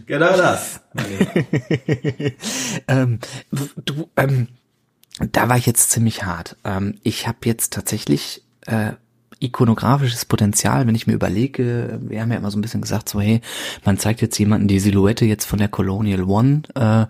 genau 0.05 0.37
das. 0.37 0.81
ähm, 2.87 3.19
du, 3.85 4.09
ähm, 4.17 4.47
da 5.31 5.49
war 5.49 5.57
ich 5.57 5.65
jetzt 5.65 5.91
ziemlich 5.91 6.23
hart. 6.25 6.57
Ähm, 6.63 6.99
ich 7.03 7.27
habe 7.27 7.39
jetzt 7.43 7.73
tatsächlich 7.73 8.43
äh, 8.65 8.93
ikonografisches 9.39 10.25
Potenzial, 10.25 10.87
wenn 10.87 10.95
ich 10.95 11.07
mir 11.07 11.13
überlege, 11.13 11.99
wir 12.01 12.21
haben 12.21 12.31
ja 12.31 12.37
immer 12.37 12.51
so 12.51 12.57
ein 12.57 12.61
bisschen 12.61 12.81
gesagt, 12.81 13.09
so 13.09 13.21
hey, 13.21 13.41
man 13.85 13.97
zeigt 13.97 14.21
jetzt 14.21 14.37
jemanden 14.37 14.67
die 14.67 14.79
Silhouette 14.79 15.25
jetzt 15.25 15.45
von 15.45 15.59
der 15.59 15.69
Colonial 15.69 16.23
One, 16.23 16.63
äh, 16.75 17.05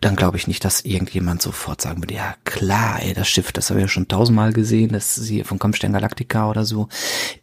dann 0.00 0.16
glaube 0.16 0.38
ich 0.38 0.46
nicht, 0.46 0.64
dass 0.64 0.84
irgendjemand 0.84 1.42
sofort 1.42 1.80
sagen 1.82 2.02
würde, 2.02 2.14
ja 2.14 2.34
klar, 2.44 3.00
ey, 3.02 3.12
das 3.12 3.28
Schiff, 3.28 3.52
das 3.52 3.68
habe 3.68 3.80
ich 3.80 3.84
ja 3.84 3.88
schon 3.88 4.08
tausendmal 4.08 4.52
gesehen, 4.52 4.92
das 4.92 5.18
ist 5.18 5.28
hier 5.28 5.44
von 5.44 5.58
Kampfstern 5.58 5.92
Galactica 5.92 6.48
oder 6.48 6.64
so. 6.64 6.88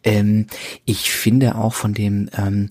Ähm, 0.02 0.46
ich 0.84 1.10
finde 1.10 1.54
auch 1.54 1.74
von 1.74 1.94
dem, 1.94 2.28
ähm, 2.36 2.68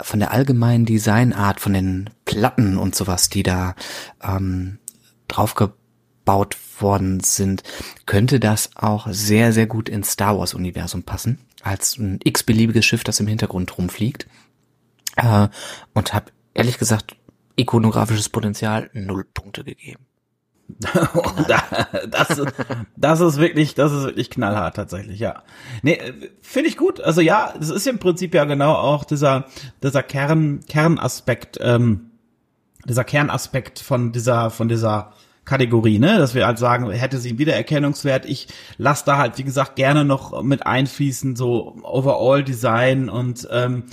von 0.00 0.20
der 0.20 0.32
allgemeinen 0.32 0.84
Designart, 0.84 1.60
von 1.60 1.72
den 1.72 2.10
Platten 2.24 2.76
und 2.76 2.94
sowas, 2.94 3.30
die 3.30 3.42
da 3.42 3.74
ähm, 4.22 4.78
draufgebaut 6.28 6.56
worden 6.80 7.20
sind, 7.20 7.62
könnte 8.06 8.38
das 8.38 8.70
auch 8.76 9.08
sehr, 9.10 9.52
sehr 9.52 9.66
gut 9.66 9.88
ins 9.88 10.12
Star 10.12 10.38
Wars 10.38 10.54
Universum 10.54 11.02
passen, 11.02 11.38
als 11.62 11.98
ein 11.98 12.20
x-beliebiges 12.22 12.84
Schiff, 12.84 13.04
das 13.04 13.20
im 13.20 13.26
Hintergrund 13.26 13.76
rumfliegt. 13.76 14.26
Äh, 15.16 15.48
und 15.94 16.14
habe 16.14 16.26
ehrlich 16.54 16.78
gesagt 16.78 17.16
ikonografisches 17.56 18.28
Potenzial 18.28 18.90
null 18.92 19.24
Punkte 19.24 19.64
gegeben. 19.64 20.04
das, 22.10 22.42
das 22.94 23.20
ist 23.20 23.38
wirklich, 23.38 23.74
das 23.74 23.90
ist 23.90 24.04
wirklich 24.04 24.28
knallhart 24.28 24.76
tatsächlich, 24.76 25.18
ja. 25.18 25.42
Nee, 25.82 25.98
finde 26.42 26.68
ich 26.68 26.76
gut. 26.76 27.00
Also 27.00 27.22
ja, 27.22 27.54
das 27.58 27.70
ist 27.70 27.86
im 27.86 27.98
Prinzip 27.98 28.34
ja 28.34 28.44
genau 28.44 28.74
auch 28.74 29.04
dieser, 29.04 29.46
dieser 29.82 30.02
Kern, 30.02 30.60
Kernaspekt, 30.68 31.58
ähm, 31.62 32.10
dieser 32.84 33.04
Kernaspekt 33.04 33.78
von 33.78 34.12
dieser, 34.12 34.50
von 34.50 34.68
dieser 34.68 35.14
Kategorie, 35.48 35.98
ne? 35.98 36.18
Dass 36.18 36.34
wir 36.34 36.46
halt 36.46 36.58
sagen, 36.58 36.90
hätte 36.90 37.18
sie 37.18 37.30
einen 37.30 37.38
Wiedererkennungswert. 37.38 38.26
Ich 38.26 38.48
lasse 38.76 39.04
da 39.06 39.16
halt, 39.16 39.38
wie 39.38 39.44
gesagt, 39.44 39.76
gerne 39.76 40.04
noch 40.04 40.42
mit 40.42 40.66
einfließen, 40.66 41.36
so 41.36 41.76
Overall 41.82 42.44
Design 42.44 43.08
und 43.08 43.48
ähm, 43.50 43.84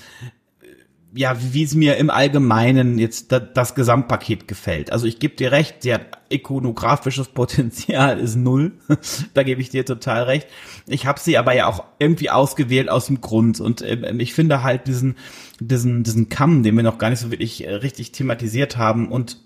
ja, 1.17 1.37
wie 1.53 1.63
es 1.63 1.73
mir 1.75 1.95
im 1.95 2.09
Allgemeinen 2.09 2.99
jetzt 2.99 3.31
da, 3.31 3.39
das 3.39 3.73
Gesamtpaket 3.73 4.49
gefällt. 4.49 4.91
Also 4.91 5.07
ich 5.07 5.17
gebe 5.17 5.35
dir 5.35 5.53
recht, 5.53 5.83
sie 5.83 5.93
hat 5.93 6.07
ikonografisches 6.27 7.29
Potenzial 7.29 8.19
ist 8.25 8.35
null. 8.35 8.73
da 9.33 9.43
gebe 9.43 9.61
ich 9.61 9.69
dir 9.69 9.85
total 9.85 10.23
recht. 10.23 10.49
Ich 10.87 11.05
habe 11.05 11.21
sie 11.21 11.37
aber 11.37 11.53
ja 11.53 11.67
auch 11.67 11.85
irgendwie 11.99 12.29
ausgewählt 12.29 12.89
aus 12.89 13.05
dem 13.05 13.21
Grund 13.21 13.61
und 13.61 13.81
äh, 13.81 14.13
ich 14.17 14.33
finde 14.33 14.61
halt 14.61 14.87
diesen 14.87 15.15
diesen 15.61 16.03
diesen 16.03 16.27
Kamm, 16.27 16.63
den 16.63 16.75
wir 16.75 16.83
noch 16.83 16.97
gar 16.97 17.09
nicht 17.09 17.19
so 17.19 17.31
wirklich 17.31 17.65
äh, 17.65 17.73
richtig 17.75 18.11
thematisiert 18.11 18.75
haben 18.75 19.09
und 19.09 19.37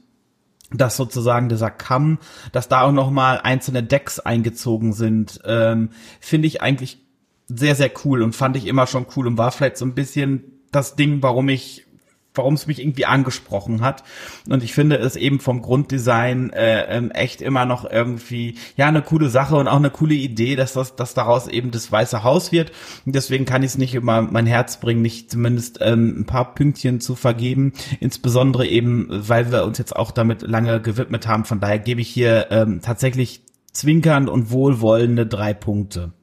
dass 0.72 0.98
sozusagen 0.98 1.50
dieser 1.50 1.72
Kamm, 1.72 2.20
dass 2.52 2.68
da 2.68 2.82
auch 2.82 2.92
noch 2.92 3.12
mal 3.12 3.40
einzelne 3.42 3.84
Decks 3.84 4.20
eingezogen 4.20 4.94
sind, 4.94 5.40
ähm, 5.46 5.90
finde 6.20 6.48
ich 6.48 6.62
eigentlich 6.62 7.00
sehr 7.48 7.76
sehr 7.76 7.92
cool 8.06 8.22
und 8.22 8.36
fand 8.36 8.56
ich 8.58 8.68
immer 8.68 8.86
schon 8.86 9.08
cool 9.16 9.28
und 9.28 9.38
war 9.38 9.52
vielleicht 9.52 9.78
so 9.78 9.86
ein 9.86 9.96
bisschen 9.96 10.60
das 10.72 10.96
Ding, 10.96 11.24
warum 11.24 11.50
ich 11.50 11.88
warum 12.40 12.54
es 12.54 12.68
mich 12.68 12.80
irgendwie 12.82 13.06
angesprochen 13.06 13.82
hat. 13.82 14.04
Und 14.50 14.64
ich 14.64 14.74
finde 14.74 14.96
es 14.96 15.16
eben 15.16 15.40
vom 15.40 15.62
Grunddesign 15.62 16.52
äh, 16.52 16.98
ähm, 16.98 17.12
echt 17.12 17.42
immer 17.42 17.66
noch 17.66 17.90
irgendwie 17.90 18.56
ja 18.78 18.88
eine 18.88 19.02
coole 19.02 19.30
Sache 19.30 19.58
und 19.58 19.68
auch 19.68 19.76
eine 19.76 19.90
coole 19.90 20.16
Idee, 20.16 20.56
dass 20.56 20.74
das 20.74 20.96
dass 20.96 21.14
daraus 21.14 21.48
eben 21.48 21.72
das 21.72 21.92
Weiße 21.92 22.24
Haus 22.24 22.52
wird. 22.52 22.72
Und 23.06 23.14
deswegen 23.14 23.46
kann 23.46 23.62
ich 23.62 23.72
es 23.72 23.78
nicht 23.78 23.94
immer 23.94 24.22
mein 24.22 24.48
Herz 24.48 24.80
bringen, 24.80 25.02
nicht 25.02 25.30
zumindest 25.30 25.80
ähm, 25.82 26.22
ein 26.22 26.26
paar 26.26 26.56
Pünktchen 26.56 27.02
zu 27.02 27.16
vergeben. 27.16 27.74
Insbesondere 28.00 28.66
eben, 28.66 29.08
weil 29.10 29.52
wir 29.52 29.66
uns 29.66 29.78
jetzt 29.78 29.96
auch 29.96 30.12
damit 30.12 30.42
lange 30.42 30.82
gewidmet 30.82 31.28
haben. 31.28 31.44
Von 31.46 31.60
daher 31.60 31.80
gebe 31.80 32.02
ich 32.02 32.10
hier 32.10 32.48
ähm, 32.52 32.80
tatsächlich 32.82 33.42
zwinkernd 33.74 34.30
und 34.30 34.52
wohlwollende 34.52 35.28
drei 35.28 35.54
Punkte. 35.54 36.14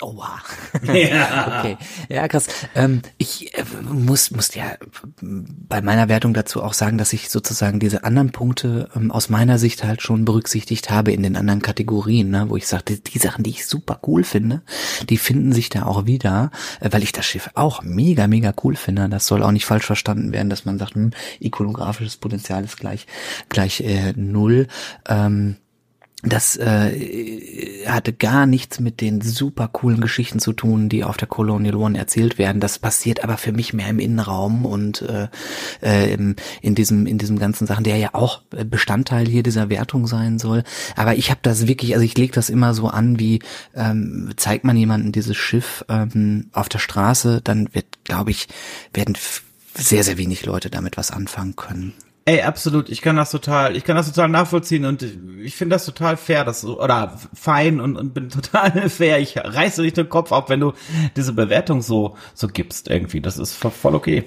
Oh, 0.00 0.14
wow. 0.16 0.94
Ja. 0.94 1.58
okay. 1.58 1.76
Ja, 2.08 2.28
krass. 2.28 2.46
Ähm, 2.76 3.02
ich 3.16 3.52
äh, 3.58 3.64
muss, 3.82 4.30
muss 4.30 4.54
ja 4.54 4.76
bei 5.20 5.80
meiner 5.80 6.08
Wertung 6.08 6.34
dazu 6.34 6.62
auch 6.62 6.72
sagen, 6.72 6.98
dass 6.98 7.12
ich 7.12 7.30
sozusagen 7.30 7.80
diese 7.80 8.04
anderen 8.04 8.30
Punkte 8.30 8.88
ähm, 8.94 9.10
aus 9.10 9.28
meiner 9.28 9.58
Sicht 9.58 9.82
halt 9.82 10.00
schon 10.00 10.24
berücksichtigt 10.24 10.90
habe 10.90 11.10
in 11.10 11.24
den 11.24 11.34
anderen 11.34 11.62
Kategorien, 11.62 12.30
ne, 12.30 12.48
wo 12.48 12.56
ich 12.56 12.68
sagte, 12.68 12.96
die 12.98 13.18
Sachen, 13.18 13.42
die 13.42 13.50
ich 13.50 13.66
super 13.66 13.98
cool 14.06 14.22
finde, 14.22 14.62
die 15.08 15.18
finden 15.18 15.52
sich 15.52 15.68
da 15.68 15.84
auch 15.84 16.06
wieder, 16.06 16.52
äh, 16.78 16.90
weil 16.92 17.02
ich 17.02 17.10
das 17.10 17.26
Schiff 17.26 17.50
auch 17.54 17.82
mega, 17.82 18.28
mega 18.28 18.54
cool 18.62 18.76
finde. 18.76 19.08
Das 19.08 19.26
soll 19.26 19.42
auch 19.42 19.52
nicht 19.52 19.66
falsch 19.66 19.86
verstanden 19.86 20.32
werden, 20.32 20.48
dass 20.48 20.64
man 20.64 20.78
sagt, 20.78 20.94
hm, 20.94 21.10
ikonografisches 21.40 22.18
Potenzial 22.18 22.64
ist 22.64 22.76
gleich, 22.76 23.08
gleich 23.48 23.80
äh, 23.80 24.12
null. 24.14 24.68
Ähm, 25.08 25.56
das 26.24 26.56
äh, 26.56 27.86
hatte 27.86 28.12
gar 28.12 28.46
nichts 28.46 28.80
mit 28.80 29.00
den 29.00 29.20
super 29.20 29.68
coolen 29.68 30.00
Geschichten 30.00 30.40
zu 30.40 30.52
tun, 30.52 30.88
die 30.88 31.04
auf 31.04 31.16
der 31.16 31.28
Colonial 31.28 31.76
One 31.76 31.96
erzählt 31.96 32.38
werden. 32.38 32.60
Das 32.60 32.80
passiert 32.80 33.22
aber 33.22 33.36
für 33.36 33.52
mich 33.52 33.72
mehr 33.72 33.88
im 33.88 34.00
Innenraum 34.00 34.66
und 34.66 35.02
äh, 35.02 35.28
äh, 35.80 36.12
in 36.12 36.74
diesem 36.74 37.06
in 37.06 37.18
diesem 37.18 37.38
ganzen 37.38 37.68
Sachen, 37.68 37.84
der 37.84 37.98
ja 37.98 38.14
auch 38.14 38.42
Bestandteil 38.50 39.28
hier 39.28 39.44
dieser 39.44 39.70
Wertung 39.70 40.08
sein 40.08 40.40
soll. 40.40 40.64
Aber 40.96 41.14
ich 41.14 41.30
habe 41.30 41.40
das 41.42 41.68
wirklich, 41.68 41.94
also 41.94 42.04
ich 42.04 42.18
lege 42.18 42.32
das 42.32 42.50
immer 42.50 42.74
so 42.74 42.88
an, 42.88 43.20
wie 43.20 43.38
ähm, 43.76 44.32
zeigt 44.36 44.64
man 44.64 44.76
jemanden 44.76 45.12
dieses 45.12 45.36
Schiff 45.36 45.84
ähm, 45.88 46.50
auf 46.52 46.68
der 46.68 46.80
Straße, 46.80 47.42
dann 47.44 47.72
wird, 47.74 47.86
glaube 48.02 48.32
ich, 48.32 48.48
werden 48.92 49.16
sehr 49.74 50.02
sehr 50.02 50.18
wenig 50.18 50.44
Leute 50.44 50.68
damit 50.68 50.96
was 50.96 51.12
anfangen 51.12 51.54
können. 51.54 51.94
Ey, 52.28 52.42
absolut. 52.42 52.90
Ich 52.90 53.00
kann 53.00 53.16
das 53.16 53.30
total, 53.30 53.74
ich 53.74 53.84
kann 53.84 53.96
das 53.96 54.06
total 54.08 54.28
nachvollziehen 54.28 54.84
und 54.84 55.02
ich 55.42 55.56
finde 55.56 55.76
das 55.76 55.86
total 55.86 56.18
fair, 56.18 56.44
das 56.44 56.60
so, 56.60 56.78
oder 56.78 57.18
fein 57.32 57.80
und, 57.80 57.96
und 57.96 58.12
bin 58.12 58.28
total 58.28 58.90
fair. 58.90 59.18
Ich 59.18 59.38
reiße 59.38 59.80
nicht 59.80 59.96
den 59.96 60.10
Kopf 60.10 60.30
ab, 60.30 60.50
wenn 60.50 60.60
du 60.60 60.74
diese 61.16 61.32
Bewertung 61.32 61.80
so, 61.80 62.18
so 62.34 62.46
gibst 62.46 62.90
irgendwie. 62.90 63.22
Das 63.22 63.38
ist 63.38 63.54
voll 63.54 63.94
okay. 63.94 64.24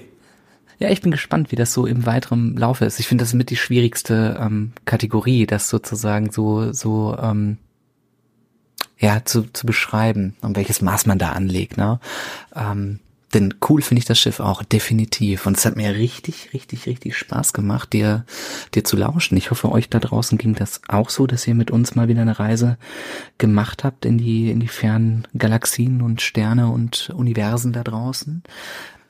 Ja, 0.80 0.90
ich 0.90 1.00
bin 1.00 1.12
gespannt, 1.12 1.52
wie 1.52 1.56
das 1.56 1.72
so 1.72 1.86
im 1.86 2.04
weiteren 2.04 2.56
Laufe 2.56 2.86
ist. 2.86 2.98
Ich 2.98 3.06
finde 3.06 3.22
das 3.22 3.34
mit 3.34 3.50
die 3.50 3.56
schwierigste 3.56 4.36
ähm, 4.40 4.72
Kategorie, 4.84 5.46
das 5.46 5.68
sozusagen 5.68 6.32
so, 6.32 6.72
so, 6.72 7.16
ähm, 7.22 7.58
ja, 8.98 9.24
zu, 9.24 9.42
zu 9.52 9.64
beschreiben 9.64 10.34
und 10.40 10.56
welches 10.56 10.82
Maß 10.82 11.06
man 11.06 11.18
da 11.18 11.30
anlegt, 11.30 11.76
ne? 11.76 12.00
Ähm, 12.56 12.98
denn 13.34 13.54
cool 13.68 13.82
finde 13.82 14.00
ich 14.00 14.04
das 14.04 14.18
Schiff 14.18 14.40
auch, 14.40 14.62
definitiv. 14.62 15.46
Und 15.46 15.56
es 15.56 15.64
hat 15.64 15.76
mir 15.76 15.94
richtig, 15.94 16.50
richtig, 16.52 16.86
richtig 16.86 17.16
Spaß 17.16 17.52
gemacht, 17.52 17.92
dir, 17.92 18.24
dir 18.74 18.84
zu 18.84 18.96
lauschen. 18.96 19.36
Ich 19.36 19.50
hoffe, 19.50 19.70
euch 19.70 19.88
da 19.88 19.98
draußen 19.98 20.38
ging 20.38 20.54
das 20.54 20.80
auch 20.88 21.10
so, 21.10 21.26
dass 21.26 21.46
ihr 21.46 21.54
mit 21.54 21.70
uns 21.70 21.94
mal 21.94 22.08
wieder 22.08 22.22
eine 22.22 22.38
Reise 22.38 22.76
gemacht 23.38 23.84
habt 23.84 24.04
in 24.04 24.18
die, 24.18 24.50
in 24.50 24.60
die 24.60 24.68
fernen 24.68 25.26
Galaxien 25.36 26.02
und 26.02 26.20
Sterne 26.20 26.70
und 26.70 27.10
Universen 27.10 27.72
da 27.72 27.82
draußen 27.82 28.42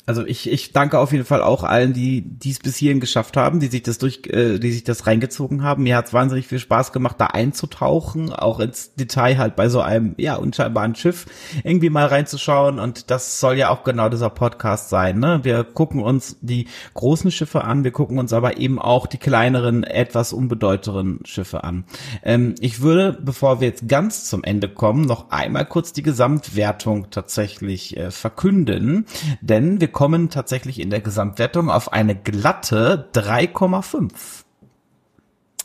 also 0.04 0.26
ich, 0.26 0.50
ich 0.50 0.72
danke 0.72 0.98
auf 0.98 1.12
jeden 1.12 1.24
Fall 1.24 1.42
auch 1.42 1.62
allen, 1.62 1.92
die 1.92 2.22
dies 2.22 2.58
bis 2.58 2.76
hierhin 2.76 2.98
geschafft 2.98 3.36
haben, 3.36 3.60
die 3.60 3.68
sich 3.68 3.84
das 3.84 3.98
durch, 3.98 4.22
äh, 4.26 4.58
die 4.58 4.72
sich 4.72 4.82
das 4.82 5.06
reingezogen 5.06 5.62
haben. 5.62 5.84
Mir 5.84 5.96
hat 5.96 6.06
es 6.06 6.12
wahnsinnig 6.12 6.48
viel 6.48 6.58
Spaß 6.58 6.92
gemacht, 6.92 7.16
da 7.18 7.26
einzutauchen, 7.26 8.32
auch 8.32 8.58
ins 8.58 8.94
Detail 8.94 9.38
halt 9.38 9.54
bei 9.54 9.68
so 9.68 9.80
einem 9.80 10.14
ja 10.18 10.34
unscheinbaren 10.34 10.96
Schiff 10.96 11.26
irgendwie 11.62 11.88
mal 11.88 12.06
reinzuschauen. 12.06 12.80
Und 12.80 13.10
das 13.12 13.38
soll 13.38 13.56
ja 13.56 13.70
auch 13.70 13.84
genau 13.84 14.08
dieser 14.08 14.30
Podcast 14.30 14.88
sein. 14.88 15.20
Ne? 15.20 15.40
Wir 15.44 15.62
gucken 15.62 16.02
uns 16.02 16.36
die 16.40 16.66
großen 16.94 17.30
Schiffe 17.30 17.62
an, 17.62 17.84
wir 17.84 17.92
gucken 17.92 18.18
uns 18.18 18.32
aber 18.32 18.56
eben 18.56 18.80
auch 18.80 19.06
die 19.06 19.18
kleineren, 19.18 19.84
etwas 19.84 20.32
unbedeuteren 20.32 21.20
Schiffe 21.24 21.62
an. 21.62 21.84
Ähm, 22.24 22.56
ich 22.58 22.80
würde, 22.80 23.16
bevor 23.22 23.60
wir 23.60 23.68
jetzt 23.68 23.86
ganz 23.86 24.24
zum 24.24 24.42
Ende 24.42 24.68
kommen, 24.68 25.02
noch 25.02 25.30
einmal 25.30 25.64
kurz 25.64 25.92
die 25.92 26.02
Gesamtwertung 26.02 27.10
tatsächlich 27.10 27.96
äh, 27.96 28.10
verkünden, 28.10 29.06
denn 29.40 29.80
wir 29.80 29.91
kommen 29.92 30.30
tatsächlich 30.30 30.80
in 30.80 30.90
der 30.90 31.00
Gesamtwertung 31.00 31.70
auf 31.70 31.92
eine 31.92 32.16
glatte 32.16 33.08
3,5. 33.14 34.10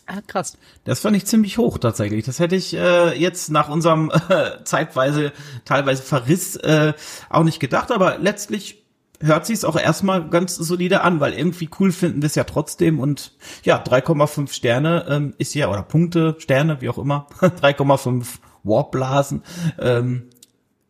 Ah, 0.10 0.22
krass. 0.26 0.58
Das 0.86 1.02
fand 1.02 1.18
ich 1.18 1.26
ziemlich 1.26 1.58
hoch 1.58 1.78
tatsächlich. 1.80 2.26
Das 2.26 2.40
hätte 2.40 2.56
ich 2.56 2.74
äh, 2.74 3.14
jetzt 3.20 3.52
nach 3.52 3.68
unserem 3.68 4.10
äh, 4.30 4.64
zeitweise, 4.64 5.34
teilweise 5.66 6.02
Verriss 6.02 6.56
äh, 6.56 6.94
auch 7.30 7.44
nicht 7.44 7.60
gedacht, 7.60 7.92
aber 7.92 8.18
letztlich 8.18 8.86
hört 9.20 9.46
sich 9.46 9.56
es 9.56 9.66
auch 9.66 9.78
erstmal 9.78 10.30
ganz 10.30 10.56
solide 10.56 11.02
an, 11.02 11.20
weil 11.20 11.34
irgendwie 11.34 11.70
cool 11.80 11.92
finden 11.92 12.22
wir 12.22 12.28
es 12.28 12.36
ja 12.36 12.46
trotzdem 12.46 13.00
und 13.00 13.34
ja, 13.64 13.84
3,5 13.84 14.52
Sterne 14.54 15.06
ähm, 15.10 15.34
ist 15.40 15.56
ja, 15.56 15.70
oder 15.70 15.84
Punkte, 15.84 16.36
Sterne, 16.40 16.82
wie 16.82 16.90
auch 16.90 17.00
immer, 17.00 17.28
3,5 17.42 18.26
Warpblasen 18.64 19.44
ähm, 19.80 20.30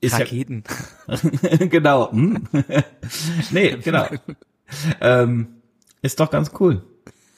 ist 0.01 0.13
Raketen. 0.13 0.63
Ja, 1.07 1.57
genau. 1.69 2.11
Hm? 2.11 2.47
nee, 3.51 3.77
genau. 3.83 4.07
ähm, 5.01 5.47
ist 6.01 6.19
doch 6.19 6.29
ganz 6.29 6.51
cool. 6.59 6.83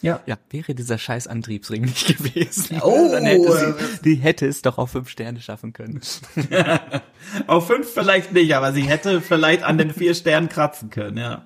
Ja. 0.02 0.22
Ja, 0.26 0.38
wäre 0.50 0.76
dieser 0.76 0.98
scheiß 0.98 1.28
Antriebsring 1.28 1.82
nicht 1.82 2.08
gewesen. 2.08 2.80
Oh, 2.82 3.10
dann 3.12 3.26
hätte 3.26 3.52
sie, 3.52 4.02
die 4.04 4.16
hätte 4.16 4.48
es 4.48 4.62
doch 4.62 4.78
auf 4.78 4.92
fünf 4.92 5.10
Sterne 5.10 5.42
schaffen 5.42 5.74
können. 5.74 6.02
auf 7.48 7.68
fünf 7.68 7.92
vielleicht 7.94 8.32
nicht, 8.34 8.56
aber 8.56 8.72
sie 8.72 8.84
hätte 8.84 9.22
vielleicht 9.22 9.64
an 9.64 9.78
den 9.78 9.94
vier 9.94 10.16
Sternen 10.16 10.48
kratzen 10.48 10.90
können, 10.90 11.18
ja. 11.18 11.46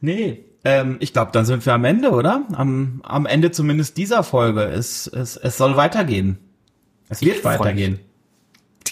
Nee, 0.00 0.44
ähm, 0.64 0.96
ich 1.00 1.12
glaube, 1.12 1.32
dann 1.32 1.46
sind 1.46 1.64
wir 1.64 1.72
am 1.72 1.84
Ende, 1.84 2.10
oder? 2.10 2.46
Am, 2.52 3.00
am 3.04 3.26
Ende 3.26 3.50
zumindest 3.50 3.96
dieser 3.96 4.22
Folge. 4.22 4.64
Es, 4.64 5.06
es, 5.06 5.36
es 5.36 5.56
soll 5.56 5.76
weitergehen. 5.76 6.38
Es 7.08 7.22
wird 7.22 7.42
weitergehen 7.42 8.00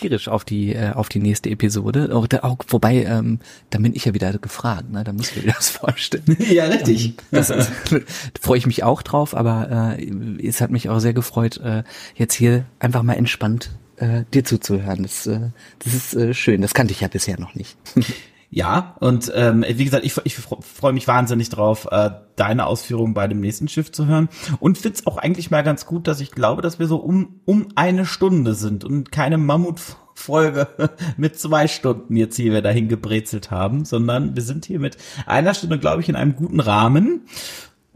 tierisch 0.01 0.29
auf 0.29 0.45
die 0.45 0.75
äh, 0.75 0.93
auf 0.93 1.09
die 1.09 1.19
nächste 1.19 1.51
Episode. 1.51 2.15
Auch, 2.15 2.27
da, 2.27 2.41
auch 2.41 2.59
wobei, 2.69 3.05
ähm, 3.05 3.41
da 3.71 3.79
bin 3.79 3.95
ich 3.95 4.05
ja 4.05 4.15
wieder 4.15 4.33
gefragt, 4.39 4.91
ne? 4.91 5.05
Da 5.05 5.13
muss 5.13 5.31
ich 5.33 5.45
mir 5.45 5.53
das 5.53 5.69
vorstellen. 5.71 6.37
ja, 6.39 6.65
richtig. 6.67 7.07
Ähm, 7.07 7.15
das, 7.31 7.49
das, 7.49 7.71
da 7.91 7.99
freue 8.41 8.59
ich 8.59 8.67
mich 8.67 8.85
auch 8.85 9.03
drauf, 9.03 9.35
aber 9.35 9.97
äh, 9.99 10.47
es 10.47 10.61
hat 10.61 10.71
mich 10.71 10.89
auch 10.89 10.99
sehr 10.99 11.15
gefreut, 11.15 11.59
äh, 11.59 11.83
jetzt 12.15 12.35
hier 12.35 12.65
einfach 12.79 13.03
mal 13.03 13.15
entspannt 13.15 13.71
äh, 13.97 14.25
dir 14.33 14.45
zuzuhören. 14.45 15.03
Das, 15.03 15.27
äh, 15.27 15.51
das 15.79 15.95
ist 15.95 16.15
äh, 16.15 16.35
schön. 16.35 16.61
Das 16.61 16.75
kannte 16.75 16.93
ich 16.93 17.01
ja 17.01 17.09
bisher 17.09 17.39
noch 17.39 17.55
nicht. 17.55 17.77
Ja, 18.49 18.95
und 19.01 19.33
ähm, 19.35 19.65
wie 19.69 19.85
gesagt, 19.85 20.05
ich, 20.05 20.17
ich 20.25 20.37
freue 20.37 20.93
mich 20.93 21.09
wahnsinnig 21.09 21.49
drauf, 21.49 21.89
äh, 21.91 22.11
deine 22.37 22.67
Ausführungen 22.67 23.13
bei 23.13 23.27
dem 23.27 23.41
nächsten 23.41 23.69
Schiff 23.69 23.91
zu 23.91 24.07
hören. 24.07 24.29
Und 24.61 24.79
find's 24.79 25.07
auch 25.07 25.17
eigentlich 25.17 25.51
mal 25.51 25.63
ganz 25.63 25.87
gut, 25.87 26.07
dass 26.07 26.21
ich 26.21 26.31
glaube, 26.31 26.63
dass 26.63 26.79
wir 26.79 26.87
so 26.87 26.97
um, 26.97 27.41
um 27.45 27.69
eine 27.75 28.07
Stunde 28.07 28.55
sind 28.55 28.85
und 28.85 29.11
keine 29.11 29.37
Mammutfolge 29.37 30.69
mit 31.17 31.39
zwei 31.39 31.67
Stunden 31.67 32.15
jetzt 32.17 32.37
hier 32.37 32.63
dahin 32.63 32.89
gebrezelt 32.89 33.51
haben, 33.51 33.85
sondern 33.85 34.37
wir 34.37 34.43
sind 34.43 34.65
hier 34.65 34.79
mit 34.79 34.97
einer 35.27 35.55
Stunde, 35.55 35.79
glaube 35.79 36.03
ich, 36.03 36.09
in 36.09 36.17
einem 36.17 36.37
guten 36.37 36.61
Rahmen 36.61 37.23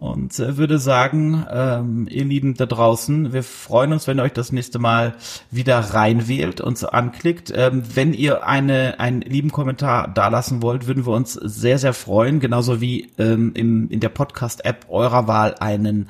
und 0.00 0.38
äh, 0.40 0.56
würde 0.56 0.78
sagen, 0.78 1.46
ähm, 1.50 2.08
ihr 2.10 2.24
Lieben 2.24 2.54
da 2.54 2.64
draußen, 2.64 3.34
wir 3.34 3.42
freuen 3.42 3.92
uns, 3.92 4.06
wenn 4.06 4.18
ihr 4.18 4.22
euch 4.22 4.32
das 4.32 4.50
nächste 4.50 4.78
Mal 4.78 5.14
wieder 5.50 5.78
reinwählt 5.78 6.62
und 6.62 6.78
so 6.78 6.88
anklickt. 6.88 7.52
Ähm, 7.54 7.82
wenn 7.94 8.14
ihr 8.14 8.46
eine, 8.46 8.98
einen 8.98 9.20
lieben 9.20 9.52
Kommentar 9.52 10.08
dalassen 10.08 10.62
wollt, 10.62 10.86
würden 10.86 11.04
wir 11.04 11.12
uns 11.12 11.34
sehr, 11.34 11.78
sehr 11.78 11.92
freuen. 11.92 12.40
Genauso 12.40 12.80
wie 12.80 13.12
ähm, 13.18 13.52
im, 13.54 13.90
in 13.90 14.00
der 14.00 14.08
Podcast-App 14.08 14.86
eurer 14.88 15.28
Wahl 15.28 15.56
einen 15.60 16.08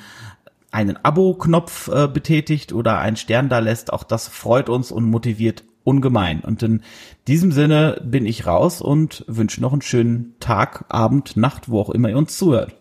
einen 0.70 0.96
Abo-Knopf 1.04 1.88
äh, 1.88 2.06
betätigt 2.06 2.72
oder 2.72 3.00
einen 3.00 3.16
Stern 3.16 3.48
da 3.48 3.58
lässt. 3.58 3.92
Auch 3.92 4.04
das 4.04 4.28
freut 4.28 4.68
uns 4.68 4.92
und 4.92 5.04
motiviert 5.04 5.64
ungemein. 5.82 6.42
Und 6.42 6.62
in 6.62 6.82
diesem 7.26 7.50
Sinne 7.50 8.00
bin 8.04 8.24
ich 8.24 8.46
raus 8.46 8.80
und 8.80 9.24
wünsche 9.26 9.60
noch 9.60 9.72
einen 9.72 9.82
schönen 9.82 10.36
Tag, 10.38 10.84
Abend, 10.88 11.36
Nacht, 11.36 11.68
wo 11.68 11.80
auch 11.80 11.90
immer 11.90 12.08
ihr 12.08 12.16
uns 12.16 12.38
zuhört. 12.38 12.76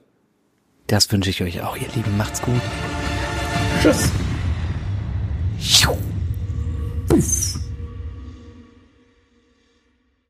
Das 0.89 1.11
wünsche 1.11 1.29
ich 1.29 1.41
euch 1.43 1.61
auch, 1.61 1.77
ihr 1.77 1.87
Lieben. 1.95 2.17
Macht's 2.17 2.41
gut. 2.41 2.61
Tschüss. 3.79 4.09
Puff. 7.07 7.48